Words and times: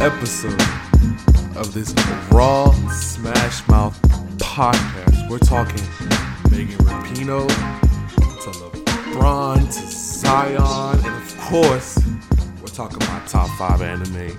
episode 0.00 0.58
of 1.56 1.74
this 1.74 1.92
Raw 2.30 2.72
Smash 2.88 3.68
Mouth 3.68 4.00
podcast. 4.38 5.28
We're 5.28 5.38
talking 5.38 5.82
Megan 6.50 6.78
Rapinoe 6.86 7.46
to 8.16 8.50
LeBron 8.50 9.66
to 9.66 9.86
Zion, 9.90 11.04
and 11.04 11.22
of 11.22 11.38
course, 11.40 11.98
we're 12.62 12.68
talking 12.68 12.98
my 13.00 13.20
top 13.26 13.50
five 13.58 13.82
anime 13.82 14.34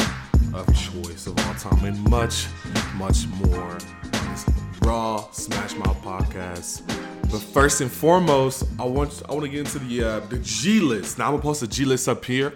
of 0.55 0.65
choice 0.67 1.27
of 1.27 1.37
all 1.45 1.53
time, 1.53 1.85
and 1.85 2.09
much, 2.09 2.47
much 2.95 3.27
more 3.27 3.73
on 3.73 4.31
this 4.31 4.45
Raw 4.81 5.29
Smash 5.29 5.75
Mouth 5.75 6.01
podcast. 6.01 6.81
But 7.29 7.39
first 7.39 7.81
and 7.81 7.91
foremost, 7.91 8.63
I 8.79 8.85
want 8.85 9.21
I 9.29 9.33
want 9.33 9.43
to 9.43 9.49
get 9.49 9.59
into 9.59 9.77
the 9.77 10.03
uh, 10.03 10.19
the 10.21 10.39
G 10.39 10.79
list. 10.79 11.19
Now 11.19 11.25
I'm 11.25 11.33
gonna 11.33 11.43
post 11.43 11.61
the 11.61 11.67
G 11.67 11.85
list 11.85 12.09
up 12.09 12.25
here, 12.25 12.53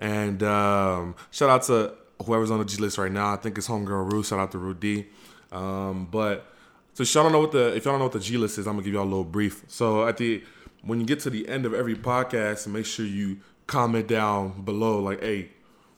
and 0.00 0.42
um, 0.42 1.14
shout 1.30 1.48
out 1.48 1.62
to 1.64 1.94
whoever's 2.24 2.50
on 2.50 2.58
the 2.58 2.64
G 2.64 2.78
list 2.78 2.98
right 2.98 3.12
now. 3.12 3.32
I 3.32 3.36
think 3.36 3.58
it's 3.58 3.68
Homegirl 3.68 4.12
Rue. 4.12 4.22
Shout 4.22 4.38
out 4.38 4.52
to 4.52 4.58
Rudy. 4.58 5.08
Um, 5.52 6.08
but 6.10 6.46
so 6.94 7.02
y'all 7.02 7.24
don't 7.24 7.32
know 7.32 7.40
what 7.40 7.52
the 7.52 7.74
if 7.74 7.84
y'all 7.84 7.94
don't 7.94 8.00
know 8.00 8.06
what 8.06 8.12
the 8.12 8.20
G 8.20 8.36
list 8.36 8.58
is, 8.58 8.66
I'm 8.66 8.74
gonna 8.74 8.84
give 8.84 8.94
y'all 8.94 9.04
a 9.04 9.04
little 9.04 9.24
brief. 9.24 9.64
So 9.68 10.06
at 10.06 10.16
the 10.16 10.42
when 10.82 11.00
you 11.00 11.06
get 11.06 11.20
to 11.20 11.30
the 11.30 11.48
end 11.48 11.66
of 11.66 11.74
every 11.74 11.94
podcast, 11.94 12.66
make 12.66 12.86
sure 12.86 13.06
you 13.06 13.38
comment 13.66 14.06
down 14.06 14.62
below 14.62 15.00
like, 15.00 15.20
"Hey, 15.20 15.50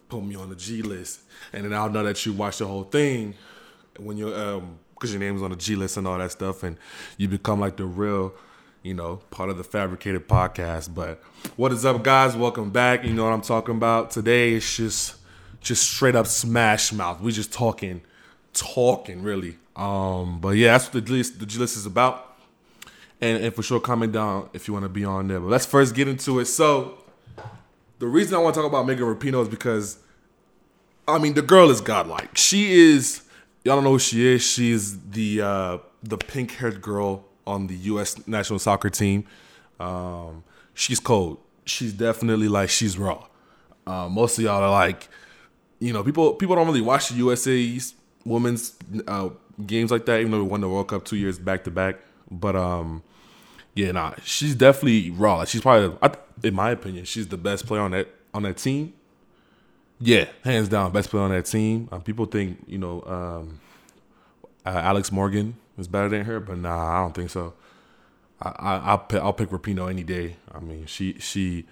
put 0.08 0.24
me 0.24 0.36
on 0.36 0.48
the 0.48 0.56
G 0.56 0.82
list," 0.82 1.20
and 1.52 1.64
then 1.64 1.74
I'll 1.74 1.90
know 1.90 2.04
that 2.04 2.24
you 2.24 2.32
watched 2.32 2.60
the 2.60 2.66
whole 2.66 2.84
thing 2.84 3.34
when 3.98 4.16
you're 4.16 4.38
um 4.38 4.78
because 4.94 5.12
your 5.12 5.20
name's 5.20 5.42
on 5.42 5.50
the 5.50 5.56
G 5.56 5.76
list 5.76 5.96
and 5.96 6.06
all 6.06 6.18
that 6.18 6.32
stuff, 6.32 6.62
and 6.62 6.76
you 7.18 7.28
become 7.28 7.60
like 7.60 7.76
the 7.76 7.84
real, 7.84 8.32
you 8.82 8.94
know, 8.94 9.16
part 9.30 9.50
of 9.50 9.58
the 9.58 9.64
fabricated 9.64 10.26
podcast. 10.26 10.94
But 10.94 11.22
what 11.56 11.72
is 11.72 11.84
up, 11.84 12.02
guys? 12.02 12.34
Welcome 12.34 12.70
back. 12.70 13.04
You 13.04 13.12
know 13.12 13.24
what 13.24 13.32
I'm 13.32 13.42
talking 13.42 13.76
about. 13.76 14.10
Today 14.10 14.54
it's 14.54 14.76
just 14.76 15.16
just 15.66 15.90
straight 15.90 16.14
up 16.14 16.26
smash 16.26 16.92
mouth. 16.92 17.20
We 17.20 17.32
just 17.32 17.52
talking, 17.52 18.00
talking 18.52 19.22
really. 19.22 19.56
Um, 19.74 20.40
but 20.40 20.50
yeah, 20.50 20.72
that's 20.72 20.92
what 20.92 21.04
the 21.04 21.12
list, 21.12 21.40
the 21.40 21.46
G 21.46 21.58
list 21.58 21.76
is 21.76 21.86
about. 21.86 22.36
And, 23.20 23.44
and 23.44 23.54
for 23.54 23.62
sure, 23.62 23.80
comment 23.80 24.12
down 24.12 24.48
if 24.52 24.68
you 24.68 24.74
want 24.74 24.84
to 24.84 24.88
be 24.88 25.04
on 25.04 25.28
there. 25.28 25.40
But 25.40 25.48
let's 25.48 25.66
first 25.66 25.94
get 25.94 26.06
into 26.06 26.38
it. 26.38 26.44
So 26.46 27.02
the 27.98 28.06
reason 28.06 28.34
I 28.34 28.38
want 28.38 28.54
to 28.54 28.60
talk 28.60 28.68
about 28.68 28.86
Megan 28.86 29.04
Rapinoe 29.04 29.42
is 29.42 29.48
because 29.48 29.98
I 31.08 31.18
mean 31.18 31.34
the 31.34 31.42
girl 31.42 31.70
is 31.70 31.80
godlike. 31.80 32.36
She 32.36 32.72
is 32.72 33.22
y'all 33.64 33.76
don't 33.76 33.84
know 33.84 33.92
who 33.92 33.98
she 33.98 34.26
is. 34.26 34.42
She's 34.42 35.00
the 35.00 35.42
uh, 35.42 35.78
the 36.02 36.16
pink 36.16 36.52
haired 36.52 36.80
girl 36.80 37.24
on 37.46 37.66
the 37.66 37.74
U.S. 37.74 38.26
national 38.28 38.60
soccer 38.60 38.90
team. 38.90 39.24
Um, 39.80 40.44
she's 40.74 41.00
cold. 41.00 41.38
She's 41.64 41.92
definitely 41.92 42.48
like 42.48 42.70
she's 42.70 42.96
raw. 42.96 43.26
Uh, 43.86 44.08
most 44.08 44.38
of 44.38 44.44
y'all 44.44 44.62
are 44.62 44.70
like, 44.70 45.08
you 45.78 45.92
know, 45.92 46.02
people 46.02 46.34
people 46.34 46.56
don't 46.56 46.66
really 46.66 46.80
watch 46.80 47.08
the 47.08 47.16
USA's 47.16 47.94
women's 48.24 48.74
uh, 49.06 49.30
games 49.64 49.90
like 49.90 50.06
that, 50.06 50.20
even 50.20 50.32
though 50.32 50.42
we 50.42 50.48
won 50.48 50.60
the 50.60 50.68
World 50.68 50.88
Cup 50.88 51.04
two 51.04 51.16
years 51.16 51.38
back 51.38 51.64
to 51.64 51.70
back. 51.70 51.96
But 52.30 52.56
um, 52.56 53.02
yeah, 53.74 53.92
nah, 53.92 54.14
she's 54.24 54.54
definitely 54.54 55.10
raw. 55.10 55.44
She's 55.44 55.60
probably, 55.60 55.96
in 56.42 56.54
my 56.54 56.70
opinion, 56.70 57.04
she's 57.04 57.28
the 57.28 57.36
best 57.36 57.66
player 57.66 57.82
on 57.82 57.92
that 57.92 58.08
on 58.34 58.42
that 58.42 58.56
team. 58.56 58.94
Yeah, 59.98 60.26
hands 60.44 60.68
down, 60.68 60.92
best 60.92 61.10
player 61.10 61.22
on 61.22 61.30
that 61.30 61.46
team. 61.46 61.88
Um, 61.92 62.02
people 62.02 62.26
think 62.26 62.58
you 62.66 62.78
know 62.78 63.02
um, 63.02 63.60
uh, 64.64 64.80
Alex 64.82 65.12
Morgan 65.12 65.56
is 65.78 65.88
better 65.88 66.08
than 66.08 66.24
her, 66.24 66.40
but 66.40 66.58
nah, 66.58 66.98
I 66.98 67.02
don't 67.02 67.14
think 67.14 67.30
so. 67.30 67.54
I, 68.40 68.48
I 68.48 68.76
I'll 68.78 68.98
pick, 68.98 69.22
I'll 69.22 69.32
pick 69.32 69.50
Rapinoe 69.50 69.88
any 69.88 70.02
day. 70.02 70.36
I 70.52 70.60
mean, 70.60 70.86
she 70.86 71.14
she 71.18 71.64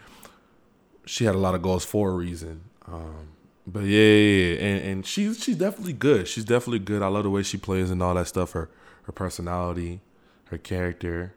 she 1.04 1.24
had 1.24 1.34
a 1.34 1.38
lot 1.38 1.54
of 1.54 1.62
goals 1.62 1.84
for 1.84 2.10
a 2.10 2.14
reason. 2.14 2.62
Um, 2.86 3.33
but 3.66 3.84
yeah, 3.84 4.00
yeah, 4.00 4.52
yeah, 4.52 4.66
and 4.66 4.84
and 4.84 5.06
she's 5.06 5.42
she's 5.42 5.56
definitely 5.56 5.94
good. 5.94 6.28
She's 6.28 6.44
definitely 6.44 6.80
good. 6.80 7.02
I 7.02 7.06
love 7.08 7.24
the 7.24 7.30
way 7.30 7.42
she 7.42 7.56
plays 7.56 7.90
and 7.90 8.02
all 8.02 8.14
that 8.14 8.26
stuff. 8.26 8.52
Her 8.52 8.68
her 9.04 9.12
personality, 9.12 10.00
her 10.46 10.58
character, 10.58 11.34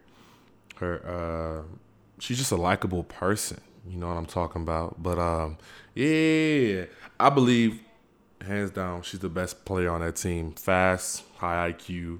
her 0.77 1.05
uh, 1.07 1.75
she's 2.19 2.37
just 2.37 2.51
a 2.51 2.57
likable 2.57 3.03
person. 3.03 3.61
You 3.87 3.97
know 3.97 4.07
what 4.07 4.17
I'm 4.17 4.25
talking 4.25 4.61
about. 4.61 5.01
But 5.01 5.17
um, 5.17 5.57
yeah, 5.95 6.85
I 7.19 7.29
believe 7.29 7.79
hands 8.45 8.71
down 8.71 9.01
she's 9.03 9.21
the 9.21 9.29
best 9.29 9.63
player 9.63 9.89
on 9.89 10.01
that 10.01 10.17
team. 10.17 10.51
Fast, 10.51 11.23
high 11.37 11.71
IQ, 11.71 12.19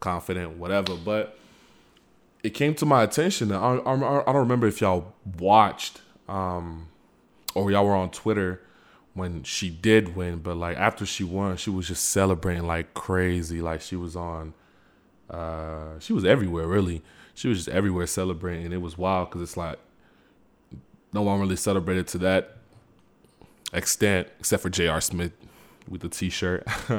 confident, 0.00 0.58
whatever. 0.58 0.96
But 0.96 1.38
it 2.42 2.50
came 2.50 2.74
to 2.74 2.86
my 2.86 3.02
attention. 3.02 3.52
I, 3.52 3.76
I, 3.76 3.94
I 3.94 4.24
don't 4.24 4.36
remember 4.36 4.66
if 4.66 4.82
y'all 4.82 5.14
watched 5.38 6.02
um, 6.28 6.88
or 7.54 7.70
y'all 7.70 7.86
were 7.86 7.94
on 7.94 8.10
Twitter 8.10 8.60
when 9.16 9.42
she 9.44 9.70
did 9.70 10.14
win, 10.14 10.40
but 10.40 10.58
like 10.58 10.76
after 10.76 11.06
she 11.06 11.24
won, 11.24 11.56
she 11.56 11.70
was 11.70 11.88
just 11.88 12.10
celebrating 12.10 12.66
like 12.66 12.92
crazy. 12.92 13.62
Like 13.62 13.80
she 13.80 13.96
was 13.96 14.14
on, 14.14 14.52
uh, 15.30 15.98
she 15.98 16.12
was 16.12 16.24
everywhere 16.24 16.66
really. 16.66 17.02
She 17.34 17.48
was 17.48 17.64
just 17.64 17.68
everywhere 17.68 18.06
celebrating. 18.06 18.66
And 18.66 18.74
it 18.74 18.82
was 18.82 18.98
wild 18.98 19.30
because 19.30 19.40
it's 19.40 19.56
like 19.56 19.78
no 21.14 21.22
one 21.22 21.40
really 21.40 21.56
celebrated 21.56 22.06
to 22.08 22.18
that 22.18 22.58
extent 23.72 24.28
except 24.38 24.62
for 24.62 24.68
J.R. 24.68 25.00
Smith 25.00 25.32
with 25.88 26.02
the 26.02 26.10
T-shirt. 26.10 26.66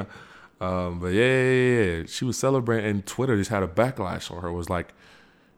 um, 0.60 0.98
but 0.98 1.12
yeah, 1.12 1.42
yeah, 1.42 1.82
yeah, 1.82 2.02
she 2.06 2.24
was 2.24 2.36
celebrating. 2.36 2.90
And 2.90 3.06
Twitter 3.06 3.36
just 3.36 3.50
had 3.50 3.62
a 3.62 3.68
backlash 3.68 4.28
on 4.32 4.42
her. 4.42 4.48
It 4.48 4.54
was 4.54 4.68
like, 4.68 4.92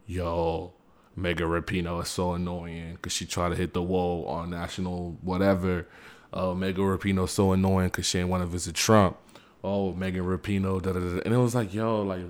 yo, 0.07 0.75
Megan 1.17 1.49
Rapinoe 1.49 2.03
is 2.03 2.09
so 2.09 2.35
annoying 2.35 2.97
because 2.97 3.15
she 3.15 3.25
tried 3.25 3.49
to 3.49 3.57
hit 3.57 3.73
the 3.73 3.83
wall 3.83 4.27
on 4.27 4.51
national 4.51 5.17
whatever. 5.23 5.87
Oh, 6.33 6.55
Megan 6.55 6.85
Rapinoe 6.85 7.29
so 7.29 7.53
annoying 7.53 7.89
because 7.89 8.07
she 8.07 8.19
didn't 8.19 8.31
want 8.31 8.43
to 8.43 8.47
visit 8.47 8.75
Trump. 8.75 9.17
Oh, 9.65 9.93
Megan 9.93 10.25
Rapinoe, 10.25 10.81
da, 10.81 10.93
da, 10.93 11.01
da. 11.01 11.21
and 11.25 11.35
it 11.35 11.39
was 11.39 11.55
like, 11.55 11.75
yo, 11.75 12.03
like, 12.03 12.23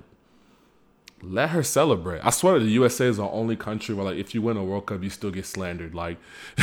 let 1.21 1.51
her 1.51 1.63
celebrate. 1.63 2.25
I 2.25 2.31
swear, 2.31 2.59
the 2.59 2.65
USA 2.65 3.05
is 3.05 3.17
the 3.17 3.27
only 3.27 3.55
country 3.55 3.93
where, 3.93 4.05
like, 4.05 4.17
if 4.17 4.33
you 4.33 4.41
win 4.41 4.57
a 4.57 4.63
World 4.63 4.87
Cup, 4.87 5.03
you 5.03 5.09
still 5.09 5.31
get 5.31 5.45
slandered. 5.45 5.93
Like, 5.93 6.17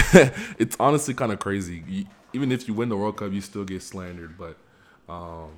it's 0.59 0.77
honestly 0.81 1.15
kind 1.15 1.33
of 1.33 1.39
crazy. 1.39 2.07
Even 2.33 2.53
if 2.53 2.67
you 2.69 2.75
win 2.75 2.89
the 2.89 2.97
World 2.97 3.17
Cup, 3.17 3.33
you 3.33 3.41
still 3.41 3.65
get 3.65 3.83
slandered. 3.83 4.37
But 4.37 4.57
um, 5.09 5.51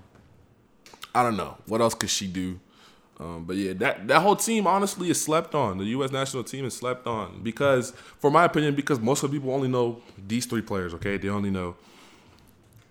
I 1.15 1.23
don't 1.23 1.37
know 1.37 1.57
what 1.67 1.81
else 1.81 1.95
could 1.95 2.11
she 2.11 2.27
do. 2.27 2.61
Um, 3.21 3.45
but 3.45 3.57
yeah, 3.57 3.75
that 3.75 4.09
that 4.09 4.23
whole 4.23 4.35
team 4.35 4.67
honestly 4.67 5.11
is 5.11 5.23
slept 5.23 5.55
on. 5.55 5.77
The 5.77 5.85
U.S. 5.85 6.11
national 6.11 6.43
team 6.43 6.65
is 6.65 6.75
slept 6.75 7.07
on 7.07 7.43
because, 7.43 7.91
for 8.19 8.31
my 8.31 8.45
opinion, 8.45 8.75
because 8.75 8.99
most 8.99 9.23
of 9.23 9.31
the 9.31 9.37
people 9.37 9.53
only 9.53 9.69
know 9.69 10.01
these 10.17 10.47
three 10.47 10.63
players. 10.63 10.95
Okay, 10.95 11.19
they 11.19 11.29
only 11.29 11.51
know 11.51 11.77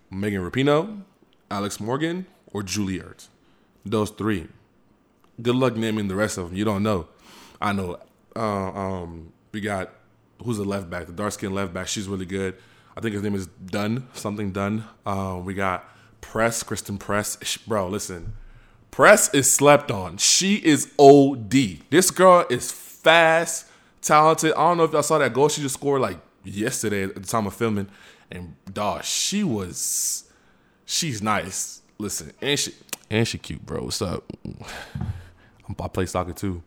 Megan 0.08 0.48
Rapinoe, 0.48 1.02
Alex 1.50 1.80
Morgan, 1.80 2.26
or 2.52 2.62
Julie 2.62 3.00
Ertz. 3.00 3.26
Those 3.84 4.10
three. 4.10 4.46
Good 5.42 5.56
luck 5.56 5.74
naming 5.74 6.06
the 6.06 6.14
rest 6.14 6.38
of 6.38 6.48
them. 6.48 6.56
You 6.56 6.64
don't 6.64 6.84
know. 6.84 7.08
I 7.60 7.72
know. 7.72 7.98
Uh, 8.36 8.40
um, 8.70 9.32
we 9.50 9.60
got 9.60 9.90
who's 10.44 10.58
the 10.58 10.64
left 10.64 10.88
back, 10.88 11.06
the 11.06 11.12
dark 11.12 11.32
skinned 11.32 11.54
left 11.54 11.74
back. 11.74 11.88
She's 11.88 12.06
really 12.06 12.26
good. 12.26 12.56
I 12.96 13.00
think 13.00 13.14
his 13.14 13.22
name 13.22 13.34
is 13.34 13.46
Dunn, 13.46 14.06
something 14.12 14.52
Dunn. 14.52 14.84
Uh, 15.04 15.40
we 15.42 15.54
got 15.54 15.88
Press, 16.20 16.62
Christen 16.62 16.98
Press. 16.98 17.56
Bro, 17.66 17.88
listen. 17.88 18.34
Press 18.90 19.32
is 19.32 19.50
slept 19.50 19.90
on. 19.90 20.16
She 20.16 20.56
is 20.56 20.92
OD. 20.98 21.78
This 21.90 22.10
girl 22.10 22.44
is 22.50 22.72
fast, 22.72 23.66
talented. 24.02 24.52
I 24.52 24.68
don't 24.68 24.78
know 24.78 24.84
if 24.84 24.92
y'all 24.92 25.02
saw 25.02 25.18
that 25.18 25.32
goal 25.32 25.48
she 25.48 25.62
just 25.62 25.74
scored 25.74 26.00
like 26.00 26.18
yesterday 26.44 27.04
at 27.04 27.14
the 27.14 27.20
time 27.20 27.46
of 27.46 27.54
filming. 27.54 27.88
And 28.30 28.54
dog, 28.72 29.04
she 29.04 29.44
was 29.44 30.24
she's 30.84 31.22
nice. 31.22 31.82
Listen, 31.98 32.32
and 32.40 32.58
she 32.58 32.74
and 33.10 33.26
she 33.26 33.38
cute, 33.38 33.64
bro. 33.64 33.84
What's 33.84 34.02
up? 34.02 34.24
I 35.78 35.88
play 35.88 36.06
soccer 36.06 36.32
too. 36.32 36.62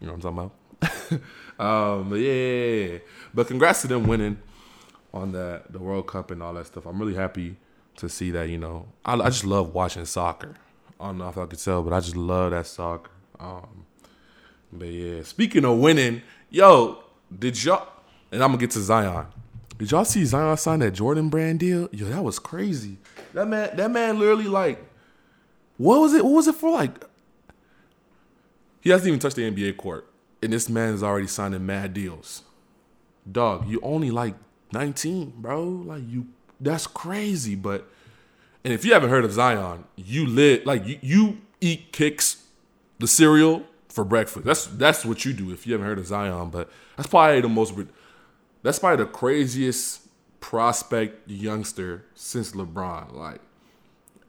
You 0.00 0.06
know 0.06 0.14
what 0.14 0.24
I'm 0.24 0.50
talking 0.50 0.50
about? 0.80 1.20
um, 1.64 2.10
but 2.10 2.16
yeah, 2.16 2.98
but 3.34 3.46
congrats 3.46 3.82
to 3.82 3.88
them 3.88 4.06
winning 4.06 4.38
on 5.12 5.32
the 5.32 5.62
the 5.70 5.78
World 5.78 6.06
Cup 6.06 6.30
and 6.30 6.42
all 6.42 6.54
that 6.54 6.66
stuff. 6.66 6.86
I'm 6.86 6.98
really 6.98 7.14
happy 7.14 7.56
to 7.96 8.08
see 8.08 8.30
that. 8.32 8.48
You 8.48 8.58
know, 8.58 8.86
I, 9.04 9.14
I 9.14 9.28
just 9.30 9.44
love 9.44 9.74
watching 9.74 10.04
soccer. 10.04 10.54
I 11.00 11.06
don't 11.06 11.18
know 11.18 11.28
if 11.28 11.38
I 11.38 11.46
could 11.46 11.58
tell, 11.58 11.82
but 11.82 11.92
I 11.92 12.00
just 12.00 12.16
love 12.16 12.50
that 12.50 12.66
soccer. 12.66 13.10
Um, 13.38 13.86
but 14.72 14.88
yeah, 14.88 15.22
speaking 15.22 15.64
of 15.64 15.78
winning, 15.78 16.22
yo, 16.50 17.02
did 17.36 17.62
y'all? 17.62 17.88
And 18.30 18.42
I'm 18.42 18.50
gonna 18.50 18.58
get 18.58 18.72
to 18.72 18.80
Zion. 18.80 19.26
Did 19.78 19.92
y'all 19.92 20.04
see 20.04 20.24
Zion 20.24 20.56
sign 20.56 20.80
that 20.80 20.90
Jordan 20.90 21.28
brand 21.28 21.60
deal? 21.60 21.88
Yo, 21.92 22.06
that 22.06 22.22
was 22.22 22.38
crazy. 22.38 22.98
That 23.32 23.46
man, 23.46 23.76
that 23.76 23.90
man 23.90 24.18
literally 24.18 24.48
like, 24.48 24.84
what 25.76 26.00
was 26.00 26.14
it? 26.14 26.24
What 26.24 26.34
was 26.34 26.48
it 26.48 26.56
for? 26.56 26.72
Like, 26.72 27.04
he 28.80 28.90
hasn't 28.90 29.06
even 29.06 29.20
touched 29.20 29.36
the 29.36 29.48
NBA 29.50 29.76
court, 29.76 30.10
and 30.42 30.52
this 30.52 30.68
man 30.68 30.94
is 30.94 31.02
already 31.02 31.28
signing 31.28 31.64
mad 31.64 31.94
deals. 31.94 32.42
Dog, 33.30 33.68
you 33.68 33.78
only 33.82 34.10
like 34.10 34.34
19, 34.72 35.34
bro. 35.36 35.62
Like 35.62 36.02
you, 36.08 36.26
that's 36.60 36.86
crazy. 36.86 37.54
But 37.54 37.88
and 38.64 38.72
if 38.72 38.84
you 38.84 38.92
haven't 38.92 39.10
heard 39.10 39.24
of 39.24 39.32
Zion, 39.32 39.84
you 39.96 40.26
live 40.26 40.66
like 40.66 40.86
you, 40.86 40.98
you 41.00 41.38
eat 41.60 41.92
Kix, 41.92 42.42
the 42.98 43.06
cereal 43.06 43.64
for 43.88 44.04
breakfast. 44.04 44.44
That's 44.44 44.66
that's 44.66 45.04
what 45.04 45.24
you 45.24 45.32
do 45.32 45.52
if 45.52 45.66
you 45.66 45.72
haven't 45.74 45.86
heard 45.86 45.98
of 45.98 46.06
Zion. 46.06 46.50
But 46.50 46.70
that's 46.96 47.08
probably 47.08 47.40
the 47.40 47.48
most. 47.48 47.74
That's 48.62 48.78
probably 48.78 49.04
the 49.04 49.10
craziest 49.10 50.02
prospect 50.40 51.28
youngster 51.28 52.04
since 52.14 52.52
LeBron. 52.52 53.14
Like 53.14 53.40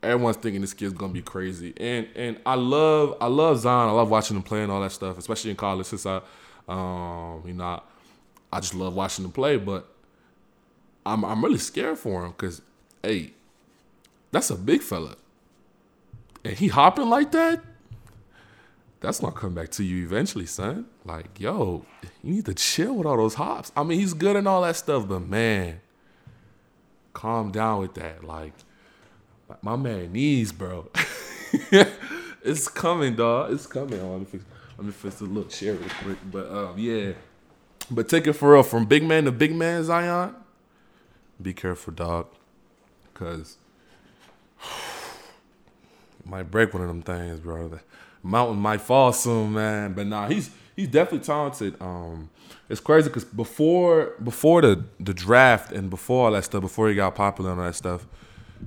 everyone's 0.01 0.37
thinking 0.37 0.61
this 0.61 0.73
kid's 0.73 0.93
gonna 0.93 1.13
be 1.13 1.21
crazy, 1.21 1.73
and 1.77 2.07
and 2.15 2.39
I 2.45 2.55
love 2.55 3.17
I 3.19 3.27
love 3.27 3.59
Zion. 3.59 3.89
I 3.89 3.91
love 3.91 4.09
watching 4.09 4.37
him 4.37 4.43
play 4.43 4.63
and 4.63 4.71
all 4.71 4.81
that 4.81 4.91
stuff, 4.91 5.17
especially 5.17 5.51
in 5.51 5.57
college. 5.57 5.87
Since 5.87 6.05
I, 6.05 6.21
um, 6.67 7.43
you 7.45 7.53
know, 7.53 7.63
I, 7.63 7.81
I 8.53 8.59
just 8.59 8.75
love 8.75 8.93
watching 8.95 9.25
him 9.25 9.31
play. 9.31 9.57
But 9.57 9.87
I'm 11.05 11.25
I'm 11.25 11.43
really 11.43 11.57
scared 11.57 11.97
for 11.97 12.25
him 12.25 12.31
because, 12.31 12.61
hey, 13.03 13.33
that's 14.31 14.49
a 14.49 14.55
big 14.55 14.81
fella, 14.81 15.15
and 16.43 16.57
he 16.57 16.67
hopping 16.67 17.09
like 17.09 17.31
that. 17.31 17.61
That's 19.01 19.21
gonna 19.21 19.33
come 19.33 19.53
back 19.53 19.69
to 19.71 19.83
you 19.83 20.03
eventually, 20.03 20.45
son. 20.45 20.85
Like, 21.05 21.39
yo, 21.39 21.85
you 22.21 22.33
need 22.33 22.45
to 22.45 22.53
chill 22.53 22.95
with 22.95 23.07
all 23.07 23.17
those 23.17 23.35
hops. 23.35 23.71
I 23.75 23.83
mean, 23.83 23.99
he's 23.99 24.13
good 24.13 24.35
and 24.35 24.47
all 24.47 24.61
that 24.63 24.75
stuff, 24.75 25.07
but 25.07 25.21
man, 25.21 25.79
calm 27.13 27.51
down 27.51 27.79
with 27.79 27.93
that. 27.93 28.23
Like, 28.23 28.53
my 29.61 29.75
man 29.75 30.11
needs, 30.11 30.51
bro. 30.51 30.89
it's 32.43 32.67
coming, 32.67 33.15
dog. 33.15 33.53
It's 33.53 33.65
coming. 33.65 33.99
Oh, 34.01 34.11
let 34.11 34.19
me 34.19 34.25
fix. 34.25 34.43
Let 34.77 34.85
me 34.85 34.91
fix 34.93 35.15
the 35.15 35.25
little 35.25 35.49
chair 35.49 35.73
real 35.73 35.89
quick. 36.01 36.17
But 36.31 36.49
um, 36.49 36.75
yeah. 36.77 37.11
But 37.91 38.07
take 38.07 38.27
it 38.27 38.33
for 38.33 38.53
real. 38.53 38.63
From 38.63 38.85
big 38.85 39.03
man 39.03 39.25
to 39.25 39.31
big 39.31 39.53
man, 39.53 39.83
Zion. 39.83 40.35
Be 41.41 41.53
careful, 41.53 41.93
dog. 41.93 42.27
Cause 43.13 43.57
might 46.29 46.51
break 46.51 46.73
one 46.73 46.81
of 46.81 46.87
them 46.87 47.01
things, 47.01 47.39
bro. 47.39 47.67
The 47.67 47.79
mountain 48.23 48.59
might 48.59 48.81
fall 48.81 49.13
soon, 49.13 49.53
man. 49.53 49.93
But 49.93 50.07
nah, 50.07 50.27
he's 50.27 50.51
he's 50.75 50.87
definitely 50.87 51.25
talented. 51.25 51.81
Um, 51.81 52.29
it's 52.69 52.79
crazy 52.79 53.09
because 53.09 53.25
before 53.25 54.13
before 54.23 54.61
the 54.61 54.85
the 54.99 55.13
draft 55.13 55.71
and 55.71 55.89
before 55.89 56.27
all 56.27 56.31
that 56.33 56.45
stuff, 56.45 56.61
before 56.61 56.89
he 56.89 56.95
got 56.95 57.15
popular 57.15 57.51
and 57.51 57.59
all 57.59 57.67
that 57.67 57.75
stuff, 57.75 58.07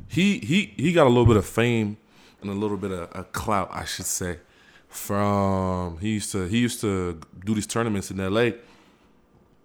he 0.09 0.39
he 0.39 0.75
he 0.77 0.93
got 0.93 1.07
a 1.07 1.09
little 1.09 1.27
bit 1.27 1.37
of 1.37 1.47
fame 1.47 1.97
and 2.41 2.51
a 2.51 2.55
little 2.55 2.77
bit 2.77 2.91
of 2.91 3.09
a 3.13 3.25
clout, 3.25 3.71
I 3.73 3.85
should 3.85 4.07
say. 4.07 4.39
From 4.89 5.99
he 5.99 6.11
used 6.11 6.33
to 6.33 6.47
he 6.47 6.59
used 6.59 6.81
to 6.83 7.19
do 7.45 7.55
these 7.55 7.67
tournaments 7.67 8.11
in 8.11 8.21
L.A. 8.21 8.57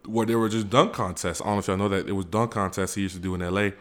where 0.06 0.26
there 0.26 0.40
were 0.40 0.48
just 0.48 0.70
dunk 0.70 0.94
contests. 0.94 1.42
I 1.42 1.46
don't 1.46 1.56
know 1.56 1.60
if 1.60 1.68
y'all 1.68 1.78
know 1.78 1.90
that 1.90 2.08
it 2.08 2.14
was 2.14 2.26
dunk 2.26 2.52
contests 2.52 2.96
he 2.96 3.02
used 3.02 3.16
to 3.16 3.22
do 3.22 3.36
in 3.36 3.42
L.A. 3.42 3.74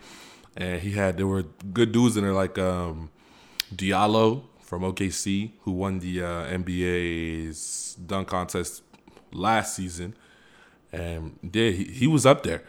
And 0.57 0.81
he 0.81 0.93
had 0.93 1.19
there 1.19 1.27
were 1.27 1.45
good 1.73 1.93
dudes 1.93 2.17
in 2.17 2.25
there 2.25 2.33
like 2.33 2.59
um, 2.59 3.11
Diallo 3.75 4.45
from 4.61 4.83
OKC 4.83 5.53
who 5.63 5.73
won 5.73 5.99
the 6.01 6.23
uh, 6.23 6.47
NBA's 6.47 7.97
dunk 8.07 8.29
contest 8.29 8.83
last 9.33 9.77
season, 9.77 10.15
and 10.93 11.39
yeah, 11.53 11.71
he, 11.71 11.85
he 11.85 12.07
was 12.07 12.27
up 12.27 12.43
there. 12.43 12.63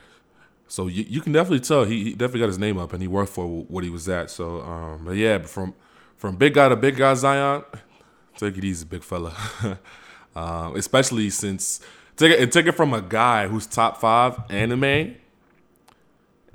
So 0.68 0.88
you, 0.88 1.06
you 1.08 1.22
can 1.22 1.32
definitely 1.32 1.62
tell 1.62 1.86
he, 1.86 2.04
he, 2.04 2.12
definitely 2.12 2.42
got 2.42 2.48
his 2.48 2.60
name 2.60 2.78
up 2.78 2.92
and 2.94 3.02
he 3.02 3.08
worked 3.08 3.32
for 3.32 3.48
what 3.48 3.84
he 3.84 3.90
was 3.90 4.08
at. 4.10 4.30
So 4.30 4.62
um, 4.62 5.06
but 5.06 5.16
yeah, 5.16 5.40
from 5.40 5.74
from 6.18 6.36
big 6.36 6.54
guy 6.54 6.70
to 6.70 6.76
big 6.76 6.98
guy 6.98 7.14
Zion, 7.14 7.64
take 8.36 8.58
it 8.58 8.64
easy, 8.64 8.86
big 8.86 9.04
fella. 9.04 9.34
um, 10.36 10.76
especially 10.76 11.30
since 11.30 11.80
take 12.16 12.32
it 12.32 12.52
take 12.52 12.68
it 12.68 12.74
from 12.74 12.94
a 12.94 13.02
guy 13.02 13.48
who's 13.48 13.66
top 13.66 14.00
five 14.00 14.40
anime 14.50 15.16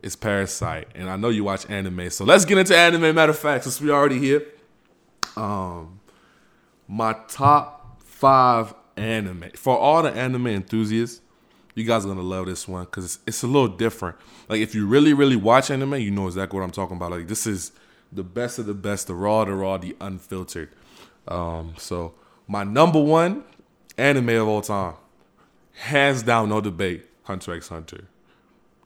is 0.03 0.17
Parasyte, 0.17 0.87
and 0.95 1.09
I 1.09 1.17
know 1.17 1.29
you 1.29 1.45
watch 1.45 1.69
anime. 1.71 2.11
So 2.11 2.25
let's 2.25 2.45
get 2.45 2.59
into 2.59 2.77
anime. 2.77 3.15
Matter 3.15 3.31
of 3.31 3.39
fact, 3.39 3.65
since 3.65 3.81
we 3.81 3.91
already 3.91 4.19
here, 4.19 4.45
um, 5.37 6.01
my 6.89 7.17
top 7.29 8.03
five 8.03 8.75
anime 8.97 9.51
for 9.55 9.79
all 9.79 10.03
the 10.03 10.11
anime 10.11 10.49
enthusiasts 10.49 11.23
you 11.75 11.85
guys 11.85 12.05
are 12.05 12.09
gonna 12.09 12.23
love 12.23 12.47
this 12.47 12.69
one 12.69 12.85
because 12.85 13.05
it's, 13.05 13.19
it's 13.27 13.43
a 13.43 13.47
little 13.47 13.69
different. 13.69 14.17
Like 14.49 14.61
if 14.61 14.75
you 14.75 14.87
really, 14.87 15.15
really 15.15 15.37
watch 15.37 15.71
anime, 15.71 15.95
you 15.95 16.11
know 16.11 16.27
exactly 16.27 16.59
what 16.59 16.65
I'm 16.65 16.71
talking 16.71 16.97
about. 16.97 17.11
Like 17.11 17.29
this 17.29 17.47
is 17.47 17.73
the 18.11 18.23
best 18.23 18.59
of 18.59 18.67
the 18.67 18.75
best, 18.75 19.07
the 19.07 19.15
raw, 19.15 19.45
the 19.45 19.55
raw, 19.55 19.79
the 19.79 19.97
unfiltered. 20.01 20.69
Um, 21.27 21.75
so 21.79 22.15
my 22.47 22.65
number 22.65 23.01
one 23.01 23.45
anime 23.97 24.31
of 24.31 24.49
all 24.49 24.61
time, 24.61 24.95
hands 25.73 26.23
down, 26.23 26.51
no 26.51 26.61
debate, 26.61 27.07
Hunter 27.25 27.55
x 27.55 27.69
Hunter. 27.69 28.05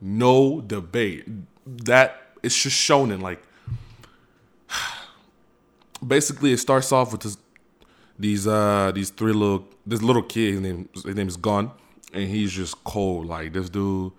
No 0.01 0.61
debate. 0.61 1.27
That 1.67 2.21
it's 2.43 2.61
just 2.61 2.77
shown 2.77 3.11
in 3.11 3.21
like. 3.21 3.43
Basically, 6.07 6.53
it 6.53 6.59
starts 6.59 6.93
off 6.93 7.13
with 7.13 7.23
this, 7.23 7.39
these 8.19 8.47
uh 8.47 8.93
these 8.95 9.11
three 9.11 9.33
little 9.33 9.67
this 9.87 10.03
little 10.03 10.23
kid. 10.23 10.55
His 10.55 10.61
name 10.61 10.89
his 10.95 11.17
name 11.17 11.29
is 11.29 11.37
Gon 11.37 11.73
and 12.17 12.29
he's 12.29 12.53
just 12.53 12.83
cold. 12.85 13.27
Like 13.27 13.53
this 13.53 13.69
dude. 13.69 14.13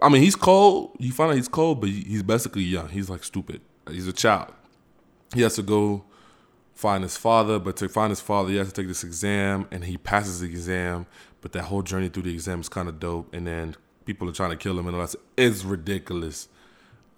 I 0.00 0.08
mean, 0.08 0.22
he's 0.22 0.36
cold. 0.36 0.96
You 0.98 1.12
find 1.12 1.30
out 1.30 1.36
he's 1.36 1.48
cold, 1.48 1.80
but 1.80 1.90
he's 1.90 2.22
basically 2.22 2.62
young. 2.62 2.88
He's 2.88 3.08
like 3.08 3.24
stupid. 3.24 3.60
He's 3.88 4.06
a 4.06 4.12
child. 4.12 4.52
He 5.34 5.42
has 5.42 5.54
to 5.54 5.62
go 5.62 6.04
find 6.74 7.02
his 7.02 7.16
father, 7.16 7.58
but 7.58 7.76
to 7.76 7.88
find 7.88 8.10
his 8.10 8.20
father, 8.20 8.50
he 8.50 8.56
has 8.56 8.68
to 8.68 8.74
take 8.74 8.88
this 8.88 9.04
exam, 9.04 9.66
and 9.70 9.84
he 9.84 9.96
passes 9.96 10.40
the 10.40 10.46
exam. 10.46 11.06
But 11.40 11.52
that 11.52 11.64
whole 11.64 11.82
journey 11.82 12.08
through 12.08 12.24
the 12.24 12.34
exam 12.34 12.60
is 12.60 12.68
kind 12.68 12.88
of 12.88 13.00
dope. 13.00 13.32
And 13.34 13.46
then 13.46 13.76
people 14.04 14.28
are 14.28 14.32
trying 14.32 14.50
to 14.50 14.56
kill 14.56 14.78
him, 14.78 14.86
and 14.86 14.96
all 14.96 15.06
that. 15.06 15.14
It's 15.36 15.64
ridiculous. 15.64 16.48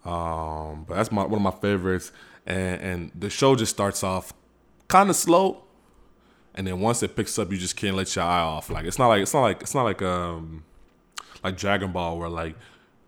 Um, 0.04 0.84
but 0.86 0.96
that's 0.96 1.10
my 1.10 1.24
one 1.24 1.34
of 1.34 1.42
my 1.42 1.60
favorites. 1.60 2.12
And 2.46 2.80
and 2.80 3.12
the 3.14 3.30
show 3.30 3.56
just 3.56 3.72
starts 3.72 4.02
off 4.02 4.32
kind 4.88 5.10
of 5.10 5.16
slow, 5.16 5.64
and 6.54 6.66
then 6.66 6.80
once 6.80 7.02
it 7.02 7.16
picks 7.16 7.38
up, 7.38 7.50
you 7.50 7.58
just 7.58 7.76
can't 7.76 7.96
let 7.96 8.14
your 8.14 8.24
eye 8.24 8.40
off. 8.40 8.70
Like 8.70 8.84
it's 8.84 8.98
not 8.98 9.08
like 9.08 9.22
it's 9.22 9.34
not 9.34 9.42
like 9.42 9.62
it's 9.62 9.74
not 9.74 9.84
like 9.84 10.02
um 10.02 10.64
like 11.42 11.56
Dragon 11.56 11.92
Ball 11.92 12.18
where 12.18 12.28
like 12.28 12.56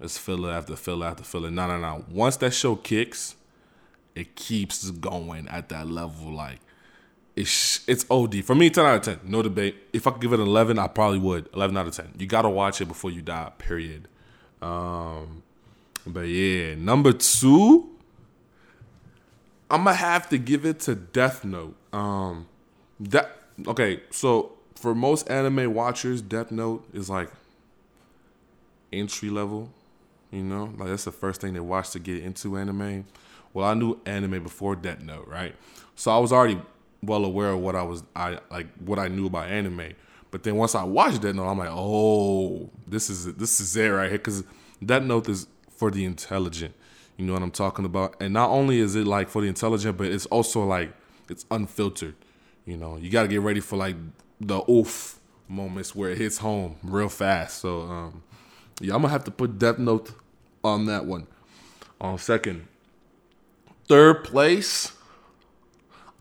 it's 0.00 0.18
filler 0.18 0.50
after 0.50 0.76
filler 0.76 1.06
after 1.06 1.24
filler. 1.24 1.50
No, 1.50 1.66
no, 1.66 1.78
no. 1.78 2.04
Once 2.10 2.36
that 2.38 2.52
show 2.52 2.76
kicks, 2.76 3.36
it 4.14 4.36
keeps 4.36 4.90
going 4.90 5.48
at 5.48 5.68
that 5.68 5.86
level. 5.86 6.32
Like 6.32 6.60
it's 7.36 7.86
it's 7.86 8.06
OD 8.10 8.42
for 8.44 8.54
me. 8.54 8.70
Ten 8.70 8.86
out 8.86 8.96
of 8.96 9.02
ten, 9.02 9.20
no 9.30 9.42
debate. 9.42 9.76
If 9.92 10.06
I 10.06 10.10
could 10.10 10.22
give 10.22 10.32
it 10.32 10.40
an 10.40 10.46
eleven, 10.46 10.78
I 10.78 10.88
probably 10.88 11.18
would. 11.18 11.48
Eleven 11.54 11.76
out 11.76 11.86
of 11.86 11.94
ten. 11.94 12.12
You 12.18 12.26
gotta 12.26 12.48
watch 12.48 12.80
it 12.80 12.86
before 12.86 13.10
you 13.10 13.20
die. 13.20 13.52
Period. 13.58 14.08
Um, 14.62 15.42
but 16.06 16.22
yeah, 16.22 16.74
number 16.76 17.12
two, 17.12 17.90
I'm 19.70 19.84
gonna 19.84 19.94
have 19.94 20.30
to 20.30 20.38
give 20.38 20.64
it 20.64 20.80
to 20.80 20.94
Death 20.94 21.44
Note. 21.44 21.76
Um, 21.92 22.46
that 23.00 23.30
okay, 23.68 24.00
so 24.10 24.52
for 24.74 24.94
most 24.94 25.30
anime 25.30 25.74
watchers, 25.74 26.22
Death 26.22 26.50
Note 26.50 26.88
is 26.94 27.10
like 27.10 27.30
entry 28.92 29.28
level. 29.28 29.70
You 30.30 30.42
know, 30.42 30.72
like 30.78 30.88
that's 30.88 31.04
the 31.04 31.12
first 31.12 31.42
thing 31.42 31.52
they 31.52 31.60
watch 31.60 31.90
to 31.90 31.98
get 31.98 32.22
into 32.22 32.56
anime. 32.56 33.04
Well, 33.52 33.66
I 33.66 33.74
knew 33.74 34.00
anime 34.06 34.42
before 34.42 34.74
Death 34.74 35.02
Note, 35.02 35.28
right? 35.28 35.54
So 35.96 36.10
I 36.10 36.18
was 36.18 36.32
already 36.32 36.60
well 37.02 37.24
aware 37.24 37.50
of 37.50 37.60
what 37.60 37.76
I 37.76 37.82
was 37.82 38.02
I 38.14 38.38
like 38.50 38.66
what 38.78 38.98
I 38.98 39.08
knew 39.08 39.26
about 39.26 39.48
anime. 39.48 39.94
But 40.30 40.42
then 40.42 40.56
once 40.56 40.74
I 40.74 40.84
watched 40.84 41.22
Death 41.22 41.34
Note, 41.34 41.48
I'm 41.48 41.58
like, 41.58 41.70
oh, 41.70 42.68
this 42.86 43.08
is 43.08 43.34
this 43.34 43.60
is 43.60 43.76
it 43.76 43.88
right 43.88 44.08
here 44.08 44.18
because 44.18 44.44
Death 44.84 45.02
Note 45.02 45.28
is 45.28 45.46
for 45.70 45.90
the 45.90 46.04
intelligent. 46.04 46.74
You 47.16 47.24
know 47.24 47.32
what 47.32 47.42
I'm 47.42 47.50
talking 47.50 47.84
about? 47.84 48.16
And 48.20 48.34
not 48.34 48.50
only 48.50 48.80
is 48.80 48.94
it 48.94 49.06
like 49.06 49.28
for 49.28 49.40
the 49.40 49.48
intelligent, 49.48 49.96
but 49.96 50.08
it's 50.08 50.26
also 50.26 50.64
like 50.64 50.92
it's 51.30 51.46
unfiltered. 51.50 52.14
You 52.66 52.76
know, 52.76 52.96
you 52.96 53.10
got 53.10 53.22
to 53.22 53.28
get 53.28 53.40
ready 53.40 53.60
for 53.60 53.76
like 53.76 53.96
the 54.40 54.60
oof 54.70 55.18
moments 55.48 55.94
where 55.94 56.10
it 56.10 56.18
hits 56.18 56.38
home 56.38 56.76
real 56.82 57.08
fast. 57.08 57.58
So, 57.58 57.82
um, 57.82 58.22
yeah, 58.80 58.94
I'm 58.94 59.02
gonna 59.02 59.12
have 59.12 59.24
to 59.24 59.30
put 59.30 59.58
Death 59.58 59.78
Note 59.78 60.12
on 60.62 60.86
that 60.86 61.06
one. 61.06 61.26
On 62.00 62.18
second, 62.18 62.68
third 63.88 64.24
place, 64.24 64.92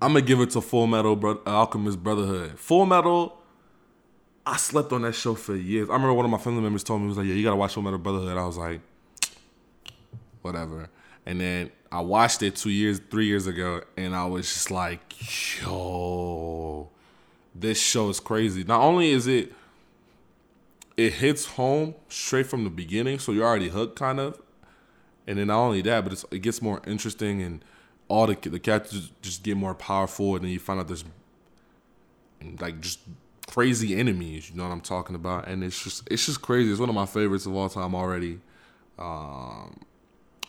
I'm 0.06 0.14
gonna 0.14 0.22
give 0.22 0.40
it 0.40 0.52
to 0.52 0.62
Full 0.62 0.86
Metal 0.86 1.16
Bro- 1.16 1.42
uh, 1.48 1.50
Alchemist 1.50 2.04
Brotherhood. 2.04 2.60
Full 2.60 2.86
Metal. 2.86 3.42
I 4.46 4.58
slept 4.58 4.94
on 4.94 5.02
that 5.02 5.14
show 5.14 5.34
for 5.34 5.56
years. 5.56 5.90
I 5.90 5.94
remember 5.94 6.14
one 6.14 6.26
of 6.26 6.30
my 6.30 6.38
family 6.38 6.62
members 6.62 6.84
told 6.84 7.02
me, 7.02 7.06
he 7.06 7.08
was 7.10 7.18
like, 7.18 7.26
Yeah, 7.26 7.34
you 7.34 7.44
gotta 7.44 7.56
watch 7.56 7.74
Full 7.74 7.82
Metal 7.82 7.98
Brotherhood. 7.98 8.38
I 8.38 8.46
was 8.46 8.56
like, 8.56 8.82
Whatever. 10.44 10.92
And 11.26 11.42
then 11.42 11.72
I 11.92 12.02
watched 12.02 12.44
it 12.44 12.56
two 12.56 12.70
years, 12.70 13.02
three 13.10 13.26
years 13.26 13.48
ago, 13.48 13.82
and 13.98 14.16
I 14.16 14.26
was 14.26 14.48
just 14.48 14.70
like, 14.70 15.02
yo, 15.64 16.88
this 17.56 17.82
show 17.82 18.10
is 18.10 18.20
crazy. 18.20 18.64
Not 18.64 18.82
only 18.82 19.10
is 19.10 19.26
it, 19.26 19.54
it 20.98 21.14
hits 21.14 21.46
home 21.46 21.96
straight 22.10 22.46
from 22.46 22.64
the 22.64 22.70
beginning, 22.70 23.18
so 23.18 23.32
you're 23.32 23.46
already 23.46 23.70
hooked, 23.70 23.98
kind 23.98 24.20
of. 24.20 24.40
And 25.26 25.40
then 25.40 25.48
not 25.48 25.58
only 25.62 25.82
that, 25.82 26.04
but 26.04 26.24
it 26.30 26.40
gets 26.40 26.62
more 26.62 26.80
interesting, 26.86 27.42
and 27.42 27.66
all 28.08 28.28
the 28.28 28.36
the 28.50 28.60
characters 28.60 29.12
just 29.22 29.44
get 29.44 29.58
more 29.58 29.76
powerful, 29.76 30.36
and 30.36 30.44
then 30.46 30.52
you 30.52 30.60
find 30.60 30.80
out 30.80 30.88
there's 30.88 31.06
like 32.60 32.82
just 32.82 33.00
crazy 33.48 33.96
enemies. 34.00 34.50
You 34.50 34.58
know 34.58 34.64
what 34.64 34.72
I'm 34.74 34.82
talking 34.82 35.16
about? 35.16 35.48
And 35.48 35.64
it's 35.64 35.84
just 35.84 36.08
it's 36.12 36.26
just 36.26 36.42
crazy. 36.42 36.72
It's 36.72 36.80
one 36.80 36.90
of 36.90 36.96
my 36.96 37.06
favorites 37.06 37.46
of 37.46 37.56
all 37.56 37.70
time 37.70 37.96
already. 37.96 38.40
Um, 39.00 39.82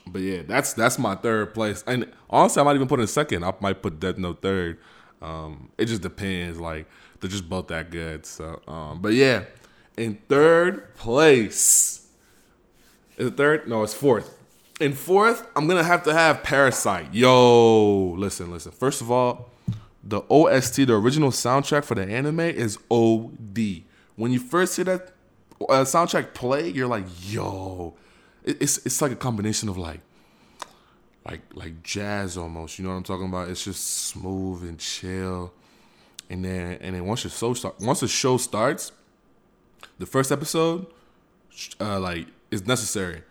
but 0.07 0.23
yeah, 0.23 0.43
that's 0.47 0.73
that's 0.75 0.99
my 0.99 1.15
third 1.17 1.55
place. 1.55 1.85
And 1.87 2.13
honestly, 2.31 2.61
I 2.61 2.65
might 2.65 2.77
even 2.77 2.89
put 2.89 3.01
in 3.01 3.07
second. 3.07 3.45
I 3.45 3.53
might 3.61 3.83
put 3.83 4.01
Death 4.01 4.19
Note 4.19 4.43
third. 4.43 4.79
Um, 5.23 5.71
it 5.79 5.87
just 5.87 6.03
depends. 6.03 6.61
Like 6.61 6.87
they're 7.21 7.31
just 7.31 7.49
both 7.49 7.69
that 7.69 7.91
good. 7.91 8.27
So, 8.27 8.63
um, 8.69 9.01
but 9.01 9.15
yeah, 9.15 9.45
in 9.97 10.19
third 10.29 10.95
place, 10.97 12.07
Is 13.17 13.29
it 13.29 13.37
third? 13.37 13.69
No, 13.69 13.83
it's 13.83 13.95
fourth. 13.95 14.35
In 14.79 14.93
fourth, 14.93 15.47
I'm 15.57 15.67
gonna 15.67 15.83
have 15.83 16.03
to 16.03 16.13
have 16.13 16.43
Parasyte. 16.43 17.09
Yo, 17.13 18.15
listen, 18.19 18.51
listen. 18.51 18.73
First 18.73 19.01
of 19.01 19.11
all, 19.11 19.49
the 20.05 20.21
OST, 20.29 20.87
the 20.87 20.93
original 20.93 21.31
soundtrack 21.31 21.85
for 21.85 21.95
the 21.95 22.03
anime, 22.03 22.41
is 22.41 22.79
OD. 22.91 23.85
When 24.17 24.33
you 24.33 24.39
first 24.39 24.77
hear 24.77 24.85
that 24.85 25.13
uh, 25.63 25.85
soundtrack 25.85 26.35
play, 26.35 26.69
you're 26.69 26.87
like, 26.87 27.07
yo, 27.23 27.95
it's 28.45 28.85
it's 28.85 29.01
like 29.01 29.13
a 29.13 29.17
combination 29.17 29.71
of 29.71 29.79
like 29.79 30.01
like 31.25 31.41
like 31.55 31.83
jazz 31.83 32.37
almost. 32.37 32.79
You 32.79 32.85
know 32.85 32.91
what 32.91 32.97
I'm 32.97 33.03
talking 33.03 33.29
about? 33.29 33.49
It's 33.49 33.65
just 33.65 33.87
smooth 33.87 34.63
and 34.63 34.79
chill. 34.79 35.55
And 36.29 36.45
then 36.45 36.79
and 36.83 36.95
then 36.95 37.07
once 37.07 37.23
the 37.23 37.31
show 37.31 37.55
start, 37.55 37.77
once 37.81 38.01
the 38.01 38.09
show 38.09 38.37
starts, 38.37 38.93
the 39.99 40.05
first 40.05 40.31
episode, 40.31 40.87
uh, 41.81 41.99
like 41.99 42.27
is 42.51 42.67
necessary 42.67 43.23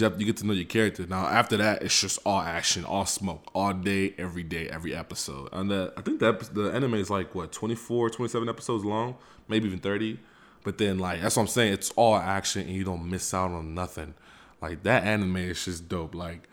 because 0.00 0.20
you 0.20 0.26
you 0.26 0.32
get 0.32 0.36
to 0.38 0.46
know 0.46 0.52
your 0.52 0.64
character. 0.64 1.06
Now 1.06 1.26
after 1.26 1.56
that, 1.56 1.82
it's 1.82 2.00
just 2.00 2.18
all 2.24 2.40
action, 2.40 2.84
all 2.84 3.06
smoke, 3.06 3.50
all 3.54 3.72
day, 3.72 4.14
every 4.18 4.42
day, 4.42 4.68
every 4.68 4.94
episode. 4.94 5.48
And 5.52 5.70
the, 5.70 5.92
I 5.96 6.00
think 6.00 6.20
the 6.20 6.70
anime 6.72 6.94
is 6.94 7.10
like 7.10 7.34
what 7.34 7.52
24, 7.52 8.10
27 8.10 8.48
episodes 8.48 8.84
long, 8.84 9.16
maybe 9.48 9.66
even 9.66 9.78
30. 9.80 10.18
But 10.62 10.78
then 10.78 10.98
like 10.98 11.20
that's 11.20 11.36
what 11.36 11.42
I'm 11.42 11.48
saying. 11.48 11.74
It's 11.74 11.90
all 11.92 12.16
action 12.16 12.62
and 12.62 12.70
you 12.70 12.84
don't 12.84 13.08
miss 13.08 13.32
out 13.34 13.50
on 13.50 13.74
nothing. 13.74 14.14
Like 14.60 14.82
that 14.84 15.04
anime 15.04 15.36
is 15.36 15.64
just 15.64 15.88
dope. 15.88 16.14
Like 16.14 16.48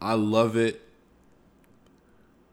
I 0.00 0.14
love 0.14 0.56
it. 0.56 0.80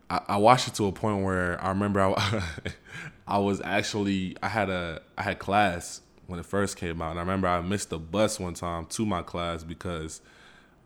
I, 0.10 0.22
I 0.28 0.38
watched 0.38 0.68
it 0.68 0.74
to 0.76 0.88
a 0.88 0.92
point 0.92 1.24
where 1.24 1.64
I 1.64 1.70
remember 1.70 2.02
I, 2.02 2.44
I 3.28 3.38
was 3.38 3.62
actually 3.62 4.36
I 4.42 4.48
had 4.48 4.70
a 4.70 5.02
I 5.18 5.24
had 5.24 5.40
class 5.40 6.02
when 6.28 6.40
it 6.40 6.46
first 6.46 6.78
came 6.78 7.02
out, 7.02 7.12
and 7.12 7.20
I 7.20 7.22
remember 7.24 7.48
I 7.48 7.62
missed 7.62 7.90
the 7.90 7.98
bus 7.98 8.40
one 8.40 8.54
time 8.54 8.86
to 8.88 9.06
my 9.06 9.22
class 9.22 9.64
because 9.64 10.22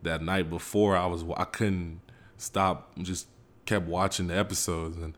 that 0.02 0.22
night 0.22 0.50
before 0.50 0.96
I 0.96 1.06
was 1.06 1.24
I 1.36 1.44
couldn't 1.44 2.00
stop 2.36 2.90
just 2.98 3.26
kept 3.64 3.86
watching 3.86 4.26
the 4.26 4.36
episodes 4.36 4.96
and 4.96 5.16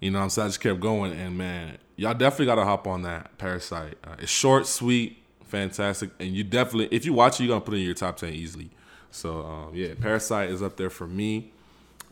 you 0.00 0.10
know 0.10 0.18
I'm 0.18 0.26
I 0.26 0.28
just 0.28 0.60
kept 0.60 0.80
going. 0.80 1.12
And 1.12 1.38
man 1.38 1.78
y'all 1.96 2.14
definitely 2.14 2.46
gotta 2.46 2.64
hop 2.64 2.86
on 2.86 3.02
that 3.02 3.36
Parasyte. 3.38 3.94
Uh, 4.04 4.16
it's 4.18 4.30
short 4.30 4.66
sweet 4.66 5.18
fantastic. 5.44 6.10
And 6.18 6.34
you 6.34 6.44
definitely 6.44 6.88
if 6.94 7.04
you 7.04 7.12
watch 7.12 7.40
it 7.40 7.44
you're 7.44 7.54
gonna 7.54 7.64
put 7.64 7.74
it 7.74 7.78
in 7.78 7.84
your 7.84 7.94
top 7.94 8.16
10 8.16 8.32
easily. 8.32 8.70
So 9.10 9.44
um, 9.44 9.74
yeah 9.74 9.94
Parasyte 9.94 10.50
is 10.50 10.62
up 10.62 10.76
there 10.76 10.90
for 10.90 11.06
me. 11.06 11.52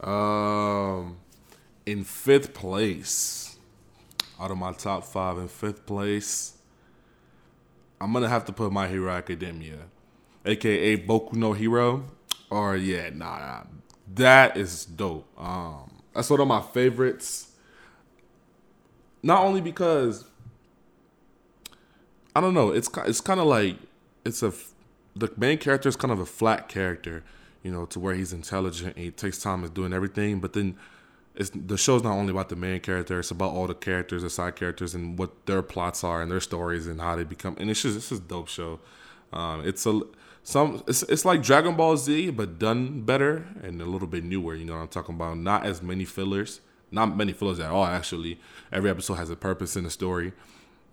Um, 0.01 1.17
in 1.87 2.05
fifth 2.05 2.53
place 2.55 3.57
out 4.39 4.51
of 4.51 4.59
my 4.59 4.73
top 4.73 5.05
five 5.05 5.39
in 5.39 5.49
fifth 5.49 5.87
place 5.87 6.56
I'm 8.01 8.13
gonna 8.13 8.29
have 8.29 8.45
to 8.47 8.53
put 8.53 8.73
My 8.73 8.89
Hero 8.89 9.11
Academia, 9.11 9.79
aka 10.45 10.97
Boku 10.97 11.35
no 11.35 11.53
Hero, 11.53 12.05
or 12.51 12.77
yeah, 12.77 13.11
nah, 13.11 13.39
nah, 13.39 13.63
that 14.15 14.57
is 14.57 14.85
dope. 14.85 15.27
Um, 15.39 15.91
that's 16.15 16.31
one 16.31 16.41
of 16.41 16.49
my 16.49 16.61
favorites. 16.61 17.53
Not 19.23 19.43
only 19.43 19.61
because 19.61 20.25
I 22.35 22.41
don't 22.41 22.55
know, 22.55 22.71
it's 22.71 22.89
it's 23.07 23.21
kind 23.21 23.41
of 23.41 23.47
like 23.47 23.77
it's 24.25 24.43
a 24.43 24.53
the 25.15 25.33
main 25.37 25.59
character 25.59 25.89
is 25.89 25.97
kind 25.97 26.13
of 26.13 26.21
a 26.21 26.27
flat 26.27 26.69
character, 26.69 27.25
you 27.63 27.73
know, 27.73 27.87
to 27.87 27.99
where 27.99 28.15
he's 28.15 28.33
intelligent 28.33 28.95
and 28.97 29.05
he 29.05 29.11
takes 29.11 29.39
time 29.39 29.65
at 29.65 29.73
doing 29.73 29.95
everything, 29.95 30.41
but 30.41 30.53
then 30.53 30.77
it's 31.37 31.51
the 31.55 31.77
show's 31.77 32.03
not 32.03 32.15
only 32.15 32.31
about 32.31 32.49
the 32.49 32.57
main 32.57 32.81
character; 32.81 33.21
it's 33.21 33.31
about 33.31 33.53
all 33.53 33.67
the 33.67 33.75
characters, 33.75 34.23
the 34.23 34.31
side 34.31 34.57
characters, 34.57 34.95
and 34.95 35.19
what 35.19 35.45
their 35.45 35.63
plots 35.63 36.03
are 36.03 36.23
and 36.23 36.31
their 36.31 36.41
stories 36.41 36.87
and 36.87 37.01
how 37.01 37.15
they 37.15 37.25
become. 37.25 37.57
And 37.61 37.71
it's 37.71 37.83
just 37.83 37.97
it's 37.97 38.09
just 38.09 38.27
dope 38.27 38.49
show. 38.49 38.81
Um, 39.33 39.67
it's 39.67 39.85
a 39.85 40.01
some 40.43 40.83
it's 40.87 41.03
it's 41.03 41.27
like 41.27 41.43
Dragon 41.43 41.77
Ball 41.77 41.99
Z, 41.99 42.31
but 42.31 42.59
done 42.59 43.03
better 43.03 43.47
and 43.63 43.83
a 43.83 43.85
little 43.85 44.09
bit 44.09 44.25
newer. 44.25 44.55
You 44.55 44.65
know 44.65 44.75
what 44.75 44.83
I'm 44.83 44.89
talking 44.89 45.15
about? 45.15 45.37
Not 45.37 45.67
as 45.67 45.83
many 45.83 46.07
fillers, 46.07 46.61
not 46.91 47.15
many 47.15 47.35
fillers 47.35 47.61
at 47.61 47.71
all. 47.71 47.85
Actually, 47.85 48.41
every 48.73 48.89
episode 48.89 49.15
has 49.15 49.29
a 49.29 49.37
purpose 49.37 49.77
and 49.77 49.87
a 49.87 49.91
story. 49.91 50.33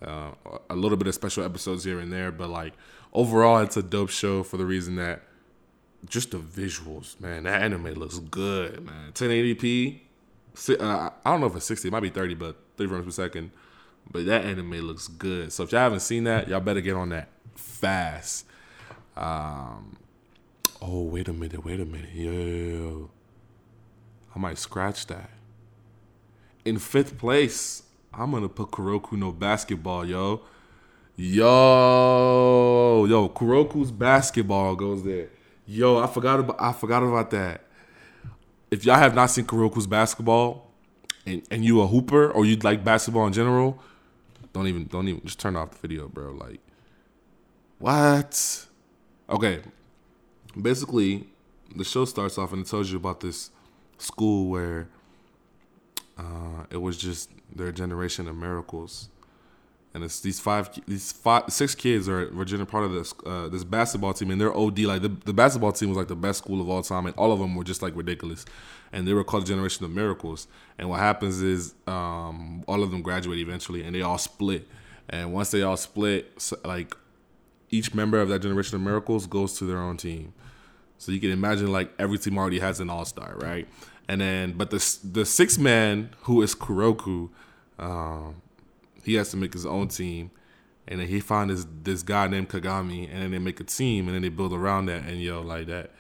Uh, 0.05 0.31
a 0.69 0.75
little 0.75 0.97
bit 0.97 1.07
of 1.07 1.15
special 1.15 1.45
episodes 1.45 1.85
here 1.85 1.99
and 1.99 2.11
there, 2.11 2.33
but 2.33 2.49
like 2.49 2.73
overall, 3.13 3.59
it's 3.59 3.77
a 3.77 3.83
dope 3.83 4.09
show 4.09 4.43
for 4.43 4.57
the 4.57 4.65
reason 4.65 4.97
that 4.97 5.23
just 6.05 6.31
the 6.31 6.37
visuals, 6.37 7.17
man. 7.21 7.43
That 7.43 7.61
anime 7.61 7.93
looks 7.93 8.19
good, 8.19 8.85
man. 8.85 9.13
1080p 9.13 10.01
uh, 10.69 11.09
I 11.25 11.31
don't 11.31 11.41
know 11.41 11.47
if 11.47 11.55
it's 11.55 11.65
60, 11.65 11.87
it 11.87 11.91
might 11.91 12.01
be 12.01 12.09
30, 12.09 12.35
but 12.35 12.57
30 12.77 12.89
frames 12.89 13.05
per 13.05 13.11
second. 13.11 13.51
But 14.11 14.25
that 14.25 14.45
anime 14.45 14.81
looks 14.81 15.07
good. 15.07 15.51
So 15.51 15.63
if 15.63 15.71
y'all 15.71 15.81
haven't 15.81 16.01
seen 16.01 16.25
that, 16.25 16.47
y'all 16.47 16.59
better 16.59 16.81
get 16.81 16.95
on 16.95 17.09
that 17.09 17.29
fast. 17.55 18.45
Um, 19.15 19.97
oh, 20.81 21.03
wait 21.03 21.27
a 21.27 21.33
minute, 21.33 21.63
wait 21.63 21.79
a 21.79 21.85
minute. 21.85 22.13
Yo, 22.13 23.09
I 24.35 24.39
might 24.39 24.57
scratch 24.57 25.07
that. 25.07 25.29
In 26.65 26.79
fifth 26.79 27.17
place, 27.17 27.83
I'm 28.13 28.31
gonna 28.31 28.49
put 28.49 28.71
Kuroko 28.71 29.13
no 29.13 29.31
basketball, 29.31 30.05
yo. 30.05 30.41
Yo, 31.15 33.05
yo, 33.05 33.29
Kuroko's 33.29 33.91
basketball 33.91 34.75
goes 34.75 35.03
there. 35.03 35.29
Yo, 35.65 35.97
I 35.97 36.07
forgot 36.07 36.39
about 36.39 36.55
I 36.59 36.73
forgot 36.73 37.03
about 37.03 37.31
that 37.31 37.63
if 38.73 38.83
y'all 38.85 38.97
have 38.97 39.13
not 39.13 39.27
seen 39.27 39.45
Kuroko's 39.45 39.85
basketball 39.85 40.71
and, 41.27 41.43
and 41.51 41.63
you 41.63 41.79
a 41.81 41.87
hooper 41.87 42.31
or 42.31 42.43
you 42.43 42.55
like 42.57 42.83
basketball 42.83 43.27
in 43.27 43.33
general, 43.33 43.79
don't 44.51 44.67
even 44.67 44.87
don't 44.87 45.07
even 45.07 45.21
just 45.23 45.39
turn 45.39 45.55
off 45.55 45.71
the 45.71 45.87
video, 45.87 46.07
bro. 46.07 46.31
Like 46.31 46.59
what? 47.77 48.65
Okay. 49.29 49.59
Basically, 50.59 51.27
the 51.75 51.83
show 51.83 52.05
starts 52.05 52.39
off 52.39 52.51
and 52.51 52.65
it 52.65 52.69
tells 52.69 52.91
you 52.91 52.97
about 52.97 53.19
this 53.19 53.51
school 53.99 54.49
where 54.49 54.87
uh, 56.17 56.65
it 56.71 56.77
was 56.77 56.97
just 56.97 57.29
their 57.55 57.71
generation 57.71 58.27
of 58.27 58.35
miracles 58.35 59.09
and 59.93 60.03
it's 60.03 60.21
these 60.21 60.39
five, 60.39 60.69
these 60.87 61.11
five, 61.11 61.43
six 61.49 61.75
kids 61.75 62.09
are 62.09 62.25
Virginia 62.31 62.65
part 62.65 62.83
of 62.83 62.93
this 62.93 63.13
uh, 63.25 63.47
this 63.49 63.63
basketball 63.63 64.13
team, 64.13 64.31
and 64.31 64.41
they're 64.41 64.55
OD. 64.55 64.79
Like 64.79 65.03
the, 65.03 65.09
the 65.09 65.33
basketball 65.33 65.71
team 65.71 65.89
was 65.89 65.97
like 65.97 66.07
the 66.07 66.15
best 66.15 66.39
school 66.39 66.61
of 66.61 66.69
all 66.69 66.81
time, 66.81 67.05
and 67.05 67.15
all 67.15 67.31
of 67.31 67.39
them 67.39 67.55
were 67.55 67.63
just 67.63 67.83
like 67.83 67.95
ridiculous, 67.95 68.43
and 68.91 69.07
they 69.07 69.13
were 69.13 69.23
called 69.23 69.45
Generation 69.45 69.85
of 69.85 69.91
Miracles. 69.91 70.47
And 70.79 70.89
what 70.89 70.99
happens 70.99 71.41
is, 71.43 71.75
um, 71.85 72.63
all 72.67 72.81
of 72.81 72.89
them 72.89 73.03
graduate 73.03 73.37
eventually, 73.37 73.83
and 73.83 73.93
they 73.93 74.01
all 74.01 74.17
split. 74.17 74.67
And 75.09 75.31
once 75.31 75.51
they 75.51 75.61
all 75.61 75.77
split, 75.77 76.51
like 76.65 76.95
each 77.69 77.93
member 77.93 78.19
of 78.19 78.29
that 78.29 78.39
Generation 78.39 78.75
of 78.75 78.81
Miracles 78.81 79.27
goes 79.27 79.57
to 79.59 79.65
their 79.65 79.79
own 79.79 79.97
team. 79.97 80.33
So 80.97 81.11
you 81.11 81.19
can 81.19 81.29
imagine 81.29 81.71
like 81.71 81.91
every 81.99 82.17
team 82.17 82.37
already 82.37 82.59
has 82.59 82.79
an 82.79 82.89
all 82.89 83.05
star, 83.05 83.35
right? 83.37 83.67
And 84.07 84.21
then, 84.21 84.53
but 84.53 84.71
the 84.71 84.97
the 85.03 85.23
six 85.23 85.59
man 85.59 86.09
who 86.21 86.41
is 86.41 86.55
Kuroko. 86.55 87.29
Um, 87.77 88.41
he 89.03 89.15
has 89.15 89.29
to 89.31 89.37
make 89.37 89.53
his 89.53 89.65
own 89.65 89.87
team, 89.87 90.31
and 90.87 90.99
then 90.99 91.07
he 91.07 91.19
find 91.19 91.49
this 91.49 91.65
this 91.83 92.03
guy 92.03 92.27
named 92.27 92.49
Kagami, 92.49 93.09
and 93.11 93.21
then 93.21 93.31
they 93.31 93.39
make 93.39 93.59
a 93.59 93.63
team, 93.63 94.07
and 94.07 94.15
then 94.15 94.21
they 94.21 94.29
build 94.29 94.53
around 94.53 94.87
that, 94.87 95.03
and 95.03 95.21
yo, 95.21 95.41
like 95.41 95.67
that. 95.67 95.91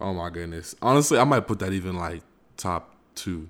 Oh 0.00 0.12
my 0.12 0.30
goodness! 0.30 0.74
Honestly, 0.82 1.18
I 1.18 1.24
might 1.24 1.46
put 1.46 1.58
that 1.60 1.72
even 1.72 1.96
like 1.96 2.22
top 2.56 2.94
two. 3.14 3.48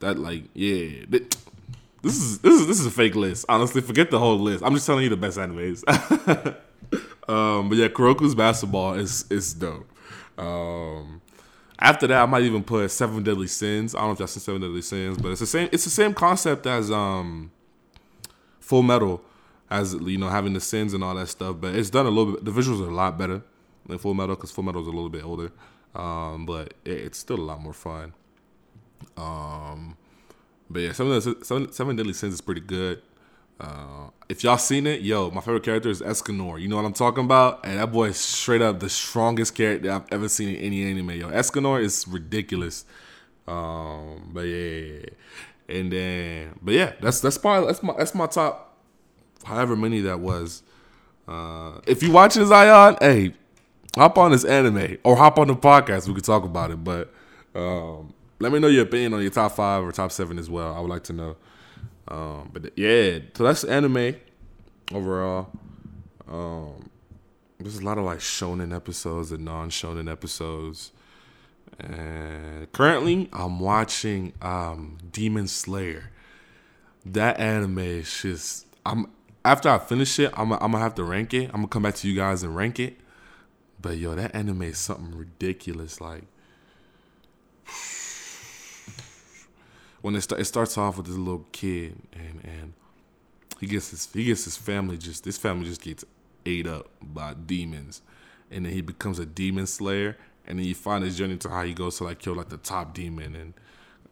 That 0.00 0.18
like 0.18 0.44
yeah. 0.54 1.04
This 2.02 2.16
is 2.16 2.38
this 2.38 2.60
is 2.60 2.66
this 2.66 2.80
is 2.80 2.86
a 2.86 2.90
fake 2.90 3.16
list. 3.16 3.44
Honestly, 3.48 3.80
forget 3.80 4.10
the 4.10 4.18
whole 4.18 4.38
list. 4.38 4.62
I'm 4.64 4.74
just 4.74 4.86
telling 4.86 5.02
you 5.04 5.10
the 5.10 5.16
best 5.16 5.36
animes. 5.36 5.82
um, 7.28 7.68
but 7.68 7.76
yeah, 7.76 7.88
Kuroko's 7.88 8.34
basketball 8.34 8.94
is 8.94 9.24
is 9.30 9.52
dope. 9.54 9.88
Um, 10.38 11.20
after 11.78 12.06
that, 12.08 12.22
I 12.22 12.26
might 12.26 12.42
even 12.42 12.64
put 12.64 12.90
Seven 12.90 13.22
Deadly 13.22 13.46
Sins. 13.46 13.94
I 13.94 13.98
don't 13.98 14.08
know 14.08 14.12
if 14.12 14.18
that's 14.18 14.36
in 14.36 14.42
Seven 14.42 14.60
Deadly 14.60 14.82
Sins, 14.82 15.18
but 15.18 15.30
it's 15.30 15.40
the 15.40 15.46
same. 15.46 15.68
It's 15.70 15.84
the 15.84 15.90
same 15.90 16.12
concept 16.12 16.66
as 16.66 16.90
um, 16.90 17.50
Full 18.60 18.82
Metal, 18.82 19.22
as 19.70 19.94
you 19.94 20.18
know, 20.18 20.28
having 20.28 20.54
the 20.54 20.60
sins 20.60 20.92
and 20.94 21.04
all 21.04 21.14
that 21.14 21.28
stuff. 21.28 21.56
But 21.60 21.76
it's 21.76 21.90
done 21.90 22.06
a 22.06 22.10
little 22.10 22.32
bit. 22.32 22.44
The 22.44 22.50
visuals 22.50 22.84
are 22.84 22.90
a 22.90 22.94
lot 22.94 23.16
better 23.16 23.42
than 23.86 23.98
Full 23.98 24.14
Metal 24.14 24.34
because 24.34 24.50
Full 24.50 24.64
Metal 24.64 24.82
is 24.82 24.88
a 24.88 24.90
little 24.90 25.08
bit 25.08 25.24
older. 25.24 25.52
Um, 25.94 26.46
but 26.46 26.74
it, 26.84 26.98
it's 26.98 27.18
still 27.18 27.38
a 27.38 27.42
lot 27.42 27.60
more 27.60 27.72
fun. 27.72 28.12
Um, 29.16 29.96
but 30.68 30.80
yeah, 30.80 30.92
Seven, 30.92 31.44
Seven, 31.44 31.72
Seven 31.72 31.96
Deadly 31.96 32.12
Sins 32.12 32.34
is 32.34 32.40
pretty 32.40 32.60
good. 32.60 33.02
Uh, 33.60 34.10
if 34.28 34.44
y'all 34.44 34.58
seen 34.58 34.86
it, 34.86 35.00
yo, 35.00 35.30
my 35.30 35.40
favorite 35.40 35.64
character 35.64 35.88
is 35.88 36.00
Escanor. 36.00 36.60
You 36.60 36.68
know 36.68 36.76
what 36.76 36.84
I'm 36.84 36.92
talking 36.92 37.24
about? 37.24 37.64
And 37.64 37.78
that 37.78 37.90
boy 37.90 38.08
is 38.08 38.16
straight 38.18 38.62
up 38.62 38.78
the 38.78 38.88
strongest 38.88 39.54
character 39.54 39.90
I've 39.90 40.06
ever 40.12 40.28
seen 40.28 40.50
in 40.50 40.56
any 40.56 40.88
anime. 40.90 41.10
Yo, 41.10 41.28
Escanor 41.30 41.82
is 41.82 42.06
ridiculous. 42.06 42.84
Um, 43.48 44.30
but 44.32 44.42
yeah, 44.42 45.06
and 45.68 45.92
then, 45.92 46.58
but 46.62 46.74
yeah, 46.74 46.92
that's 47.00 47.20
that's 47.20 47.38
probably 47.38 47.66
that's 47.66 47.82
my 47.82 47.94
that's 47.96 48.14
my 48.14 48.26
top, 48.26 48.76
however 49.44 49.74
many 49.74 50.00
that 50.02 50.20
was. 50.20 50.62
Uh, 51.26 51.80
if 51.86 52.02
you 52.02 52.12
watching 52.12 52.46
Zion, 52.46 52.96
hey, 53.00 53.34
hop 53.96 54.18
on 54.18 54.32
this 54.32 54.44
anime 54.44 54.98
or 55.02 55.16
hop 55.16 55.38
on 55.38 55.48
the 55.48 55.56
podcast. 55.56 56.06
We 56.06 56.14
could 56.14 56.24
talk 56.24 56.44
about 56.44 56.70
it. 56.70 56.84
But 56.84 57.12
um, 57.54 58.14
let 58.38 58.52
me 58.52 58.58
know 58.58 58.68
your 58.68 58.84
opinion 58.84 59.14
on 59.14 59.22
your 59.22 59.30
top 59.30 59.52
five 59.52 59.82
or 59.82 59.92
top 59.92 60.12
seven 60.12 60.38
as 60.38 60.48
well. 60.48 60.74
I 60.74 60.80
would 60.80 60.90
like 60.90 61.04
to 61.04 61.12
know. 61.12 61.36
Um, 62.08 62.50
but 62.52 62.76
yeah, 62.76 63.18
so 63.34 63.44
that's 63.44 63.64
anime 63.64 64.16
overall. 64.92 65.50
Um, 66.28 66.90
there's 67.58 67.78
a 67.78 67.84
lot 67.84 67.98
of 67.98 68.04
like 68.04 68.18
shonen 68.18 68.74
episodes 68.74 69.32
and 69.32 69.44
non-shonen 69.44 70.10
episodes. 70.10 70.92
And 71.78 72.70
currently, 72.72 73.28
I'm 73.32 73.60
watching 73.60 74.32
um, 74.42 74.98
Demon 75.12 75.48
Slayer. 75.48 76.10
That 77.04 77.38
anime 77.38 77.78
is 77.78 78.22
just. 78.22 78.66
I'm 78.84 79.10
after 79.44 79.68
I 79.68 79.78
finish 79.78 80.18
it, 80.18 80.32
I'm, 80.36 80.52
I'm 80.52 80.72
gonna 80.72 80.78
have 80.78 80.94
to 80.96 81.04
rank 81.04 81.32
it. 81.34 81.46
I'm 81.46 81.60
gonna 81.60 81.68
come 81.68 81.82
back 81.82 81.94
to 81.96 82.08
you 82.08 82.14
guys 82.16 82.42
and 82.42 82.54
rank 82.54 82.80
it. 82.80 82.98
But 83.80 83.98
yo, 83.98 84.14
that 84.14 84.34
anime 84.34 84.62
is 84.62 84.78
something 84.78 85.16
ridiculous. 85.16 86.00
Like 86.00 86.24
when 90.00 90.14
it, 90.14 90.20
start, 90.22 90.40
it 90.40 90.44
starts 90.44 90.78
off 90.78 90.96
with 90.96 91.06
this 91.06 91.16
little 91.16 91.46
kid 91.52 91.96
and 92.12 92.40
and 92.44 92.72
he 93.60 93.66
gets 93.66 93.90
his 93.90 94.08
he 94.12 94.24
gets 94.24 94.44
his 94.44 94.56
family 94.56 94.96
just 94.96 95.24
this 95.24 95.38
family 95.38 95.66
just 95.66 95.82
gets 95.82 96.04
ate 96.46 96.66
up 96.66 96.88
by 97.02 97.34
demons, 97.34 98.02
and 98.50 98.64
then 98.64 98.72
he 98.72 98.80
becomes 98.80 99.18
a 99.18 99.26
demon 99.26 99.66
slayer, 99.66 100.16
and 100.46 100.58
then 100.58 100.66
you 100.66 100.74
find 100.74 101.04
his 101.04 101.16
journey 101.16 101.36
to 101.36 101.48
how 101.48 101.62
he 101.62 101.74
goes 101.74 101.98
to 101.98 102.04
like 102.04 102.18
kill 102.18 102.34
like 102.34 102.48
the 102.48 102.56
top 102.56 102.94
demon, 102.94 103.36
and 103.36 103.54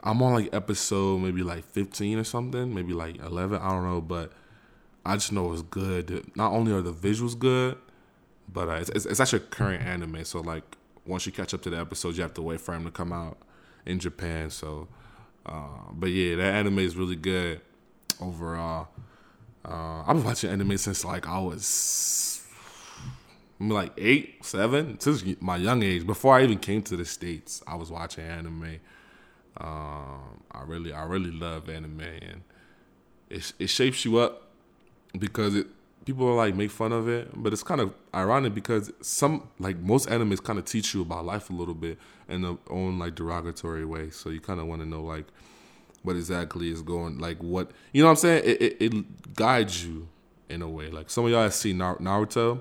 I'm 0.02 0.22
on 0.22 0.34
like 0.34 0.54
episode 0.54 1.20
maybe 1.20 1.42
like 1.42 1.64
15 1.64 2.18
or 2.18 2.24
something, 2.24 2.74
maybe 2.74 2.92
like 2.92 3.18
11, 3.18 3.60
I 3.60 3.70
don't 3.70 3.84
know, 3.84 4.00
but 4.00 4.32
I 5.04 5.14
just 5.14 5.32
know 5.32 5.52
it's 5.52 5.62
good. 5.62 6.30
Not 6.36 6.52
only 6.52 6.72
are 6.72 6.82
the 6.82 6.92
visuals 6.92 7.38
good, 7.38 7.78
but 8.52 8.68
uh, 8.68 8.72
it's, 8.72 8.90
it's, 8.90 9.06
it's 9.06 9.20
actually 9.20 9.40
a 9.40 9.46
current 9.46 9.82
anime, 9.82 10.24
so 10.24 10.40
like 10.40 10.76
once 11.06 11.24
you 11.26 11.32
catch 11.32 11.54
up 11.54 11.62
to 11.62 11.70
the 11.70 11.78
episodes, 11.78 12.18
you 12.18 12.22
have 12.22 12.34
to 12.34 12.42
wait 12.42 12.60
for 12.60 12.74
him 12.74 12.84
to 12.84 12.90
come 12.90 13.12
out 13.12 13.38
in 13.84 13.98
Japan. 13.98 14.50
So, 14.50 14.88
uh, 15.46 15.92
but 15.92 16.10
yeah, 16.10 16.36
that 16.36 16.54
anime 16.54 16.80
is 16.80 16.96
really 16.96 17.16
good 17.16 17.60
overall. 18.20 18.88
Uh, 19.64 20.02
I've 20.06 20.16
been 20.16 20.24
watching 20.24 20.50
anime 20.50 20.76
since 20.76 21.04
like 21.04 21.26
I 21.26 21.38
was 21.38 22.44
like 23.60 23.92
eight, 23.96 24.44
seven, 24.44 25.00
since 25.00 25.24
my 25.40 25.56
young 25.56 25.82
age. 25.82 26.06
Before 26.06 26.34
I 26.34 26.42
even 26.42 26.58
came 26.58 26.82
to 26.82 26.96
the 26.96 27.04
states, 27.04 27.62
I 27.66 27.76
was 27.76 27.90
watching 27.90 28.24
anime. 28.24 28.80
Um, 29.58 30.42
I 30.50 30.62
really, 30.66 30.92
I 30.92 31.04
really 31.04 31.30
love 31.30 31.68
anime, 31.68 32.00
and 32.00 32.42
it 33.30 33.52
it 33.58 33.68
shapes 33.68 34.04
you 34.04 34.18
up 34.18 34.50
because 35.18 35.54
it 35.54 35.66
people 36.06 36.26
are 36.28 36.34
like 36.34 36.54
make 36.54 36.70
fun 36.70 36.92
of 36.92 37.08
it, 37.08 37.30
but 37.34 37.52
it's 37.52 37.62
kind 37.62 37.80
of 37.80 37.92
ironic 38.14 38.54
because 38.54 38.90
some 39.02 39.48
like 39.58 39.76
most 39.78 40.08
animes 40.08 40.42
kind 40.42 40.58
of 40.58 40.64
teach 40.64 40.94
you 40.94 41.02
about 41.02 41.26
life 41.26 41.50
a 41.50 41.52
little 41.52 41.74
bit 41.74 41.98
in 42.28 42.42
their 42.42 42.56
own 42.70 42.98
like 42.98 43.14
derogatory 43.16 43.84
way. 43.84 44.08
So 44.10 44.30
you 44.30 44.40
kind 44.40 44.60
of 44.60 44.66
want 44.66 44.80
to 44.80 44.88
know 44.88 45.02
like 45.02 45.26
what 46.02 46.16
exactly 46.16 46.70
is 46.70 46.82
going 46.82 47.18
like 47.18 47.42
what 47.42 47.72
you 47.92 48.02
know 48.02 48.06
what 48.06 48.12
I'm 48.12 48.16
saying? 48.16 48.44
It, 48.44 48.62
it, 48.62 48.76
it 48.80 49.34
guides 49.34 49.84
you 49.84 50.08
in 50.48 50.62
a 50.62 50.68
way. 50.68 50.90
Like 50.90 51.10
some 51.10 51.26
of 51.26 51.30
y'all 51.30 51.42
have 51.42 51.52
seen 51.54 51.76
Naruto. 51.76 52.60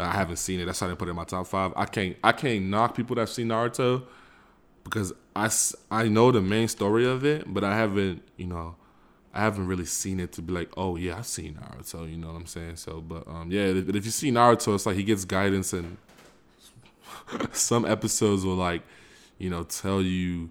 I 0.00 0.12
haven't 0.12 0.36
seen 0.36 0.60
it. 0.60 0.66
That's 0.66 0.80
I 0.80 0.86
didn't 0.86 1.00
put 1.00 1.08
it 1.08 1.10
in 1.10 1.16
my 1.16 1.24
top 1.24 1.48
five. 1.48 1.72
I 1.76 1.84
can't 1.84 2.16
I 2.22 2.30
can't 2.32 2.66
knock 2.66 2.94
people 2.94 3.16
that 3.16 3.22
have 3.22 3.30
seen 3.30 3.48
Naruto 3.48 4.04
because 4.84 5.12
I, 5.34 5.50
I 5.90 6.08
know 6.08 6.30
the 6.30 6.40
main 6.40 6.68
story 6.68 7.06
of 7.06 7.24
it 7.24 7.52
but 7.52 7.64
I 7.64 7.76
haven't 7.76 8.22
you 8.36 8.46
know 8.46 8.76
I 9.34 9.40
haven't 9.40 9.66
really 9.66 9.84
seen 9.84 10.20
it 10.20 10.32
to 10.32 10.42
be 10.42 10.52
like 10.52 10.70
oh 10.76 10.96
yeah 10.96 11.18
I've 11.18 11.26
seen 11.26 11.54
Naruto 11.54 12.10
you 12.10 12.16
know 12.16 12.28
what 12.28 12.36
I'm 12.36 12.46
saying 12.46 12.76
so 12.76 13.00
but 13.00 13.26
um 13.28 13.50
yeah 13.50 13.62
if, 13.62 13.88
if 13.88 14.04
you 14.04 14.10
see 14.10 14.30
Naruto 14.30 14.74
it's 14.74 14.86
like 14.86 14.96
he 14.96 15.04
gets 15.04 15.24
guidance 15.24 15.72
and 15.72 15.96
some 17.52 17.84
episodes 17.84 18.44
will 18.44 18.54
like 18.54 18.82
you 19.38 19.50
know 19.50 19.64
tell 19.64 20.02
you 20.02 20.50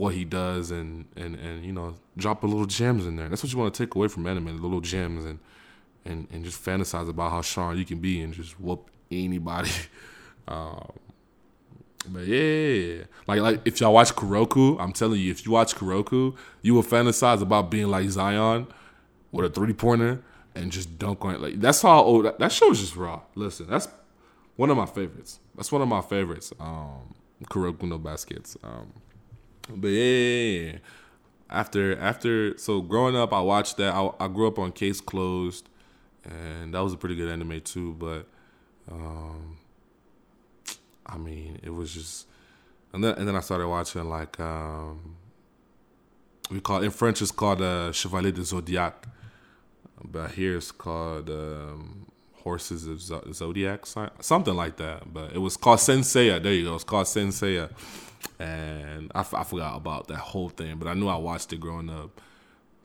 what 0.00 0.14
he 0.14 0.24
does 0.24 0.70
and 0.70 1.04
and 1.14 1.36
and 1.36 1.64
you 1.64 1.72
know 1.72 1.94
drop 2.16 2.42
a 2.42 2.46
little 2.46 2.64
gems 2.64 3.06
in 3.06 3.16
there. 3.16 3.28
That's 3.28 3.42
what 3.42 3.52
you 3.52 3.58
want 3.58 3.74
to 3.74 3.84
take 3.86 3.94
away 3.94 4.08
from 4.08 4.26
anime, 4.26 4.60
little 4.60 4.80
gems 4.80 5.26
and 5.26 5.38
and 6.04 6.26
and 6.32 6.42
just 6.42 6.64
fantasize 6.64 7.08
about 7.08 7.30
how 7.30 7.42
strong 7.42 7.76
you 7.76 7.84
can 7.84 7.98
be 7.98 8.22
and 8.22 8.32
just 8.32 8.58
whoop 8.58 8.90
anybody. 9.10 9.70
um, 10.48 10.92
but 12.08 12.26
yeah, 12.26 13.04
like 13.26 13.40
like 13.40 13.60
if 13.64 13.80
y'all 13.80 13.94
watch 13.94 14.14
Kuroko, 14.14 14.80
I'm 14.80 14.92
telling 14.92 15.20
you, 15.20 15.30
if 15.30 15.44
you 15.44 15.52
watch 15.52 15.74
Kuroko, 15.74 16.36
you 16.62 16.74
will 16.74 16.82
fantasize 16.82 17.42
about 17.42 17.70
being 17.70 17.88
like 17.88 18.08
Zion 18.08 18.66
with 19.32 19.44
a 19.44 19.50
three 19.50 19.72
pointer 19.72 20.22
and 20.54 20.72
just 20.72 20.98
dunk 20.98 21.24
on 21.24 21.34
it. 21.34 21.40
Like 21.40 21.60
that's 21.60 21.82
how 21.82 22.02
old 22.02 22.24
that, 22.24 22.38
that 22.38 22.52
show 22.52 22.70
is 22.70 22.80
just 22.80 22.96
raw. 22.96 23.20
Listen, 23.34 23.66
that's 23.68 23.88
one 24.56 24.70
of 24.70 24.76
my 24.76 24.86
favorites. 24.86 25.40
That's 25.54 25.70
one 25.70 25.82
of 25.82 25.88
my 25.88 26.00
favorites. 26.00 26.52
Um, 26.58 27.14
Kuroko 27.44 27.82
no 27.82 27.98
baskets. 27.98 28.56
Um, 28.64 28.92
but 29.68 29.88
yeah, 29.88 30.78
after 31.48 31.98
after 31.98 32.56
so 32.56 32.80
growing 32.80 33.16
up, 33.16 33.32
I 33.32 33.40
watched 33.40 33.76
that. 33.76 33.94
I, 33.94 34.10
I 34.18 34.28
grew 34.28 34.46
up 34.46 34.58
on 34.58 34.72
Case 34.72 35.00
Closed, 35.00 35.68
and 36.24 36.74
that 36.74 36.80
was 36.80 36.94
a 36.94 36.96
pretty 36.96 37.16
good 37.16 37.30
anime 37.30 37.60
too. 37.60 37.94
But 37.94 38.26
um, 38.90 39.58
I 41.10 41.18
mean, 41.18 41.58
it 41.62 41.70
was 41.70 41.92
just, 41.92 42.26
and 42.92 43.02
then 43.02 43.14
and 43.16 43.28
then 43.28 43.36
I 43.36 43.40
started 43.40 43.68
watching 43.68 44.08
like 44.08 44.38
um, 44.40 45.16
we 46.50 46.60
call 46.60 46.82
in 46.82 46.90
French 46.90 47.22
it's 47.22 47.30
called 47.30 47.60
uh, 47.62 47.92
Chevalier 47.92 48.32
de 48.32 48.44
Zodiac, 48.44 49.06
but 50.04 50.32
here 50.32 50.56
it's 50.56 50.72
called 50.72 51.28
um, 51.30 52.06
Horses 52.44 52.86
of 52.86 53.00
Zodiac, 53.34 53.86
something 54.20 54.54
like 54.54 54.76
that. 54.76 55.12
But 55.12 55.32
it 55.32 55.38
was 55.38 55.56
called 55.56 55.80
Saint 55.80 56.04
Seiya. 56.04 56.42
There 56.42 56.52
you 56.52 56.64
go. 56.64 56.74
It's 56.74 56.84
called 56.84 57.08
Saint 57.08 57.32
Seiya 57.32 57.70
and 58.38 59.12
I, 59.14 59.20
I 59.20 59.44
forgot 59.44 59.76
about 59.76 60.08
that 60.08 60.18
whole 60.18 60.48
thing, 60.48 60.76
but 60.78 60.88
I 60.88 60.94
knew 60.94 61.08
I 61.08 61.16
watched 61.16 61.52
it 61.52 61.60
growing 61.60 61.90
up. 61.90 62.20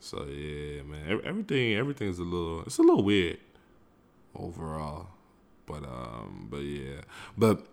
So 0.00 0.24
yeah, 0.24 0.82
man, 0.82 1.20
everything 1.24 1.74
everything 1.74 2.08
is 2.08 2.18
a 2.18 2.22
little 2.22 2.62
it's 2.62 2.78
a 2.78 2.82
little 2.82 3.02
weird 3.02 3.38
overall, 4.34 5.08
but 5.66 5.82
um, 5.84 6.48
but 6.50 6.58
yeah, 6.58 7.00
but 7.36 7.66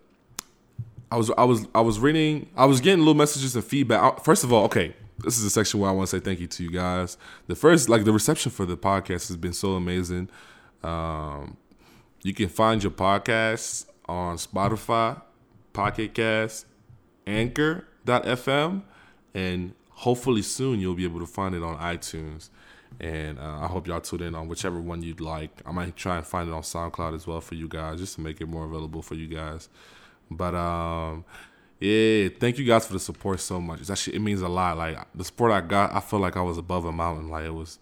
I 1.10 1.16
was 1.16 1.30
I 1.36 1.44
was 1.44 1.66
I 1.74 1.80
was 1.80 1.98
reading 1.98 2.48
I 2.56 2.64
was 2.66 2.80
getting 2.80 3.00
little 3.00 3.14
messages 3.14 3.54
and 3.54 3.64
feedback. 3.64 4.24
First 4.24 4.44
of 4.44 4.52
all, 4.52 4.64
okay, 4.64 4.94
this 5.18 5.38
is 5.38 5.44
a 5.44 5.50
section 5.50 5.80
where 5.80 5.90
I 5.90 5.92
want 5.92 6.08
to 6.08 6.16
say 6.16 6.24
thank 6.24 6.40
you 6.40 6.46
to 6.46 6.62
you 6.62 6.70
guys. 6.70 7.16
The 7.46 7.54
first 7.54 7.88
like 7.88 8.04
the 8.04 8.12
reception 8.12 8.50
for 8.50 8.66
the 8.66 8.76
podcast 8.76 9.28
has 9.28 9.36
been 9.36 9.52
so 9.52 9.72
amazing. 9.72 10.28
Um, 10.82 11.56
you 12.22 12.34
can 12.34 12.48
find 12.48 12.82
your 12.82 12.92
podcasts 12.92 13.86
on 14.06 14.36
Spotify, 14.36 15.20
Pocket 15.72 16.14
Cast, 16.14 16.66
anchor.fm 17.26 18.82
and 19.34 19.74
hopefully 19.90 20.42
soon 20.42 20.80
you'll 20.80 20.94
be 20.94 21.04
able 21.04 21.20
to 21.20 21.26
find 21.26 21.54
it 21.54 21.62
on 21.62 21.76
iTunes. 21.78 22.50
And 23.00 23.38
uh, 23.40 23.58
I 23.60 23.66
hope 23.66 23.88
y'all 23.88 24.00
tune 24.00 24.22
in 24.22 24.34
on 24.36 24.46
whichever 24.46 24.80
one 24.80 25.02
you'd 25.02 25.20
like. 25.20 25.50
I 25.66 25.72
might 25.72 25.96
try 25.96 26.16
and 26.16 26.26
find 26.26 26.48
it 26.48 26.52
on 26.52 26.62
SoundCloud 26.62 27.14
as 27.14 27.26
well 27.26 27.40
for 27.40 27.56
you 27.56 27.66
guys, 27.66 27.98
just 27.98 28.14
to 28.16 28.20
make 28.20 28.40
it 28.40 28.46
more 28.46 28.64
available 28.64 29.02
for 29.02 29.14
you 29.14 29.26
guys. 29.26 29.68
But 30.30 30.54
um, 30.54 31.24
yeah, 31.80 32.28
thank 32.38 32.58
you 32.58 32.64
guys 32.64 32.86
for 32.86 32.92
the 32.92 33.00
support 33.00 33.40
so 33.40 33.60
much. 33.60 33.80
It's 33.80 33.90
actually 33.90 34.16
it 34.16 34.20
means 34.20 34.42
a 34.42 34.48
lot. 34.48 34.76
Like 34.76 34.98
the 35.14 35.24
support 35.24 35.52
I 35.52 35.60
got, 35.60 35.94
I 35.94 36.00
feel 36.00 36.20
like 36.20 36.36
I 36.36 36.42
was 36.42 36.58
above 36.58 36.84
a 36.84 36.92
mountain. 36.92 37.28
Like 37.28 37.44
it 37.44 37.54
was, 37.54 37.78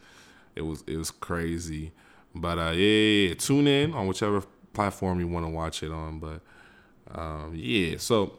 it 0.56 0.62
was, 0.62 0.82
it 0.86 0.96
was 0.96 1.10
crazy. 1.10 1.92
But 2.34 2.58
uh, 2.58 2.72
yeah, 2.72 3.34
tune 3.34 3.66
in 3.66 3.92
on 3.92 4.06
whichever 4.06 4.42
platform 4.72 5.20
you 5.20 5.28
want 5.28 5.46
to 5.46 5.50
watch 5.50 5.82
it 5.82 5.92
on. 5.92 6.18
But 6.18 6.40
um, 7.14 7.52
yeah, 7.54 7.96
so 7.98 8.38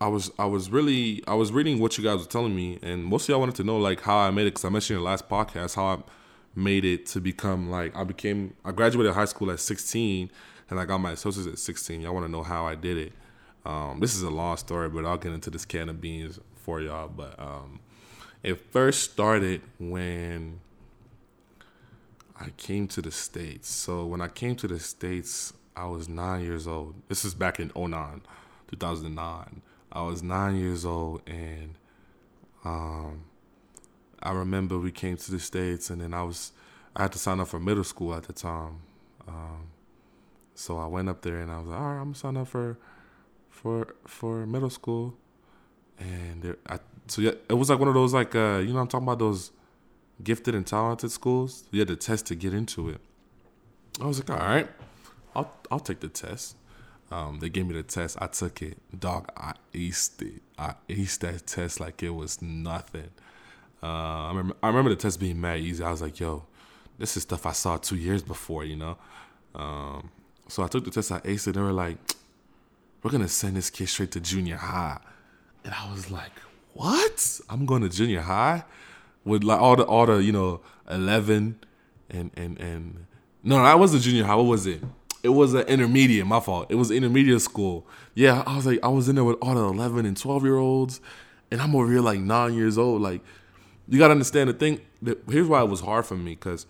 I 0.00 0.08
was 0.08 0.30
I 0.38 0.46
was 0.46 0.70
really 0.70 1.22
I 1.26 1.34
was 1.34 1.52
reading 1.52 1.78
what 1.78 1.98
you 1.98 2.04
guys 2.04 2.20
were 2.20 2.30
telling 2.30 2.56
me, 2.56 2.78
and 2.82 3.04
mostly 3.04 3.34
I 3.34 3.38
wanted 3.38 3.54
to 3.56 3.64
know 3.64 3.76
like 3.76 4.00
how 4.00 4.16
I 4.16 4.30
made 4.30 4.42
it 4.42 4.54
because 4.54 4.64
I 4.64 4.70
mentioned 4.70 4.96
in 4.96 5.02
the 5.02 5.10
last 5.10 5.28
podcast 5.28 5.74
how 5.74 5.86
I 5.86 5.98
made 6.54 6.84
it 6.84 7.06
to 7.06 7.20
become 7.20 7.70
like 7.70 7.94
I 7.94 8.04
became 8.04 8.54
I 8.64 8.72
graduated 8.72 9.14
high 9.14 9.26
school 9.26 9.50
at 9.50 9.60
16 9.60 10.30
and 10.70 10.80
I 10.80 10.84
got 10.84 10.98
my 10.98 11.12
associates 11.12 11.48
at 11.48 11.58
16. 11.58 12.00
Y'all 12.00 12.14
want 12.14 12.24
to 12.26 12.32
know 12.32 12.42
how 12.42 12.66
I 12.66 12.74
did 12.74 12.96
it? 12.96 13.12
Um, 13.66 14.00
this 14.00 14.14
is 14.14 14.22
a 14.22 14.30
long 14.30 14.56
story, 14.56 14.88
but 14.88 15.04
I'll 15.04 15.18
get 15.18 15.32
into 15.32 15.50
this 15.50 15.64
can 15.64 15.88
of 15.88 16.00
beans 16.00 16.38
for 16.56 16.80
y'all. 16.80 17.08
But 17.08 17.38
um, 17.38 17.80
it 18.42 18.60
first 18.72 19.10
started 19.10 19.60
when 19.78 20.60
I 22.38 22.50
came 22.56 22.88
to 22.88 23.02
the 23.02 23.10
states. 23.10 23.68
So 23.68 24.06
when 24.06 24.20
I 24.20 24.28
came 24.28 24.56
to 24.56 24.68
the 24.68 24.80
states, 24.80 25.52
I 25.76 25.86
was 25.86 26.08
nine 26.08 26.42
years 26.42 26.66
old. 26.66 26.94
This 27.08 27.24
is 27.24 27.34
back 27.34 27.60
in 27.60 27.70
09, 27.76 28.22
2009 28.70 29.62
I 29.92 30.02
was 30.02 30.22
nine 30.22 30.56
years 30.56 30.84
old, 30.84 31.22
and 31.26 31.74
um, 32.64 33.24
I 34.22 34.30
remember 34.32 34.78
we 34.78 34.92
came 34.92 35.16
to 35.16 35.30
the 35.32 35.40
states, 35.40 35.90
and 35.90 36.00
then 36.00 36.14
I 36.14 36.22
was 36.22 36.52
I 36.94 37.02
had 37.02 37.12
to 37.12 37.18
sign 37.18 37.40
up 37.40 37.48
for 37.48 37.58
middle 37.58 37.84
school 37.84 38.14
at 38.14 38.24
the 38.24 38.32
time. 38.32 38.80
Um, 39.26 39.66
so 40.60 40.76
I 40.76 40.86
went 40.86 41.08
up 41.08 41.22
there, 41.22 41.40
and 41.40 41.50
I 41.50 41.58
was 41.58 41.68
like, 41.68 41.80
all 41.80 41.86
right, 41.86 41.98
I'm 41.98 42.12
gonna 42.12 42.14
sign 42.14 42.36
up 42.36 42.48
for 42.48 42.76
for 43.48 43.94
for 44.06 44.46
middle 44.46 44.68
school, 44.68 45.14
and 45.98 46.42
there, 46.42 46.58
I, 46.68 46.78
so 47.06 47.22
yeah, 47.22 47.32
it 47.48 47.54
was 47.54 47.70
like 47.70 47.78
one 47.78 47.88
of 47.88 47.94
those 47.94 48.12
like 48.12 48.34
uh, 48.34 48.58
you 48.58 48.74
know 48.74 48.80
I'm 48.80 48.86
talking 48.86 49.06
about 49.06 49.18
those 49.18 49.52
gifted 50.22 50.54
and 50.54 50.66
talented 50.66 51.10
schools. 51.12 51.64
You 51.70 51.80
had 51.80 51.88
to 51.88 51.96
test 51.96 52.26
to 52.26 52.34
get 52.34 52.52
into 52.52 52.90
it. 52.90 53.00
I 54.02 54.06
was 54.06 54.18
like, 54.18 54.28
all 54.28 54.46
right, 54.46 54.68
I'll 55.34 55.50
I'll 55.70 55.80
take 55.80 56.00
the 56.00 56.08
test. 56.08 56.56
Um, 57.10 57.38
they 57.40 57.48
gave 57.48 57.66
me 57.66 57.72
the 57.72 57.82
test. 57.82 58.18
I 58.20 58.26
took 58.26 58.60
it. 58.60 58.76
Dog, 58.96 59.30
I 59.36 59.54
aced 59.72 60.20
it. 60.20 60.42
I 60.58 60.74
aced 60.90 61.20
that 61.20 61.46
test 61.46 61.80
like 61.80 62.02
it 62.02 62.10
was 62.10 62.42
nothing. 62.42 63.08
Uh, 63.82 63.86
I 63.86 64.28
remember. 64.28 64.56
I 64.62 64.66
remember 64.68 64.90
the 64.90 64.96
test 64.96 65.18
being 65.18 65.40
mad 65.40 65.60
easy. 65.60 65.82
I 65.82 65.90
was 65.90 66.02
like, 66.02 66.20
"Yo, 66.20 66.44
this 66.98 67.16
is 67.16 67.22
stuff 67.22 67.46
I 67.46 67.52
saw 67.52 67.78
two 67.78 67.96
years 67.96 68.22
before," 68.22 68.62
you 68.62 68.76
know. 68.76 68.98
Um, 69.54 70.10
so 70.50 70.62
I 70.62 70.68
took 70.68 70.84
the 70.84 70.90
test, 70.90 71.12
I 71.12 71.20
aced 71.20 71.46
it, 71.46 71.46
and 71.48 71.54
they 71.54 71.60
were 71.60 71.72
like, 71.72 71.96
we're 73.02 73.10
gonna 73.10 73.28
send 73.28 73.56
this 73.56 73.70
kid 73.70 73.88
straight 73.88 74.10
to 74.12 74.20
junior 74.20 74.56
high. 74.56 74.98
And 75.64 75.74
I 75.74 75.90
was 75.90 76.10
like, 76.10 76.32
what? 76.74 77.40
I'm 77.48 77.66
going 77.66 77.82
to 77.82 77.88
junior 77.88 78.20
high 78.20 78.64
with 79.24 79.44
like 79.44 79.60
all 79.60 79.76
the 79.76 79.84
all 79.84 80.06
the 80.06 80.22
you 80.22 80.32
know 80.32 80.60
eleven 80.88 81.58
and 82.08 82.30
and 82.36 82.58
and 82.58 83.06
no, 83.42 83.56
I 83.56 83.74
wasn't 83.74 84.02
junior 84.02 84.24
high. 84.24 84.34
What 84.34 84.46
was 84.46 84.66
it? 84.66 84.82
It 85.22 85.30
was 85.30 85.52
an 85.54 85.66
intermediate. 85.66 86.26
My 86.26 86.40
fault. 86.40 86.66
It 86.70 86.76
was 86.76 86.90
intermediate 86.90 87.42
school. 87.42 87.86
Yeah, 88.14 88.42
I 88.46 88.56
was 88.56 88.66
like 88.66 88.80
I 88.82 88.88
was 88.88 89.08
in 89.08 89.16
there 89.16 89.24
with 89.24 89.36
all 89.42 89.54
the 89.54 89.62
eleven 89.62 90.06
and 90.06 90.16
twelve 90.16 90.44
year 90.44 90.56
olds, 90.56 91.00
and 91.50 91.60
I'm 91.60 91.74
over 91.74 91.90
here 91.90 92.00
like 92.00 92.20
nine 92.20 92.54
years 92.54 92.78
old. 92.78 93.02
Like 93.02 93.20
you 93.88 93.98
gotta 93.98 94.12
understand 94.12 94.48
the 94.50 94.54
thing. 94.54 94.80
That, 95.02 95.18
here's 95.28 95.48
why 95.48 95.62
it 95.62 95.68
was 95.68 95.80
hard 95.80 96.06
for 96.06 96.16
me 96.16 96.32
because 96.34 96.66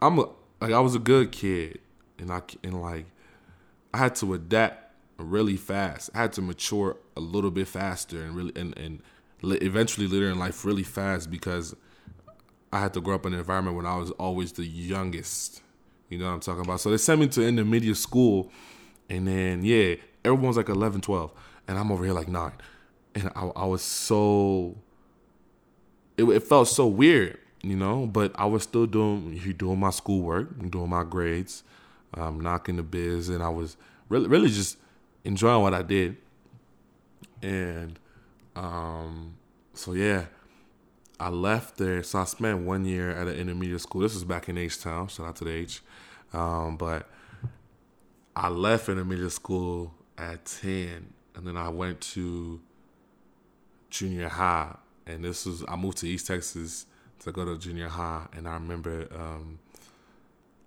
I'm 0.00 0.18
a 0.18 0.28
like 0.60 0.72
I 0.72 0.80
was 0.80 0.94
a 0.94 1.00
good 1.00 1.32
kid, 1.32 1.80
and 2.18 2.32
I 2.32 2.42
and 2.62 2.80
like 2.80 3.06
I 3.92 3.98
had 3.98 4.14
to 4.16 4.34
adapt 4.34 4.94
really 5.18 5.56
fast. 5.56 6.10
I 6.14 6.18
had 6.18 6.32
to 6.34 6.42
mature 6.42 6.96
a 7.16 7.20
little 7.20 7.50
bit 7.50 7.68
faster 7.68 8.22
and 8.22 8.34
really 8.34 8.52
and 8.56 8.76
and 8.78 9.02
eventually 9.42 10.06
later 10.06 10.30
in 10.30 10.38
life 10.38 10.64
really 10.64 10.82
fast 10.82 11.30
because 11.30 11.74
I 12.72 12.80
had 12.80 12.94
to 12.94 13.00
grow 13.00 13.14
up 13.14 13.26
in 13.26 13.32
an 13.32 13.38
environment 13.38 13.76
when 13.76 13.86
I 13.86 13.96
was 13.96 14.10
always 14.12 14.52
the 14.52 14.64
youngest. 14.64 15.62
You 16.08 16.18
know 16.18 16.26
what 16.26 16.32
I'm 16.32 16.40
talking 16.40 16.62
about? 16.62 16.80
So 16.80 16.90
they 16.90 16.96
sent 16.96 17.20
me 17.20 17.28
to 17.28 17.46
intermediate 17.46 17.96
school, 17.96 18.50
and 19.08 19.26
then 19.28 19.64
yeah, 19.64 19.96
everyone's 20.24 20.56
like 20.56 20.68
11, 20.68 21.00
12, 21.00 21.32
and 21.66 21.78
I'm 21.78 21.92
over 21.92 22.04
here 22.04 22.14
like 22.14 22.28
nine, 22.28 22.52
and 23.14 23.30
I, 23.34 23.50
I 23.56 23.64
was 23.66 23.82
so. 23.82 24.76
It, 26.16 26.24
it 26.24 26.42
felt 26.42 26.68
so 26.68 26.86
weird, 26.86 27.38
you 27.62 27.76
know, 27.76 28.06
but 28.06 28.32
I 28.34 28.46
was 28.46 28.64
still 28.64 28.86
doing 28.86 29.38
doing 29.56 29.78
my 29.78 29.90
schoolwork, 29.90 30.70
doing 30.70 30.88
my 30.88 31.04
grades, 31.04 31.62
um, 32.14 32.40
knocking 32.40 32.76
the 32.76 32.82
biz, 32.82 33.28
and 33.28 33.42
I 33.42 33.48
was 33.48 33.76
really 34.08 34.28
really 34.28 34.48
just 34.48 34.78
enjoying 35.24 35.62
what 35.62 35.74
I 35.74 35.82
did. 35.82 36.16
And 37.42 37.98
um, 38.56 39.36
so 39.74 39.92
yeah, 39.92 40.26
I 41.20 41.28
left 41.28 41.76
there. 41.78 42.02
So 42.02 42.18
I 42.18 42.24
spent 42.24 42.60
one 42.60 42.84
year 42.84 43.10
at 43.10 43.28
an 43.28 43.34
intermediate 43.34 43.80
school. 43.80 44.02
This 44.02 44.14
was 44.14 44.24
back 44.24 44.48
in 44.48 44.58
H 44.58 44.80
Town. 44.80 45.08
Shout 45.08 45.26
out 45.26 45.36
to 45.36 45.44
the 45.44 45.52
H. 45.52 45.82
Um, 46.32 46.76
but 46.76 47.08
I 48.36 48.48
left 48.48 48.88
intermediate 48.88 49.32
school 49.32 49.94
at 50.16 50.44
ten, 50.44 51.12
and 51.34 51.46
then 51.46 51.56
I 51.56 51.68
went 51.68 52.00
to 52.12 52.60
junior 53.90 54.28
high. 54.28 54.76
And 55.06 55.24
this 55.24 55.46
was 55.46 55.64
I 55.66 55.76
moved 55.76 55.98
to 55.98 56.08
East 56.08 56.26
Texas 56.26 56.86
to 57.20 57.32
go 57.32 57.44
to 57.44 57.58
junior 57.58 57.88
high, 57.88 58.26
and 58.36 58.48
I 58.48 58.54
remember 58.54 59.08
um, 59.14 59.58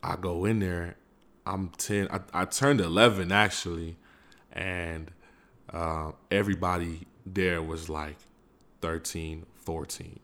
I 0.03 0.15
go 0.15 0.45
in 0.45 0.59
there. 0.59 0.95
I'm 1.45 1.69
ten. 1.77 2.07
I, 2.11 2.41
I 2.41 2.45
turned 2.45 2.81
eleven 2.81 3.31
actually, 3.31 3.97
and 4.51 5.11
uh, 5.71 6.11
everybody 6.29 7.07
there 7.25 7.61
was 7.61 7.89
like 7.89 8.17
13, 8.81 9.45
14. 9.55 10.19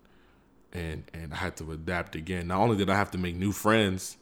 And, 0.73 1.03
and 1.13 1.33
I 1.33 1.37
had 1.37 1.55
to 1.57 1.71
adapt 1.71 2.15
again. 2.15 2.47
Not 2.47 2.59
only 2.59 2.77
did 2.77 2.89
I 2.89 2.95
have 2.95 3.11
to 3.11 3.17
make 3.17 3.35
new 3.35 3.51
friends, 3.51 4.17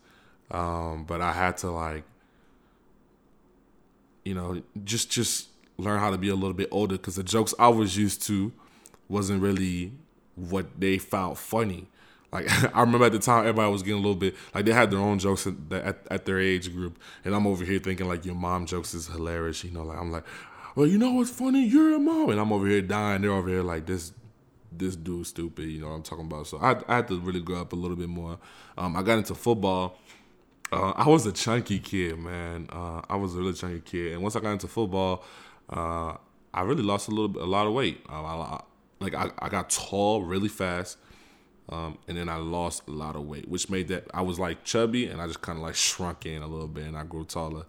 um, 0.52 1.06
but 1.06 1.22
I 1.22 1.32
had 1.32 1.58
to 1.58 1.72
like, 1.72 2.04
you 4.24 4.34
know, 4.34 4.62
just 4.84 5.12
just 5.12 5.50
learn 5.78 6.00
how 6.00 6.10
to 6.10 6.18
be 6.18 6.30
a 6.30 6.36
little 6.36 6.54
bit 6.54 6.70
older 6.72 6.96
because 6.96 7.16
the 7.16 7.24
jokes 7.24 7.54
I 7.60 7.68
was 7.68 7.98
used 7.98 8.24
to 8.24 8.52
wasn't 9.08 9.42
really 9.42 9.92
what 10.36 10.80
they 10.80 10.98
found 10.98 11.38
funny. 11.38 11.88
Like 12.36 12.76
I 12.76 12.82
remember 12.82 13.06
at 13.06 13.14
the 13.14 13.20
time, 13.20 13.42
everybody 13.42 13.72
was 13.72 13.82
getting 13.82 14.00
a 14.00 14.02
little 14.02 14.16
bit 14.16 14.36
like 14.54 14.66
they 14.66 14.74
had 14.74 14.92
their 14.92 15.00
own 15.00 15.20
jokes 15.20 15.48
at, 15.48 15.54
at, 15.72 16.00
at 16.12 16.26
their 16.26 16.40
age 16.40 16.74
group, 16.74 17.00
and 17.24 17.34
I'm 17.34 17.48
over 17.48 17.64
here 17.64 17.80
thinking 17.80 18.08
like 18.08 18.26
your 18.26 18.36
mom 18.36 18.66
jokes 18.66 18.94
is 18.94 19.08
hilarious. 19.08 19.64
You 19.64 19.72
know, 19.72 19.84
like 19.84 19.98
I'm 19.98 20.12
like, 20.12 20.26
well, 20.76 20.86
you 20.86 20.98
know 20.98 21.12
what's 21.12 21.30
funny? 21.30 21.66
You're 21.66 21.96
a 21.96 22.00
mom, 22.00 22.30
and 22.30 22.40
I'm 22.40 22.52
over 22.52 22.68
here 22.68 22.82
dying. 22.82 23.22
They're 23.22 23.32
over 23.32 23.50
here 23.50 23.64
like 23.64 23.86
this. 23.86 24.14
This 24.78 24.98
dude's 24.98 25.30
stupid. 25.30 25.66
You 25.66 25.82
know 25.82 25.88
what 25.88 25.96
I'm 25.96 26.04
talking 26.04 26.26
about. 26.26 26.48
So 26.48 26.58
I, 26.58 26.76
I 26.90 26.98
had 26.98 27.08
to 27.08 27.20
really 27.20 27.40
grow 27.40 27.62
up 27.62 27.72
a 27.72 27.78
little 27.78 27.96
bit 27.96 28.10
more. 28.10 28.38
Um, 28.78 28.98
I 28.98 29.04
got 29.04 29.18
into 29.18 29.34
football. 29.34 29.98
Uh, 30.72 30.92
I 30.92 31.08
was 31.08 31.26
a 31.26 31.32
chunky 31.32 31.80
kid, 31.80 32.20
man. 32.20 32.68
Uh, 32.70 33.02
I 33.10 33.16
was 33.16 33.36
a 33.36 33.38
really 33.38 33.54
chunky 33.54 33.80
kid, 33.80 34.14
and 34.14 34.22
once 34.22 34.36
I 34.36 34.42
got 34.42 34.52
into 34.52 34.68
football, 34.68 35.24
uh, 35.70 36.16
I 36.54 36.62
really 36.64 36.84
lost 36.84 37.08
a 37.08 37.12
little, 37.12 37.30
bit, 37.30 37.42
a 37.42 37.46
lot 37.46 37.68
of 37.68 37.74
weight. 37.74 38.02
Um, 38.10 38.26
I, 38.26 38.62
like 39.00 39.14
I, 39.14 39.30
I 39.40 39.48
got 39.48 39.70
tall 39.70 40.24
really 40.24 40.50
fast. 40.50 40.98
Um, 41.70 41.98
and 42.08 42.18
then 42.18 42.30
I 42.30 42.38
lost 42.38 42.84
a 42.88 42.92
lot 42.92 43.16
of 43.16 43.24
weight, 43.24 43.48
which 43.50 43.70
made 43.70 43.88
that 43.88 44.06
I 44.14 44.22
was 44.22 44.40
like 44.40 44.64
chubby, 44.64 45.08
and 45.08 45.20
I 45.20 45.28
just 45.28 45.42
kind 45.42 45.58
of 45.58 45.64
like 45.64 45.76
shrunk 45.76 46.26
in 46.26 46.42
a 46.44 46.48
little 46.48 46.68
bit, 46.68 46.86
and 46.86 46.98
I 46.98 47.04
grew 47.04 47.26
taller. 47.26 47.66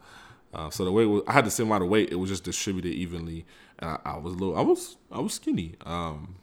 Uh, 0.53 0.71
so 0.71 0.85
the 0.85 0.93
weight 0.93 1.07
was, 1.07 1.23
I 1.27 1.33
had 1.33 1.47
the 1.47 1.51
same 1.51 1.67
amount 1.67 1.85
of 1.85 1.89
weight; 1.89 2.11
it 2.13 2.17
was 2.17 2.31
just 2.31 2.45
distributed 2.45 2.93
evenly, 2.93 3.47
and 3.79 3.91
I, 3.91 3.99
I 4.05 4.17
was 4.19 4.35
little, 4.35 4.57
I 4.57 4.61
was, 4.61 4.97
I 5.11 5.21
was 5.21 5.35
skinny. 5.35 5.75
Um, 5.87 6.37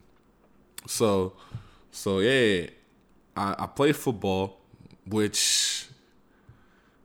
so, 0.87 1.33
so 1.91 2.19
yeah, 2.19 2.67
I, 3.37 3.55
I 3.59 3.67
played 3.67 3.95
football, 3.95 4.59
which 5.05 5.87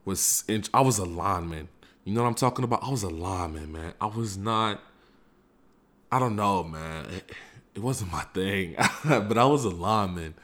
was 0.05 0.45
in, 0.49 0.65
I 0.73 0.81
was 0.81 0.99
a 0.99 1.05
lineman. 1.05 1.69
You 2.05 2.15
know 2.15 2.23
what 2.23 2.29
I'm 2.29 2.35
talking 2.35 2.65
about? 2.65 2.83
I 2.83 2.91
was 2.91 3.03
a 3.03 3.11
lineman, 3.11 3.71
man. 3.71 3.93
I 4.01 4.07
was 4.07 4.39
not. 4.39 4.81
I 6.11 6.19
don't 6.19 6.37
know, 6.37 6.65
man. 6.65 7.05
It, 7.79 7.83
wasn't 7.83 8.11
my 8.11 8.23
thing, 8.35 8.75
but 9.05 9.39
I 9.39 9.45
was 9.45 9.65
a 9.65 9.71
lineman, 9.71 10.35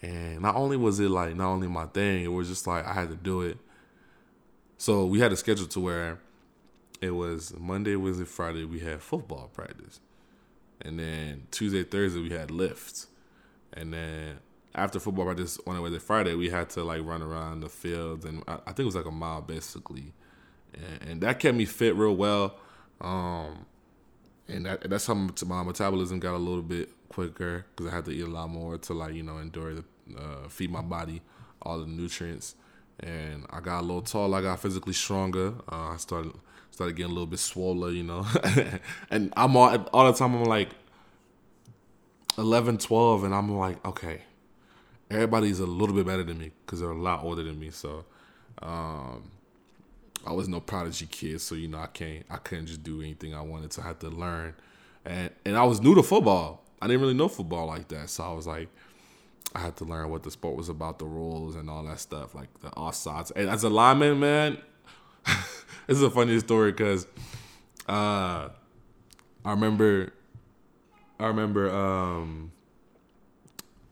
and 0.00 0.40
not 0.40 0.56
only 0.56 0.78
was 0.78 0.98
it 0.98 1.10
like 1.10 1.36
not 1.36 1.48
only 1.48 1.68
my 1.68 1.84
thing, 1.84 2.24
it 2.24 2.32
was 2.32 2.48
just 2.48 2.66
like 2.66 2.86
I 2.86 2.94
had 2.94 3.10
to 3.10 3.16
do 3.16 3.42
it. 3.42 3.58
So 4.78 5.04
we 5.04 5.20
had 5.20 5.30
a 5.30 5.36
schedule 5.36 5.66
to 5.66 5.80
where 5.80 6.20
it 7.02 7.10
was 7.10 7.52
Monday, 7.58 7.96
Wednesday, 7.96 8.24
Friday 8.24 8.64
we 8.64 8.80
had 8.80 9.02
football 9.02 9.50
practice, 9.52 10.00
and 10.80 10.98
then 10.98 11.48
Tuesday, 11.50 11.82
Thursday 11.82 12.22
we 12.22 12.30
had 12.30 12.50
lifts, 12.50 13.08
and 13.74 13.92
then 13.92 14.38
after 14.74 14.98
football 14.98 15.26
practice 15.26 15.58
on 15.66 15.78
Wednesday, 15.82 15.98
Friday 15.98 16.34
we 16.34 16.48
had 16.48 16.70
to 16.70 16.82
like 16.82 17.04
run 17.04 17.20
around 17.20 17.60
the 17.60 17.68
fields, 17.68 18.24
and 18.24 18.42
I, 18.48 18.54
I 18.54 18.72
think 18.72 18.80
it 18.80 18.84
was 18.86 18.96
like 18.96 19.04
a 19.04 19.10
mile 19.10 19.42
basically, 19.42 20.14
and, 20.72 21.10
and 21.10 21.20
that 21.20 21.40
kept 21.40 21.58
me 21.58 21.66
fit 21.66 21.94
real 21.94 22.16
well. 22.16 22.56
Um, 23.02 23.66
and 24.48 24.66
that, 24.66 24.88
that's 24.88 25.06
how 25.06 25.14
my 25.14 25.62
metabolism 25.62 26.20
got 26.20 26.34
a 26.34 26.38
little 26.38 26.62
bit 26.62 26.90
quicker 27.08 27.66
because 27.70 27.90
I 27.90 27.96
had 27.96 28.04
to 28.06 28.10
eat 28.10 28.24
a 28.24 28.26
lot 28.26 28.48
more 28.48 28.78
to 28.78 28.92
like 28.92 29.14
you 29.14 29.22
know 29.22 29.38
endure 29.38 29.74
the 29.74 29.84
uh, 30.18 30.48
feed 30.48 30.70
my 30.70 30.82
body 30.82 31.22
all 31.64 31.80
the 31.80 31.86
nutrients. 31.86 32.54
And 33.00 33.46
I 33.50 33.60
got 33.60 33.80
a 33.80 33.82
little 33.82 34.02
tall. 34.02 34.34
I 34.34 34.42
got 34.42 34.60
physically 34.60 34.92
stronger. 34.92 35.54
Uh, 35.70 35.90
I 35.90 35.96
started 35.96 36.32
started 36.70 36.96
getting 36.96 37.10
a 37.10 37.14
little 37.14 37.26
bit 37.26 37.38
swollen, 37.38 37.94
you 37.94 38.02
know. 38.02 38.26
and 39.10 39.32
I'm 39.36 39.56
all 39.56 39.76
all 39.92 40.12
the 40.12 40.16
time. 40.16 40.34
I'm 40.34 40.44
like 40.44 40.70
11, 42.38 42.78
12, 42.78 43.24
and 43.24 43.34
I'm 43.34 43.56
like, 43.56 43.84
okay, 43.86 44.22
everybody's 45.10 45.60
a 45.60 45.66
little 45.66 45.94
bit 45.94 46.06
better 46.06 46.22
than 46.22 46.38
me 46.38 46.52
because 46.64 46.80
they're 46.80 46.90
a 46.90 47.00
lot 47.00 47.24
older 47.24 47.42
than 47.42 47.58
me. 47.58 47.70
So, 47.70 48.04
um, 48.60 49.30
I 50.26 50.32
was 50.32 50.48
no 50.48 50.60
prodigy 50.60 51.06
kid, 51.06 51.40
so 51.40 51.54
you 51.54 51.68
know 51.68 51.78
I 51.78 51.86
can't 51.86 52.24
I 52.30 52.36
couldn't 52.36 52.66
just 52.66 52.82
do 52.82 53.00
anything 53.00 53.34
I 53.34 53.42
wanted 53.42 53.70
to. 53.72 53.82
have 53.82 53.98
to 54.00 54.08
learn, 54.08 54.54
and 55.04 55.30
and 55.44 55.56
I 55.56 55.64
was 55.64 55.80
new 55.80 55.94
to 55.94 56.02
football. 56.02 56.64
I 56.80 56.86
didn't 56.86 57.02
really 57.02 57.14
know 57.14 57.28
football 57.28 57.66
like 57.66 57.88
that, 57.88 58.10
so 58.10 58.24
I 58.24 58.32
was 58.32 58.46
like, 58.46 58.68
I 59.54 59.60
had 59.60 59.76
to 59.76 59.84
learn 59.84 60.10
what 60.10 60.22
the 60.22 60.30
sport 60.30 60.56
was 60.56 60.68
about, 60.68 60.98
the 60.98 61.06
rules 61.06 61.56
and 61.56 61.70
all 61.70 61.84
that 61.84 62.00
stuff, 62.00 62.34
like 62.34 62.48
the 62.60 62.70
offsides. 62.70 63.30
And 63.34 63.48
as 63.48 63.62
a 63.64 63.70
lineman, 63.70 64.18
man, 64.18 64.58
this 65.86 65.96
is 65.96 66.02
a 66.02 66.10
funny 66.10 66.38
story 66.40 66.72
because 66.72 67.06
uh, 67.88 68.48
I 69.44 69.50
remember, 69.50 70.12
I 71.20 71.26
remember 71.26 71.70
um, 71.70 72.52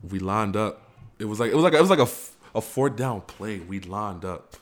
we 0.09 0.19
lined 0.19 0.55
up. 0.55 0.91
It 1.19 1.25
was 1.25 1.39
like 1.39 1.51
it 1.51 1.55
was 1.55 1.63
like 1.63 1.73
it 1.73 1.81
was 1.81 1.89
like 1.89 1.99
a 1.99 2.09
a 2.55 2.61
fourth 2.61 2.95
down 2.95 3.21
play. 3.21 3.59
We 3.59 3.79
lined 3.79 4.25
up, 4.25 4.57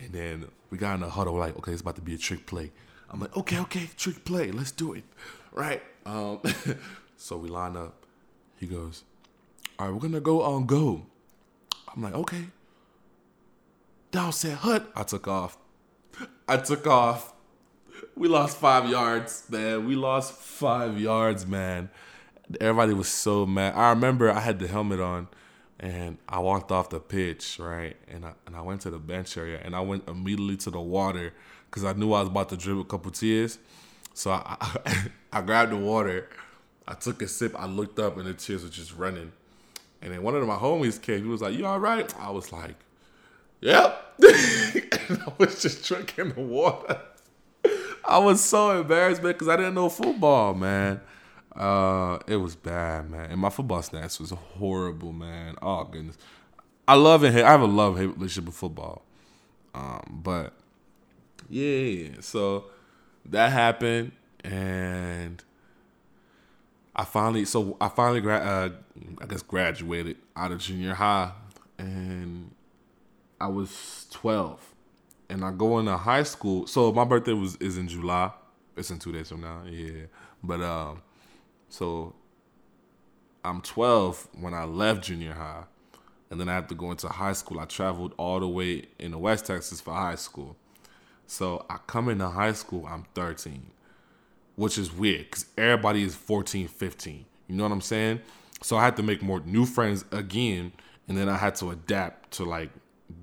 and 0.00 0.12
then 0.12 0.48
we 0.74 0.78
got 0.78 0.96
in 0.96 1.04
a 1.04 1.08
huddle. 1.08 1.34
Like, 1.34 1.56
okay, 1.56 1.70
it's 1.70 1.82
about 1.82 1.94
to 1.94 2.02
be 2.02 2.14
a 2.14 2.18
trick 2.18 2.46
play. 2.46 2.72
I'm 3.08 3.20
like, 3.20 3.36
okay, 3.36 3.60
okay, 3.60 3.88
trick 3.96 4.24
play. 4.24 4.50
Let's 4.50 4.72
do 4.72 4.92
it. 4.94 5.04
Right. 5.52 5.80
Um, 6.04 6.40
so 7.16 7.36
we 7.36 7.48
line 7.48 7.76
up. 7.76 8.04
He 8.58 8.66
goes, 8.66 9.04
all 9.78 9.86
right, 9.86 9.94
we're 9.94 10.00
gonna 10.00 10.18
go 10.18 10.42
on 10.42 10.66
go. 10.66 11.06
I'm 11.94 12.02
like, 12.02 12.14
okay. 12.14 12.46
Down 14.10 14.32
said 14.32 14.56
hut. 14.58 14.90
I 14.96 15.04
took 15.04 15.28
off. 15.28 15.56
I 16.48 16.56
took 16.56 16.88
off. 16.88 17.32
We 18.16 18.26
lost 18.26 18.56
five 18.56 18.90
yards, 18.90 19.44
man. 19.48 19.86
We 19.86 19.94
lost 19.94 20.32
five 20.32 21.00
yards, 21.00 21.46
man. 21.46 21.88
Everybody 22.60 22.94
was 22.94 23.08
so 23.08 23.46
mad. 23.46 23.74
I 23.76 23.90
remember 23.90 24.28
I 24.28 24.40
had 24.40 24.58
the 24.58 24.66
helmet 24.66 24.98
on 24.98 25.28
and 25.80 26.18
I 26.28 26.38
walked 26.38 26.70
off 26.72 26.90
the 26.90 27.00
pitch, 27.00 27.58
right? 27.58 27.96
And 28.08 28.24
I 28.24 28.32
and 28.46 28.56
I 28.56 28.60
went 28.62 28.82
to 28.82 28.90
the 28.90 28.98
bench 28.98 29.36
area, 29.36 29.60
and 29.62 29.74
I 29.74 29.80
went 29.80 30.08
immediately 30.08 30.56
to 30.58 30.70
the 30.70 30.80
water 30.80 31.32
because 31.70 31.84
I 31.84 31.92
knew 31.92 32.12
I 32.12 32.20
was 32.20 32.28
about 32.28 32.48
to 32.50 32.56
drip 32.56 32.78
a 32.78 32.84
couple 32.84 33.10
tears. 33.10 33.58
So 34.14 34.30
I, 34.30 34.56
I, 34.60 35.06
I 35.32 35.40
grabbed 35.42 35.72
the 35.72 35.76
water, 35.76 36.28
I 36.86 36.94
took 36.94 37.20
a 37.22 37.28
sip, 37.28 37.54
I 37.58 37.66
looked 37.66 37.98
up, 37.98 38.16
and 38.16 38.26
the 38.26 38.34
tears 38.34 38.62
were 38.62 38.68
just 38.68 38.94
running. 38.96 39.32
And 40.00 40.12
then 40.12 40.22
one 40.22 40.36
of 40.36 40.46
my 40.46 40.56
homies 40.56 41.00
came. 41.00 41.24
He 41.24 41.28
was 41.28 41.40
like, 41.40 41.54
"You 41.54 41.66
all 41.66 41.80
right?" 41.80 42.12
I 42.18 42.30
was 42.30 42.52
like, 42.52 42.76
Yep. 43.64 44.14
and 45.08 45.22
I 45.22 45.32
was 45.38 45.62
just 45.62 45.84
drinking 45.84 46.32
the 46.32 46.42
water. 46.42 47.00
I 48.06 48.18
was 48.18 48.44
so 48.44 48.78
embarrassed, 48.78 49.22
man, 49.22 49.32
because 49.32 49.48
I 49.48 49.56
didn't 49.56 49.74
know 49.74 49.88
football, 49.88 50.52
man. 50.52 51.00
Uh, 51.56 52.18
it 52.26 52.36
was 52.36 52.56
bad, 52.56 53.10
man. 53.10 53.30
And 53.30 53.40
my 53.40 53.50
football 53.50 53.80
stats 53.80 54.18
was 54.18 54.30
horrible, 54.30 55.12
man. 55.12 55.54
Oh 55.62 55.84
goodness. 55.84 56.18
I 56.86 56.94
love 56.94 57.24
it. 57.24 57.34
I 57.34 57.50
have 57.50 57.62
a 57.62 57.66
love 57.66 57.96
hate 57.96 58.06
relationship 58.06 58.46
with 58.46 58.54
football. 58.56 59.02
Um, 59.74 60.20
but 60.22 60.52
yeah, 61.48 62.08
so 62.20 62.66
that 63.26 63.52
happened, 63.52 64.12
and 64.42 65.42
I 66.94 67.04
finally, 67.04 67.44
so 67.44 67.76
I 67.80 67.88
finally, 67.88 68.20
gra- 68.20 68.38
uh, 68.38 68.68
I 69.20 69.26
guess, 69.26 69.42
graduated 69.42 70.16
out 70.36 70.52
of 70.52 70.58
junior 70.60 70.94
high, 70.94 71.32
and 71.78 72.52
I 73.40 73.48
was 73.48 74.06
twelve, 74.10 74.74
and 75.28 75.44
I 75.44 75.50
go 75.50 75.78
into 75.78 75.96
high 75.96 76.22
school. 76.22 76.66
So 76.66 76.92
my 76.92 77.04
birthday 77.04 77.32
was 77.32 77.56
is 77.56 77.78
in 77.78 77.88
July. 77.88 78.30
It's 78.76 78.90
in 78.90 78.98
two 78.98 79.12
days 79.12 79.28
from 79.28 79.40
now. 79.40 79.62
Yeah, 79.68 80.06
but 80.42 80.60
um, 80.60 81.02
so 81.74 82.14
I'm 83.44 83.60
twelve 83.60 84.28
when 84.38 84.54
I 84.54 84.62
left 84.62 85.02
junior 85.02 85.32
high, 85.32 85.64
and 86.30 86.38
then 86.38 86.48
I 86.48 86.54
have 86.54 86.68
to 86.68 86.74
go 86.76 86.92
into 86.92 87.08
high 87.08 87.32
school. 87.32 87.58
I 87.58 87.64
traveled 87.64 88.14
all 88.16 88.38
the 88.38 88.46
way 88.46 88.86
into 89.00 89.18
West 89.18 89.46
Texas 89.46 89.80
for 89.80 89.92
high 89.92 90.14
school. 90.14 90.54
So 91.26 91.66
I 91.68 91.78
come 91.88 92.08
into 92.08 92.28
high 92.28 92.52
school, 92.52 92.86
I'm 92.86 93.06
13, 93.14 93.70
which 94.54 94.78
is 94.78 94.92
weird 94.92 95.24
because 95.24 95.46
everybody 95.58 96.04
is 96.04 96.14
14, 96.14 96.68
15. 96.68 97.24
You 97.48 97.56
know 97.56 97.64
what 97.64 97.72
I'm 97.72 97.80
saying? 97.80 98.20
So 98.62 98.76
I 98.76 98.84
had 98.84 98.96
to 98.98 99.02
make 99.02 99.20
more 99.20 99.40
new 99.40 99.66
friends 99.66 100.04
again, 100.12 100.70
and 101.08 101.18
then 101.18 101.28
I 101.28 101.36
had 101.36 101.56
to 101.56 101.70
adapt 101.70 102.34
to 102.34 102.44
like 102.44 102.70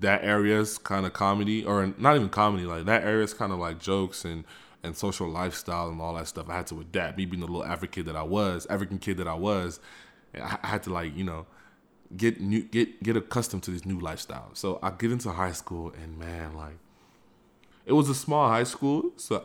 that 0.00 0.24
area's 0.24 0.76
kind 0.76 1.06
of 1.06 1.14
comedy, 1.14 1.64
or 1.64 1.94
not 1.96 2.16
even 2.16 2.28
comedy, 2.28 2.66
like 2.66 2.84
that 2.84 3.02
area's 3.02 3.32
kind 3.32 3.50
of 3.50 3.58
like 3.58 3.78
jokes 3.78 4.26
and 4.26 4.44
and 4.82 4.96
social 4.96 5.28
lifestyle 5.28 5.88
and 5.88 6.00
all 6.00 6.14
that 6.14 6.26
stuff. 6.26 6.48
I 6.48 6.56
had 6.56 6.66
to 6.68 6.80
adapt. 6.80 7.18
Me 7.18 7.24
being 7.26 7.40
the 7.40 7.46
little 7.46 7.64
African 7.64 8.04
kid 8.04 8.06
that 8.06 8.16
I 8.16 8.22
was, 8.22 8.66
African 8.66 8.98
kid 8.98 9.18
that 9.18 9.28
I 9.28 9.34
was, 9.34 9.80
I 10.34 10.58
had 10.62 10.82
to 10.84 10.92
like 10.92 11.16
you 11.16 11.24
know 11.24 11.46
get 12.16 12.40
new 12.40 12.62
get 12.62 13.02
get 13.02 13.16
accustomed 13.16 13.62
to 13.64 13.70
this 13.70 13.84
new 13.84 13.98
lifestyle. 13.98 14.50
So 14.54 14.78
I 14.82 14.90
get 14.90 15.12
into 15.12 15.30
high 15.30 15.52
school 15.52 15.92
and 16.02 16.18
man, 16.18 16.54
like 16.56 16.78
it 17.86 17.92
was 17.92 18.08
a 18.08 18.14
small 18.14 18.48
high 18.48 18.64
school, 18.64 19.12
so 19.16 19.44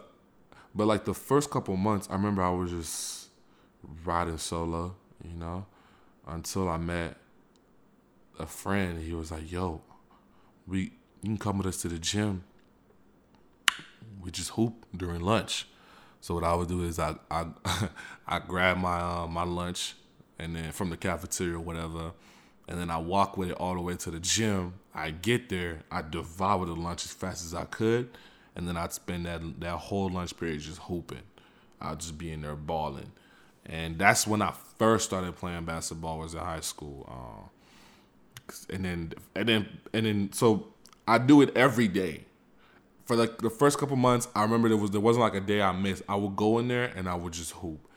but 0.75 0.85
like 0.85 1.05
the 1.05 1.13
first 1.13 1.49
couple 1.49 1.75
months, 1.75 2.07
I 2.09 2.13
remember 2.13 2.41
I 2.41 2.49
was 2.49 2.71
just 2.71 3.29
riding 4.03 4.37
solo, 4.37 4.95
you 5.23 5.33
know, 5.33 5.65
until 6.27 6.69
I 6.69 6.77
met 6.77 7.17
a 8.39 8.45
friend. 8.45 9.01
He 9.01 9.13
was 9.13 9.31
like, 9.31 9.51
"Yo, 9.51 9.81
we 10.67 10.91
you 11.21 11.29
can 11.29 11.37
come 11.37 11.57
with 11.57 11.67
us 11.67 11.81
to 11.81 11.87
the 11.87 11.99
gym. 11.99 12.43
We 14.27 14.31
just 14.31 14.51
hoop 14.51 14.85
during 14.95 15.21
lunch." 15.21 15.67
So 16.19 16.33
what 16.33 16.43
I 16.43 16.53
would 16.53 16.67
do 16.67 16.83
is 16.83 16.99
I 16.99 17.15
I 17.31 17.47
I 18.27 18.39
grab 18.39 18.77
my 18.77 18.99
uh, 18.99 19.27
my 19.27 19.43
lunch 19.43 19.95
and 20.37 20.53
then 20.53 20.73
from 20.73 20.89
the 20.89 20.97
cafeteria 20.97 21.55
or 21.55 21.61
whatever, 21.61 22.11
and 22.67 22.77
then 22.77 22.89
I 22.89 22.97
walk 22.97 23.37
with 23.37 23.51
it 23.51 23.55
all 23.55 23.73
the 23.73 23.79
way 23.79 23.95
to 23.95 24.11
the 24.11 24.19
gym. 24.19 24.73
I 24.93 25.11
get 25.11 25.47
there, 25.47 25.83
I 25.89 26.01
devour 26.01 26.65
the 26.65 26.75
lunch 26.75 27.05
as 27.05 27.13
fast 27.13 27.45
as 27.45 27.53
I 27.53 27.63
could, 27.63 28.09
and 28.53 28.67
then 28.67 28.75
I'd 28.75 28.91
spend 28.91 29.25
that 29.27 29.41
that 29.61 29.77
whole 29.77 30.09
lunch 30.09 30.35
period 30.37 30.59
just 30.59 30.79
hooping. 30.79 31.23
I'd 31.79 32.01
just 32.01 32.17
be 32.17 32.33
in 32.33 32.41
there 32.41 32.57
balling, 32.57 33.13
and 33.65 33.97
that's 33.97 34.27
when 34.27 34.41
I 34.41 34.53
first 34.77 35.05
started 35.05 35.37
playing 35.37 35.63
basketball. 35.63 36.19
Was 36.19 36.33
in 36.33 36.41
high 36.41 36.59
school, 36.59 37.07
uh, 37.09 38.53
and 38.73 38.83
then 38.83 39.13
and 39.33 39.47
then 39.47 39.79
and 39.93 40.05
then 40.05 40.33
so 40.33 40.67
I 41.07 41.17
do 41.19 41.41
it 41.41 41.55
every 41.55 41.87
day. 41.87 42.25
For 43.07 43.15
like 43.15 43.39
the 43.39 43.49
first 43.49 43.79
couple 43.79 43.95
months, 43.95 44.27
I 44.35 44.43
remember 44.43 44.69
there 44.69 44.77
was 44.77 44.91
there 44.91 45.01
wasn't 45.01 45.23
like 45.23 45.33
a 45.33 45.41
day 45.41 45.61
I 45.61 45.71
missed. 45.71 46.03
I 46.07 46.15
would 46.15 46.35
go 46.35 46.59
in 46.59 46.67
there 46.67 46.91
and 46.95 47.09
I 47.09 47.15
would 47.15 47.33
just 47.33 47.51
hoop 47.53 47.87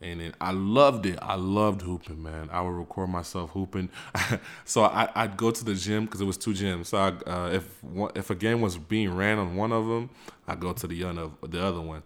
and 0.00 0.20
then 0.20 0.34
I 0.40 0.52
loved 0.52 1.06
it. 1.06 1.18
I 1.22 1.36
loved 1.36 1.82
hooping, 1.82 2.22
man. 2.22 2.50
I 2.52 2.60
would 2.60 2.70
record 2.70 3.08
myself 3.08 3.50
hooping. 3.50 3.88
so 4.64 4.82
I, 4.82 5.26
would 5.26 5.36
go 5.36 5.50
to 5.50 5.64
the 5.64 5.74
gym 5.74 6.04
because 6.04 6.20
it 6.20 6.24
was 6.24 6.36
two 6.36 6.50
gyms. 6.50 6.86
So 6.86 6.98
I, 6.98 7.30
uh, 7.30 7.50
if 7.50 7.82
if 8.14 8.30
a 8.30 8.34
game 8.34 8.60
was 8.60 8.76
being 8.76 9.14
ran 9.14 9.38
on 9.38 9.56
one 9.56 9.72
of 9.72 9.86
them, 9.86 10.10
I'd 10.46 10.60
go 10.60 10.72
to 10.72 10.86
the 10.86 11.04
other 11.04 11.30
the 11.42 11.62
other 11.62 11.80
one. 11.80 12.02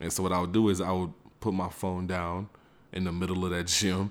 And 0.00 0.12
so 0.12 0.22
what 0.22 0.32
I 0.32 0.40
would 0.40 0.52
do 0.52 0.68
is 0.68 0.80
I 0.80 0.92
would 0.92 1.12
put 1.40 1.52
my 1.52 1.68
phone 1.68 2.06
down 2.06 2.48
in 2.92 3.04
the 3.04 3.12
middle 3.12 3.44
of 3.44 3.50
that 3.50 3.66
gym, 3.66 4.10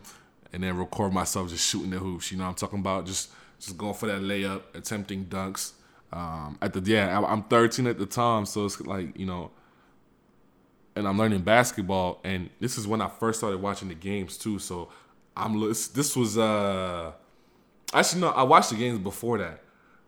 and 0.53 0.63
then 0.63 0.77
record 0.77 1.11
myself 1.11 1.49
just 1.49 1.67
shooting 1.67 1.89
the 1.89 1.99
hoops. 1.99 2.31
You 2.31 2.37
know 2.37 2.43
what 2.43 2.49
I'm 2.49 2.55
talking 2.55 2.79
about? 2.79 3.05
Just 3.07 3.31
just 3.59 3.77
going 3.77 3.95
for 3.95 4.05
that 4.05 4.21
layup, 4.21 4.61
attempting 4.75 5.25
dunks. 5.25 5.71
Um, 6.11 6.57
at 6.61 6.73
the 6.73 6.81
yeah, 6.81 7.19
I'm 7.19 7.43
13 7.43 7.87
at 7.87 7.99
the 7.99 8.05
time, 8.05 8.45
so 8.45 8.65
it's 8.65 8.79
like 8.81 9.17
you 9.17 9.25
know 9.25 9.51
and 10.97 11.07
I'm 11.07 11.17
learning 11.17 11.41
basketball. 11.41 12.19
And 12.23 12.49
this 12.59 12.77
is 12.77 12.87
when 12.87 13.01
I 13.01 13.07
first 13.07 13.39
started 13.39 13.61
watching 13.61 13.87
the 13.87 13.93
games 13.93 14.37
too. 14.37 14.59
So 14.59 14.89
I'm 15.35 15.59
this 15.59 16.15
was 16.15 16.37
uh 16.37 17.11
actually 17.93 18.21
no, 18.21 18.29
I 18.29 18.43
watched 18.43 18.71
the 18.71 18.75
games 18.75 18.99
before 18.99 19.37
that, 19.37 19.61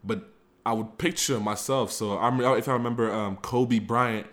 but 0.03 0.27
I 0.65 0.73
would 0.73 0.97
picture 0.97 1.39
myself. 1.39 1.91
So 1.91 2.17
I'm 2.17 2.41
if 2.41 2.67
I 2.67 2.73
remember 2.73 3.11
um, 3.13 3.37
Kobe 3.37 3.79
Bryant. 3.79 4.27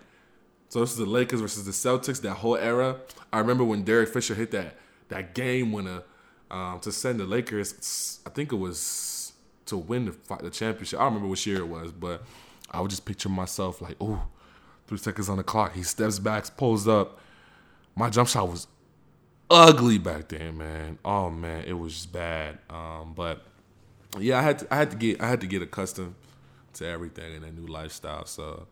So 0.69 0.81
this 0.81 0.91
is 0.91 0.97
the 0.97 1.07
Lakers 1.07 1.41
versus 1.41 1.65
the 1.65 1.71
Celtics. 1.71 2.21
That 2.23 2.35
whole 2.35 2.57
era. 2.57 2.97
I 3.33 3.39
remember 3.39 3.63
when 3.63 3.85
Derek 3.85 4.09
Fisher 4.09 4.35
hit 4.35 4.51
that 4.53 4.77
that 5.09 5.35
game 5.35 5.73
winner 5.73 6.03
um, 6.51 6.81
to 6.81 6.91
send 6.91 7.21
the 7.21 7.27
Lakers. 7.27 8.21
I 8.27 8.31
think 8.31 8.51
it 8.51 8.57
was 8.57 8.79
to 9.67 9.77
win 9.77 10.07
the 10.07 10.37
the 10.43 10.51
championship. 10.51 10.99
I 10.99 11.05
don't 11.05 11.15
remember 11.15 11.31
which 11.31 11.47
year 11.47 11.59
it 11.59 11.69
was, 11.69 11.93
but 11.93 12.23
I 12.71 12.81
would 12.81 12.91
just 12.91 13.05
picture 13.05 13.29
myself 13.29 13.81
like, 13.81 13.97
oh, 14.01 14.27
Three 14.87 14.99
seconds 14.99 15.29
on 15.29 15.37
the 15.37 15.43
clock. 15.43 15.75
He 15.75 15.83
steps 15.83 16.19
back, 16.19 16.57
pulls 16.57 16.87
up. 16.87 17.19
My 17.97 18.09
jump 18.09 18.29
shot 18.29 18.49
was 18.49 18.69
ugly 19.51 19.99
back 19.99 20.29
then, 20.29 20.59
man. 20.59 20.99
Oh 21.05 21.29
man, 21.29 21.65
it 21.65 21.73
was 21.73 21.93
just 21.93 22.13
bad. 22.13 22.59
Um, 22.71 23.13
but 23.15 23.43
yeah, 24.19 24.39
I 24.39 24.43
had 24.43 24.61
to, 24.61 24.75
I 24.75 24.77
had 24.77 24.91
to 24.93 24.97
get 24.97 25.21
I 25.21 25.29
had 25.29 25.41
to 25.41 25.47
get 25.49 25.63
accustomed 25.63 26.15
to 26.75 26.87
everything 26.87 27.35
in 27.35 27.43
a 27.43 27.51
new 27.51 27.67
lifestyle. 27.67 28.27
So 28.27 28.69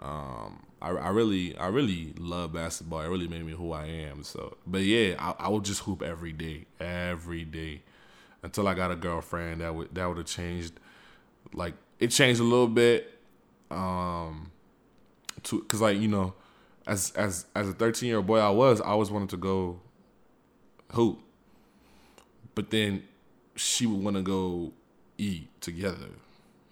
um, 0.00 0.66
I, 0.80 0.90
I 0.90 1.08
really 1.10 1.56
I 1.56 1.68
really 1.68 2.12
love 2.18 2.54
basketball. 2.54 3.02
It 3.02 3.08
really 3.08 3.28
made 3.28 3.44
me 3.46 3.52
who 3.52 3.70
I 3.70 3.86
am. 3.86 4.24
So, 4.24 4.56
but 4.66 4.82
yeah, 4.82 5.14
I, 5.18 5.44
I 5.44 5.48
would 5.48 5.64
just 5.64 5.82
hoop 5.82 6.02
every 6.02 6.32
day, 6.32 6.66
every 6.80 7.44
day, 7.44 7.82
until 8.42 8.68
I 8.68 8.74
got 8.74 8.90
a 8.90 8.96
girlfriend. 8.96 9.60
That 9.60 9.74
would 9.74 9.94
that 9.94 10.06
would 10.06 10.18
have 10.18 10.26
changed. 10.26 10.74
Like 11.52 11.74
it 11.98 12.08
changed 12.08 12.40
a 12.40 12.44
little 12.44 12.68
bit. 12.68 13.18
Um, 13.70 14.50
to 15.44 15.60
because 15.60 15.80
like 15.80 15.98
you 15.98 16.08
know, 16.08 16.34
as 16.86 17.12
as 17.12 17.46
as 17.54 17.68
a 17.68 17.72
thirteen 17.72 18.08
year 18.08 18.18
old 18.18 18.26
boy 18.26 18.38
I 18.38 18.50
was, 18.50 18.80
I 18.80 18.86
always 18.86 19.10
wanted 19.10 19.30
to 19.30 19.36
go 19.36 19.80
hoop, 20.92 21.20
but 22.54 22.70
then 22.70 23.04
she 23.56 23.86
would 23.86 24.02
want 24.02 24.16
to 24.16 24.22
go 24.22 24.72
eat 25.18 25.48
together, 25.60 26.10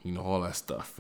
you 0.03 0.13
know, 0.13 0.23
all 0.23 0.41
that 0.43 0.57
stuff, 0.57 0.99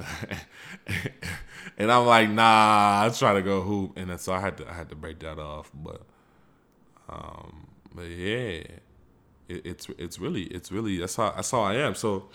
and 1.78 1.90
I'm 1.90 2.06
like, 2.06 2.30
nah, 2.30 3.04
I 3.04 3.10
try 3.16 3.34
to 3.34 3.42
go 3.42 3.60
hoop, 3.62 3.96
and 3.96 4.18
so 4.20 4.32
I 4.32 4.40
had 4.40 4.56
to 4.58 4.68
I 4.68 4.72
had 4.72 4.88
to 4.90 4.96
break 4.96 5.18
that 5.20 5.38
off, 5.38 5.70
but 5.74 6.02
um, 7.08 7.66
but 7.94 8.02
yeah. 8.02 8.62
It, 9.50 9.66
it's 9.66 9.88
it's 9.98 10.18
really 10.18 10.44
it's 10.44 10.70
really 10.70 10.98
that's 10.98 11.16
how 11.16 11.32
that's 11.32 11.50
how 11.50 11.62
I 11.62 11.74
am. 11.74 11.94
So 11.94 12.28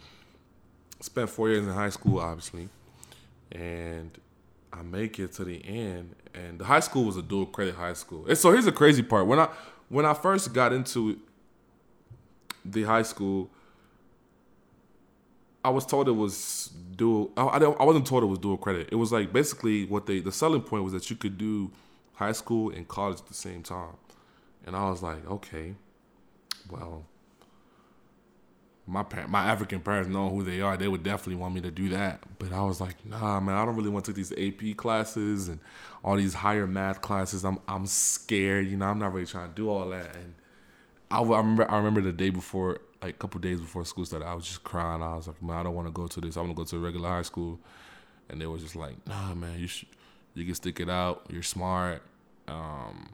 spent 0.99 1.29
four 1.29 1.49
years 1.49 1.65
in 1.65 1.73
high 1.73 1.89
school, 1.89 2.19
obviously, 2.19 2.69
and 3.51 4.11
I 4.73 4.81
make 4.81 5.19
it 5.19 5.31
to 5.33 5.45
the 5.45 5.63
end, 5.65 6.15
and 6.33 6.59
the 6.59 6.65
high 6.65 6.81
school 6.81 7.05
was 7.05 7.15
a 7.15 7.21
dual 7.21 7.45
credit 7.45 7.75
high 7.75 7.93
school. 7.93 8.25
And 8.27 8.37
so 8.37 8.51
here's 8.51 8.65
the 8.65 8.71
crazy 8.71 9.01
part: 9.01 9.27
when 9.27 9.39
I 9.39 9.49
when 9.89 10.05
I 10.05 10.13
first 10.13 10.53
got 10.53 10.73
into 10.73 11.19
the 12.65 12.83
high 12.83 13.03
school, 13.03 13.49
I 15.63 15.69
was 15.69 15.85
told 15.85 16.09
it 16.09 16.11
was 16.11 16.71
dual. 16.95 17.31
I, 17.37 17.57
I 17.59 17.83
wasn't 17.83 18.05
told 18.05 18.23
it 18.23 18.27
was 18.27 18.39
dual 18.39 18.57
credit. 18.57 18.89
It 18.91 18.95
was 18.95 19.11
like 19.13 19.31
basically 19.31 19.85
what 19.85 20.05
they 20.05 20.19
the 20.19 20.31
selling 20.31 20.61
point 20.61 20.83
was 20.83 20.91
that 20.93 21.09
you 21.09 21.15
could 21.15 21.37
do 21.37 21.71
high 22.15 22.33
school 22.33 22.71
and 22.71 22.87
college 22.87 23.19
at 23.19 23.27
the 23.27 23.33
same 23.33 23.63
time, 23.63 23.95
and 24.65 24.75
I 24.75 24.89
was 24.89 25.01
like, 25.01 25.25
okay, 25.29 25.75
well, 26.69 27.05
my 28.87 29.03
parent, 29.03 29.29
my 29.29 29.45
African 29.45 29.79
parents 29.79 30.09
know 30.09 30.29
who 30.29 30.43
they 30.43 30.61
are. 30.61 30.77
They 30.77 30.87
would 30.87 31.03
definitely 31.03 31.35
want 31.35 31.55
me 31.55 31.61
to 31.61 31.71
do 31.71 31.89
that. 31.89 32.21
But 32.37 32.53
I 32.53 32.61
was 32.61 32.79
like, 32.79 33.03
nah, 33.05 33.39
man, 33.39 33.55
I 33.55 33.65
don't 33.65 33.75
really 33.75 33.89
want 33.89 34.05
to 34.05 34.13
take 34.13 34.27
these 34.27 34.31
AP 34.31 34.77
classes 34.77 35.47
and 35.47 35.59
all 36.03 36.15
these 36.15 36.35
higher 36.35 36.67
math 36.67 37.01
classes. 37.01 37.43
I'm 37.43 37.59
I'm 37.67 37.87
scared. 37.87 38.67
You 38.67 38.77
know, 38.77 38.85
I'm 38.85 38.99
not 38.99 39.13
really 39.13 39.25
trying 39.25 39.49
to 39.49 39.55
do 39.55 39.69
all 39.69 39.89
that. 39.89 40.15
And 40.15 40.35
I, 41.09 41.21
I 41.21 41.37
remember 41.37 41.69
I 41.69 41.77
remember 41.77 42.01
the 42.01 42.13
day 42.13 42.29
before, 42.29 42.79
like 43.01 43.15
a 43.15 43.17
couple 43.17 43.39
days 43.41 43.59
before 43.59 43.85
school 43.85 44.05
started, 44.05 44.27
I 44.27 44.35
was 44.35 44.45
just 44.45 44.63
crying. 44.63 45.01
I 45.01 45.15
was 45.15 45.27
like, 45.27 45.41
man, 45.41 45.57
I 45.57 45.63
don't 45.63 45.75
want 45.75 45.87
to 45.87 45.91
go 45.91 46.05
to 46.07 46.21
this. 46.21 46.37
I 46.37 46.41
want 46.41 46.51
to 46.51 46.55
go 46.55 46.65
to 46.65 46.75
a 46.77 46.79
regular 46.79 47.09
high 47.09 47.23
school. 47.23 47.59
And 48.29 48.41
they 48.41 48.45
were 48.45 48.57
just 48.57 48.75
like, 48.75 48.95
nah, 49.07 49.33
man, 49.35 49.59
you 49.59 49.67
should, 49.67 49.87
you 50.33 50.45
can 50.45 50.55
stick 50.55 50.79
it 50.79 50.89
out. 50.89 51.25
You're 51.29 51.43
smart. 51.43 52.01
Um, 52.47 53.09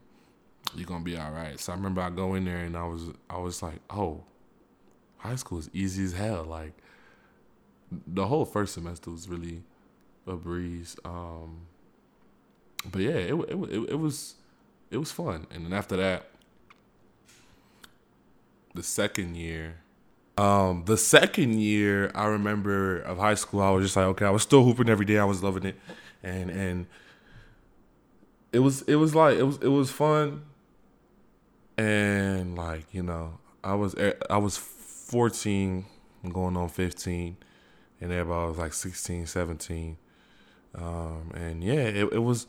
you're 0.76 0.86
gonna 0.86 1.04
be 1.04 1.18
all 1.18 1.32
right. 1.32 1.60
So 1.60 1.74
I 1.74 1.76
remember 1.76 2.02
I 2.02 2.10
go 2.10 2.36
in 2.36 2.46
there 2.46 2.60
and 2.60 2.76
I 2.78 2.86
was 2.86 3.10
I 3.30 3.38
was 3.38 3.62
like, 3.62 3.80
oh 3.90 4.24
high 5.18 5.36
school 5.36 5.60
is 5.60 5.70
easy 5.74 6.04
as 6.04 6.14
hell. 6.14 6.44
Like 6.44 6.74
the 8.08 8.28
whole 8.28 8.46
first 8.46 8.74
semester 8.74 9.12
was 9.12 9.30
really 9.30 9.64
a 10.28 10.36
breeze. 10.36 10.98
Um, 11.06 11.68
but 12.92 13.02
yeah, 13.02 13.12
it, 13.12 13.34
it 13.34 13.54
it 13.54 13.90
it 13.92 14.00
was 14.00 14.36
it 14.90 14.98
was 14.98 15.12
fun. 15.12 15.48
And 15.52 15.66
then 15.66 15.74
after 15.74 15.96
that, 15.98 16.28
the 18.74 18.84
second 18.84 19.36
year, 19.36 19.78
um, 20.38 20.84
the 20.86 20.98
second 20.98 21.60
year 21.60 22.12
I 22.16 22.26
remember 22.26 23.00
of 23.00 23.18
high 23.18 23.36
school, 23.36 23.62
I 23.62 23.70
was 23.72 23.86
just 23.86 23.96
like, 23.96 24.06
okay, 24.06 24.26
I 24.26 24.32
was 24.32 24.42
still 24.42 24.64
hooping 24.64 24.90
every 24.90 25.06
day. 25.06 25.20
I 25.20 25.26
was 25.26 25.44
loving 25.44 25.66
it, 25.66 25.80
and 26.24 26.50
and 26.50 26.88
it 28.52 28.60
was 28.60 28.82
it 28.84 28.96
was 28.96 29.14
like 29.14 29.38
it 29.38 29.44
was 29.44 29.58
it 29.58 29.68
was 29.68 29.92
fun, 29.92 30.44
and 31.78 32.56
like 32.56 32.86
you 32.94 33.04
know, 33.04 33.40
I 33.64 33.76
was 33.76 33.96
I 34.30 34.38
was 34.38 34.58
fourteen, 34.58 35.86
going 36.32 36.58
on 36.58 36.70
fifteen, 36.70 37.38
and 38.02 38.12
everybody 38.12 38.50
was 38.50 38.58
like 38.58 38.74
16, 38.74 39.28
17. 39.28 39.98
Um, 40.74 41.32
and 41.36 41.64
yeah, 41.64 41.74
it, 41.74 42.14
it 42.14 42.24
was 42.24 42.48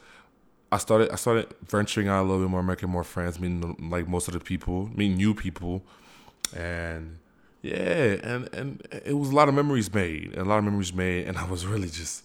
I 0.72 0.78
started 0.78 1.10
I 1.10 1.16
started 1.16 1.54
venturing 1.68 2.08
out 2.08 2.22
a 2.22 2.24
little 2.26 2.40
bit 2.40 2.50
more, 2.50 2.62
making 2.62 2.88
more 2.88 3.04
friends, 3.04 3.38
meeting 3.38 3.76
like 3.90 4.08
most 4.08 4.28
of 4.28 4.34
the 4.34 4.40
people, 4.40 4.88
meeting 4.94 5.16
new 5.16 5.34
people, 5.34 5.82
and 6.56 7.18
yeah, 7.60 8.16
and 8.22 8.48
and 8.54 8.88
it 9.04 9.14
was 9.14 9.30
a 9.30 9.34
lot 9.34 9.48
of 9.48 9.54
memories 9.54 9.92
made, 9.92 10.36
a 10.36 10.44
lot 10.44 10.58
of 10.58 10.64
memories 10.64 10.94
made, 10.94 11.28
and 11.28 11.36
I 11.36 11.44
was 11.44 11.66
really 11.66 11.88
just 11.88 12.24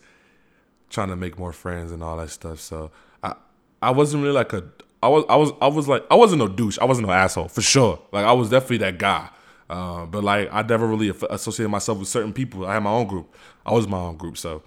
trying 0.90 1.10
to 1.10 1.18
make 1.18 1.38
more 1.38 1.52
friends 1.52 1.92
and 1.92 2.02
all 2.02 2.16
that 2.18 2.30
stuff. 2.30 2.62
So 2.62 2.92
I 3.22 3.36
I 3.82 3.92
wasn't 3.92 4.24
really 4.24 4.36
like 4.36 4.54
a 4.54 4.64
I 5.02 5.08
was 5.10 5.26
I 5.30 5.36
was 5.36 5.52
I 5.62 5.68
was 5.68 5.88
like 5.88 6.06
I 6.10 6.16
wasn't 6.16 6.40
no 6.40 6.48
douche, 6.48 6.78
I 6.80 6.86
wasn't 6.86 7.08
no 7.08 7.14
asshole 7.14 7.48
for 7.50 7.62
sure. 7.62 8.00
Like 8.12 8.26
I 8.26 8.34
was 8.34 8.50
definitely 8.50 8.80
that 8.80 8.98
guy. 8.98 9.30
Uh, 9.70 10.06
but 10.06 10.24
like 10.24 10.50
I 10.52 10.62
never 10.62 10.88
really 10.88 11.10
associated 11.30 11.70
myself 11.70 12.00
with 12.00 12.08
certain 12.08 12.34
people. 12.34 12.66
I 12.66 12.76
had 12.76 12.84
my 12.84 12.92
own 12.92 13.08
group. 13.08 13.34
I 13.66 13.74
was 13.74 13.88
my 13.88 13.98
own 13.98 14.18
group, 14.18 14.38
so 14.38 14.64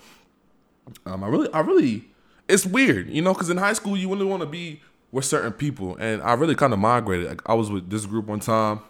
um, 1.06 1.24
I 1.24 1.28
really 1.28 1.52
I 1.52 1.60
really 1.60 2.04
it's 2.48 2.66
weird, 2.66 3.08
you 3.08 3.22
know, 3.22 3.32
because 3.32 3.50
in 3.50 3.56
high 3.56 3.72
school 3.72 3.96
you 3.96 4.10
really 4.12 4.26
want 4.26 4.42
to 4.42 4.46
be 4.46 4.80
with 5.12 5.24
certain 5.24 5.52
people, 5.52 5.96
and 5.96 6.22
I 6.22 6.34
really 6.34 6.54
kind 6.54 6.72
of 6.72 6.78
migrated. 6.78 7.28
Like 7.28 7.42
I 7.46 7.54
was 7.54 7.70
with 7.70 7.90
this 7.90 8.06
group 8.06 8.26
one 8.26 8.40
time, 8.40 8.80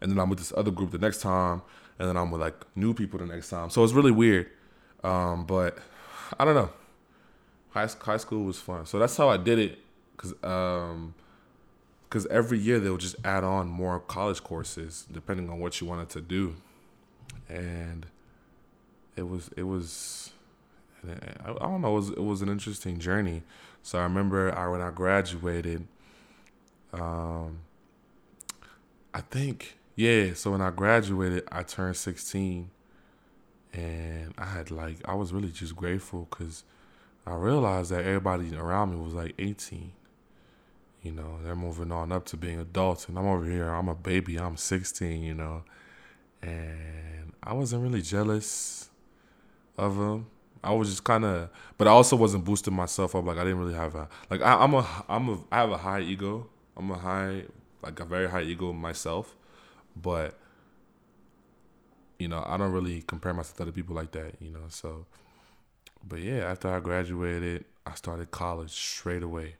and 0.00 0.10
then 0.10 0.18
I'm 0.18 0.30
with 0.30 0.38
this 0.38 0.52
other 0.56 0.70
group 0.70 0.90
the 0.90 0.98
next 0.98 1.20
time, 1.20 1.62
and 1.98 2.08
then 2.08 2.16
I'm 2.16 2.30
with 2.30 2.40
like 2.40 2.54
new 2.74 2.94
people 2.94 3.18
the 3.18 3.26
next 3.26 3.50
time. 3.50 3.70
So 3.70 3.84
it's 3.84 3.92
really 3.92 4.10
weird. 4.10 4.48
Um, 5.04 5.44
but 5.46 5.78
I 6.38 6.44
don't 6.44 6.54
know. 6.54 6.70
High 7.70 7.88
high 8.00 8.16
school 8.16 8.44
was 8.44 8.58
fun, 8.58 8.86
so 8.86 8.98
that's 8.98 9.16
how 9.16 9.28
I 9.28 9.36
did 9.36 9.58
it. 9.58 9.78
Cause 10.18 10.34
um, 10.42 11.14
cause 12.10 12.26
every 12.26 12.58
year 12.58 12.78
they'll 12.80 12.96
just 12.98 13.16
add 13.24 13.44
on 13.44 13.68
more 13.68 14.00
college 14.00 14.42
courses 14.42 15.06
depending 15.10 15.48
on 15.48 15.60
what 15.60 15.80
you 15.80 15.86
wanted 15.86 16.10
to 16.10 16.20
do, 16.20 16.56
and 17.48 18.04
it 19.16 19.28
was 19.28 19.48
it 19.56 19.62
was 19.62 20.32
I, 21.06 21.50
I 21.50 21.52
don't 21.52 21.80
know. 21.80 21.92
It 21.92 22.00
was 22.00 22.10
it 22.10 22.22
was 22.22 22.42
an 22.42 22.48
interesting 22.48 22.98
journey. 22.98 23.42
So 23.82 23.98
I 23.98 24.02
remember 24.02 24.54
I 24.56 24.66
when 24.68 24.80
I 24.80 24.90
graduated, 24.90 25.86
um, 26.92 27.60
I 29.14 29.20
think 29.20 29.78
yeah. 29.94 30.34
So 30.34 30.50
when 30.50 30.60
I 30.60 30.70
graduated, 30.70 31.44
I 31.50 31.62
turned 31.62 31.96
sixteen, 31.96 32.70
and 33.72 34.34
I 34.36 34.46
had 34.46 34.70
like 34.70 34.96
I 35.04 35.14
was 35.14 35.32
really 35.32 35.50
just 35.50 35.76
grateful 35.76 36.26
because 36.28 36.64
I 37.26 37.34
realized 37.34 37.90
that 37.92 38.04
everybody 38.04 38.54
around 38.56 38.90
me 38.90 38.96
was 38.96 39.14
like 39.14 39.34
eighteen. 39.38 39.92
You 41.02 41.12
know, 41.12 41.38
they're 41.42 41.56
moving 41.56 41.92
on 41.92 42.12
up 42.12 42.26
to 42.26 42.36
being 42.36 42.58
adults, 42.58 43.08
and 43.08 43.18
I'm 43.18 43.26
over 43.26 43.44
here. 43.44 43.68
I'm 43.70 43.88
a 43.88 43.94
baby. 43.94 44.36
I'm 44.36 44.56
sixteen. 44.56 45.22
You 45.22 45.34
know, 45.34 45.62
and 46.42 47.32
I 47.42 47.52
wasn't 47.52 47.82
really 47.82 48.02
jealous 48.02 48.90
of 49.76 49.96
them 49.96 50.26
I 50.62 50.72
was 50.72 50.90
just 50.90 51.04
kind 51.04 51.24
of, 51.24 51.50
but 51.76 51.86
I 51.86 51.90
also 51.90 52.16
wasn't 52.16 52.44
boosting 52.44 52.74
myself 52.74 53.14
up. 53.14 53.24
Like 53.24 53.38
I 53.38 53.44
didn't 53.44 53.58
really 53.58 53.74
have 53.74 53.94
a 53.94 54.08
like 54.30 54.42
I, 54.42 54.54
I'm 54.54 54.74
a 54.74 54.86
I'm 55.08 55.28
a 55.28 55.38
I 55.52 55.56
have 55.58 55.70
a 55.70 55.76
high 55.78 56.00
ego. 56.00 56.48
I'm 56.76 56.90
a 56.90 56.98
high 56.98 57.44
like 57.82 58.00
a 58.00 58.04
very 58.04 58.28
high 58.28 58.42
ego 58.42 58.72
myself, 58.72 59.36
but 59.96 60.36
you 62.18 62.28
know 62.28 62.42
I 62.46 62.56
don't 62.56 62.72
really 62.72 63.02
compare 63.02 63.32
myself 63.32 63.56
to 63.58 63.62
other 63.64 63.72
people 63.72 63.94
like 63.94 64.12
that. 64.12 64.34
You 64.40 64.50
know, 64.50 64.64
so 64.68 65.06
but 66.06 66.20
yeah, 66.20 66.38
after 66.50 66.68
I 66.68 66.80
graduated, 66.80 67.64
I 67.86 67.94
started 67.94 68.30
college 68.30 68.70
straight 68.70 69.22
away. 69.22 69.56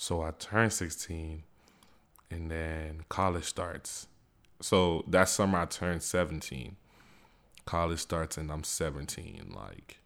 So 0.00 0.22
I 0.22 0.30
turned 0.30 0.72
16, 0.72 1.42
and 2.30 2.50
then 2.50 3.02
college 3.10 3.44
starts. 3.44 4.06
So 4.58 5.04
that 5.06 5.28
summer 5.28 5.58
I 5.58 5.66
turned 5.66 6.02
17. 6.02 6.76
College 7.66 7.98
starts 7.98 8.38
and 8.38 8.50
I'm 8.50 8.64
17. 8.64 9.52
Like 9.54 9.98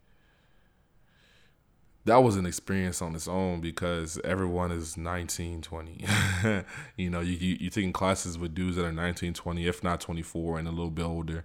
that 2.06 2.16
was 2.16 2.34
an 2.34 2.44
experience 2.44 3.00
on 3.00 3.14
its 3.14 3.28
own 3.28 3.60
because 3.60 4.18
everyone 4.24 4.72
is 4.72 4.96
19, 4.96 5.62
20. 5.62 6.04
you 6.96 7.08
know, 7.08 7.20
you, 7.20 7.36
you, 7.36 7.56
you're 7.60 7.70
taking 7.70 7.92
classes 7.92 8.36
with 8.36 8.52
dudes 8.52 8.74
that 8.74 8.86
are 8.86 8.92
19, 8.92 9.32
20, 9.32 9.64
if 9.64 9.84
not 9.84 10.00
24 10.00 10.58
and 10.58 10.66
a 10.66 10.72
little 10.72 10.90
bit 10.90 11.04
older 11.04 11.44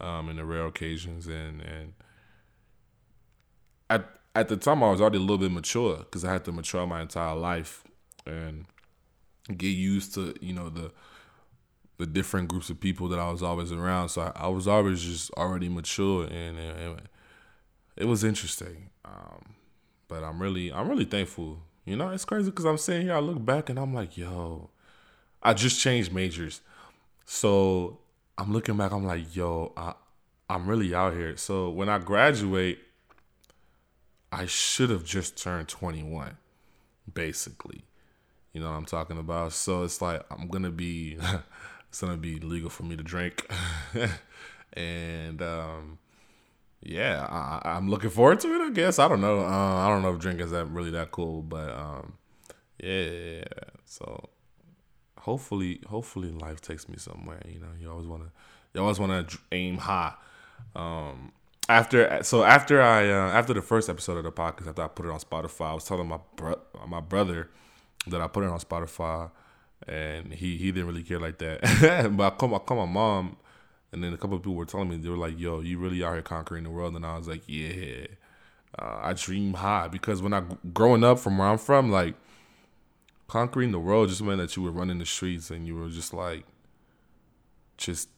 um, 0.00 0.28
in 0.28 0.34
the 0.34 0.44
rare 0.44 0.66
occasions. 0.66 1.28
And, 1.28 1.60
and 1.62 1.92
at, 3.88 4.17
at 4.38 4.48
the 4.48 4.56
time, 4.56 4.82
I 4.82 4.90
was 4.90 5.00
already 5.00 5.18
a 5.18 5.20
little 5.20 5.38
bit 5.38 5.50
mature 5.50 5.98
because 5.98 6.24
I 6.24 6.32
had 6.32 6.44
to 6.44 6.52
mature 6.52 6.86
my 6.86 7.02
entire 7.02 7.34
life 7.34 7.82
and 8.26 8.66
get 9.56 9.68
used 9.68 10.14
to, 10.14 10.34
you 10.40 10.52
know, 10.52 10.68
the 10.68 10.92
the 11.98 12.06
different 12.06 12.46
groups 12.46 12.70
of 12.70 12.78
people 12.78 13.08
that 13.08 13.18
I 13.18 13.28
was 13.28 13.42
always 13.42 13.72
around. 13.72 14.10
So 14.10 14.22
I, 14.22 14.44
I 14.44 14.46
was 14.46 14.68
always 14.68 15.02
just 15.02 15.32
already 15.32 15.68
mature 15.68 16.26
and, 16.26 16.56
and, 16.56 16.78
and 16.78 17.02
it 17.96 18.04
was 18.04 18.22
interesting. 18.22 18.90
Um, 19.04 19.56
but 20.06 20.22
I'm 20.22 20.40
really, 20.40 20.72
I'm 20.72 20.88
really 20.88 21.04
thankful. 21.04 21.58
You 21.84 21.96
know, 21.96 22.10
it's 22.10 22.24
crazy 22.24 22.50
because 22.50 22.66
I'm 22.66 22.78
sitting 22.78 23.06
here, 23.06 23.16
I 23.16 23.18
look 23.18 23.44
back 23.44 23.68
and 23.68 23.80
I'm 23.80 23.92
like, 23.92 24.16
yo, 24.16 24.70
I 25.42 25.54
just 25.54 25.80
changed 25.80 26.12
majors. 26.12 26.60
So 27.24 27.98
I'm 28.38 28.52
looking 28.52 28.76
back, 28.76 28.92
I'm 28.92 29.04
like, 29.04 29.34
yo, 29.34 29.72
I, 29.76 29.94
I'm 30.48 30.68
really 30.68 30.94
out 30.94 31.14
here. 31.14 31.36
So 31.36 31.68
when 31.68 31.88
I 31.88 31.98
graduate, 31.98 32.78
I 34.30 34.46
should 34.46 34.90
have 34.90 35.04
just 35.04 35.42
turned 35.42 35.68
21, 35.68 36.36
basically. 37.12 37.84
You 38.52 38.60
know 38.60 38.70
what 38.70 38.76
I'm 38.76 38.86
talking 38.86 39.18
about? 39.18 39.52
So 39.52 39.84
it's 39.84 40.02
like 40.02 40.22
I'm 40.30 40.48
gonna 40.48 40.70
be 40.70 41.18
it's 41.88 42.00
gonna 42.00 42.16
be 42.16 42.38
legal 42.40 42.70
for 42.70 42.82
me 42.82 42.96
to 42.96 43.02
drink. 43.02 43.50
and 44.72 45.42
um 45.42 45.98
yeah, 46.80 47.26
I, 47.28 47.76
am 47.76 47.90
looking 47.90 48.10
forward 48.10 48.40
to 48.40 48.54
it. 48.54 48.60
I 48.60 48.70
guess 48.70 48.98
I 48.98 49.08
don't 49.08 49.20
know. 49.20 49.40
Uh, 49.40 49.46
I 49.76 49.88
don't 49.88 50.02
know 50.02 50.14
if 50.14 50.20
drinking 50.20 50.46
is 50.46 50.52
that 50.52 50.66
really 50.66 50.90
that 50.92 51.10
cool, 51.10 51.42
but 51.42 51.70
um, 51.70 52.14
yeah. 52.78 53.44
So 53.84 54.28
hopefully, 55.18 55.80
hopefully 55.86 56.30
life 56.30 56.60
takes 56.60 56.88
me 56.88 56.96
somewhere. 56.96 57.42
You 57.46 57.58
know, 57.58 57.68
you 57.80 57.90
always 57.90 58.06
want 58.06 58.22
to, 58.24 58.30
you 58.74 58.80
always 58.80 59.00
want 59.00 59.28
to 59.28 59.38
aim 59.50 59.78
high. 59.78 60.14
Um, 60.76 61.32
after 61.68 62.22
so 62.22 62.44
after 62.44 62.80
I 62.80 63.08
uh, 63.10 63.30
after 63.30 63.54
the 63.54 63.62
first 63.62 63.88
episode 63.88 64.18
of 64.18 64.24
the 64.24 64.32
podcast, 64.32 64.68
after 64.68 64.82
I 64.82 64.88
put 64.88 65.06
it 65.06 65.10
on 65.10 65.20
Spotify, 65.20 65.70
I 65.70 65.74
was 65.74 65.84
telling 65.84 66.08
my 66.08 66.20
bro- 66.36 66.60
my 66.86 67.00
brother 67.00 67.50
that 68.06 68.20
I 68.20 68.26
put 68.26 68.44
it 68.44 68.50
on 68.50 68.58
Spotify, 68.58 69.30
and 69.86 70.32
he 70.32 70.56
he 70.56 70.72
didn't 70.72 70.86
really 70.86 71.02
care 71.02 71.20
like 71.20 71.38
that. 71.38 71.60
but 72.16 72.24
I 72.24 72.30
call 72.36 72.54
I 72.54 72.58
call 72.58 72.86
my 72.86 72.92
mom 72.92 73.36
and 73.92 74.04
then 74.04 74.12
a 74.12 74.16
couple 74.16 74.36
of 74.36 74.42
people 74.42 74.54
were 74.54 74.66
telling 74.66 74.88
me 74.88 74.96
they 74.96 75.08
were 75.08 75.16
like, 75.16 75.38
"Yo, 75.38 75.60
you 75.60 75.78
really 75.78 76.02
are 76.02 76.14
here 76.14 76.22
conquering 76.22 76.64
the 76.64 76.70
world," 76.70 76.94
and 76.94 77.06
I 77.06 77.16
was 77.16 77.28
like, 77.28 77.42
"Yeah." 77.46 78.06
Uh, 78.78 78.98
I 79.02 79.12
dream 79.14 79.54
high 79.54 79.88
because 79.88 80.20
when 80.20 80.34
I 80.34 80.42
growing 80.74 81.02
up 81.02 81.18
from 81.18 81.38
where 81.38 81.48
I'm 81.48 81.58
from, 81.58 81.90
like 81.90 82.14
conquering 83.26 83.72
the 83.72 83.78
world 83.78 84.10
just 84.10 84.22
meant 84.22 84.38
that 84.38 84.56
you 84.56 84.62
were 84.62 84.70
running 84.70 84.98
the 84.98 85.06
streets 85.06 85.50
and 85.50 85.66
you 85.66 85.74
were 85.74 85.88
just 85.88 86.12
like, 86.12 86.44
just 87.78 88.10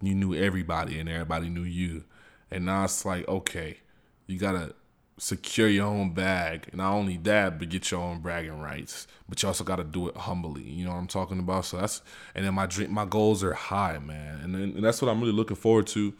you 0.00 0.14
knew 0.14 0.34
everybody 0.34 1.00
and 1.00 1.08
everybody 1.08 1.48
knew 1.48 1.64
you, 1.64 2.04
and 2.52 2.66
now 2.66 2.84
it's 2.84 3.04
like, 3.04 3.26
okay, 3.28 3.78
you 4.26 4.38
gotta 4.38 4.74
secure 5.18 5.68
your 5.68 5.86
own 5.86 6.12
bag. 6.12 6.68
Not 6.72 6.92
only 6.92 7.16
that, 7.18 7.58
but 7.58 7.68
get 7.68 7.90
your 7.90 8.00
own 8.00 8.20
bragging 8.20 8.60
rights. 8.60 9.06
But 9.28 9.42
you 9.42 9.48
also 9.48 9.62
got 9.62 9.76
to 9.76 9.84
do 9.84 10.08
it 10.08 10.16
humbly. 10.16 10.62
You 10.62 10.84
know 10.84 10.90
what 10.90 10.98
I'm 10.98 11.06
talking 11.06 11.38
about? 11.38 11.64
So 11.64 11.76
that's 11.76 12.02
and 12.34 12.44
then 12.44 12.54
my 12.54 12.66
dream, 12.66 12.92
my 12.92 13.04
goals 13.04 13.44
are 13.44 13.52
high, 13.52 13.98
man, 13.98 14.40
and 14.42 14.54
then, 14.54 14.62
and 14.62 14.84
that's 14.84 15.00
what 15.00 15.10
I'm 15.10 15.20
really 15.20 15.32
looking 15.32 15.56
forward 15.56 15.86
to 15.88 16.14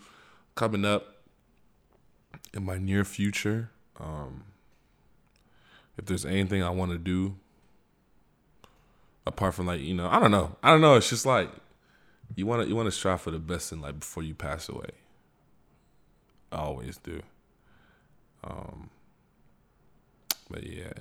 coming 0.55 0.85
up 0.85 1.17
in 2.55 2.65
my 2.65 2.79
near 2.79 3.05
future. 3.05 3.71
Um, 3.99 4.45
if 5.97 6.07
there's 6.07 6.25
anything 6.25 6.63
I 6.63 6.71
want 6.71 6.93
to 6.93 6.99
do 6.99 7.37
apart 9.27 9.55
from 9.55 9.67
like 9.67 9.81
you 9.81 9.95
know, 9.95 10.09
I 10.09 10.19
don't 10.21 10.31
know, 10.31 10.57
I 10.63 10.71
don't 10.71 10.81
know. 10.81 10.97
It's 10.97 11.11
just 11.11 11.27
like 11.27 11.51
you 12.37 12.47
want 12.47 12.63
to 12.63 12.69
you 12.69 12.77
want 12.77 12.87
to 12.87 12.93
strive 12.93 13.21
for 13.21 13.31
the 13.31 13.39
best 13.39 13.73
in 13.73 13.81
life 13.81 13.99
before 13.99 14.23
you 14.23 14.35
pass 14.35 14.69
away. 14.69 14.91
I 16.53 16.59
always 16.59 16.99
do. 16.99 17.23
Um, 18.45 18.91
but 20.51 20.65
yeah. 20.65 20.93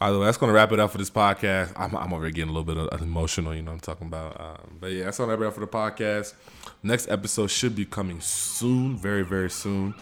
Either 0.00 0.18
way, 0.18 0.26
that's 0.26 0.36
gonna 0.36 0.52
wrap 0.52 0.72
it 0.72 0.80
up 0.80 0.90
for 0.90 0.98
this 0.98 1.10
podcast. 1.10 1.72
I'm, 1.76 1.96
I'm 1.96 2.12
already 2.12 2.34
getting 2.34 2.50
a 2.50 2.52
little 2.52 2.74
bit 2.74 3.00
emotional, 3.00 3.54
you 3.54 3.62
know 3.62 3.70
what 3.70 3.76
I'm 3.76 3.80
talking 3.80 4.06
about. 4.08 4.40
Um, 4.40 4.76
but 4.80 4.92
yeah, 4.92 5.04
that's 5.04 5.18
gonna 5.18 5.30
wrap 5.30 5.40
it 5.40 5.46
up 5.46 5.54
for 5.54 5.60
the 5.60 5.66
podcast. 5.66 6.34
Next 6.82 7.08
episode 7.08 7.46
should 7.46 7.74
be 7.74 7.84
coming 7.84 8.20
soon, 8.20 8.96
very 8.96 9.22
very 9.22 9.50
soon. 9.50 9.94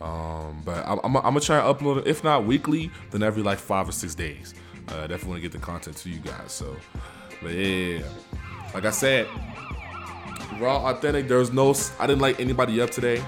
Um, 0.00 0.62
but 0.64 0.84
I'm, 0.86 0.98
I'm, 1.04 1.16
I'm, 1.16 1.22
gonna 1.22 1.40
try 1.40 1.58
and 1.58 1.78
upload 1.78 1.98
it, 1.98 2.06
if 2.06 2.22
not 2.22 2.44
weekly, 2.44 2.90
then 3.10 3.22
every 3.22 3.42
like 3.42 3.58
five 3.58 3.88
or 3.88 3.92
six 3.92 4.14
days. 4.14 4.54
Uh, 4.88 5.06
definitely 5.06 5.28
want 5.28 5.42
to 5.42 5.48
get 5.48 5.52
the 5.52 5.58
content 5.58 5.96
to 5.96 6.10
you 6.10 6.18
guys. 6.18 6.52
So, 6.52 6.76
but 7.40 7.52
yeah, 7.52 8.02
like 8.74 8.84
I 8.84 8.90
said, 8.90 9.28
raw, 10.58 10.88
authentic. 10.88 11.28
There's 11.28 11.52
no, 11.52 11.74
I 11.98 12.06
didn't 12.06 12.20
like 12.20 12.40
anybody 12.40 12.80
up 12.80 12.90
today. 12.90 13.22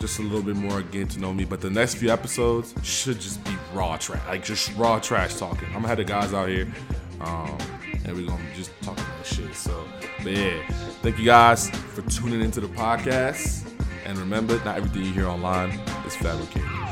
Just 0.00 0.20
a 0.20 0.22
little 0.22 0.42
bit 0.42 0.56
more 0.56 0.82
getting 0.82 1.08
to 1.08 1.20
know 1.20 1.34
me. 1.34 1.44
But 1.44 1.60
the 1.60 1.70
next 1.70 1.96
few 1.96 2.10
episodes 2.10 2.72
should 2.82 3.20
just 3.20 3.42
be 3.44 3.50
raw 3.74 3.96
trash, 3.96 4.24
like 4.28 4.44
just 4.44 4.74
raw 4.76 4.98
trash 5.00 5.34
talking. 5.34 5.66
I'm 5.68 5.74
gonna 5.74 5.88
have 5.88 5.98
the 5.98 6.04
guys 6.04 6.32
out 6.32 6.48
here, 6.48 6.72
um, 7.20 7.58
and 8.04 8.16
we're 8.16 8.26
gonna 8.26 8.54
just 8.54 8.70
talk 8.82 8.96
about 8.96 9.26
shit. 9.26 9.54
So, 9.54 9.84
but 10.22 10.32
yeah, 10.32 10.66
thank 11.02 11.18
you 11.18 11.24
guys 11.24 11.68
for 11.70 12.02
tuning 12.02 12.40
into 12.40 12.60
the 12.60 12.68
podcast. 12.68 13.68
And 14.04 14.16
remember, 14.18 14.62
not 14.64 14.76
everything 14.76 15.04
you 15.04 15.12
hear 15.12 15.26
online 15.26 15.70
is 16.06 16.16
fabricated. 16.16 16.87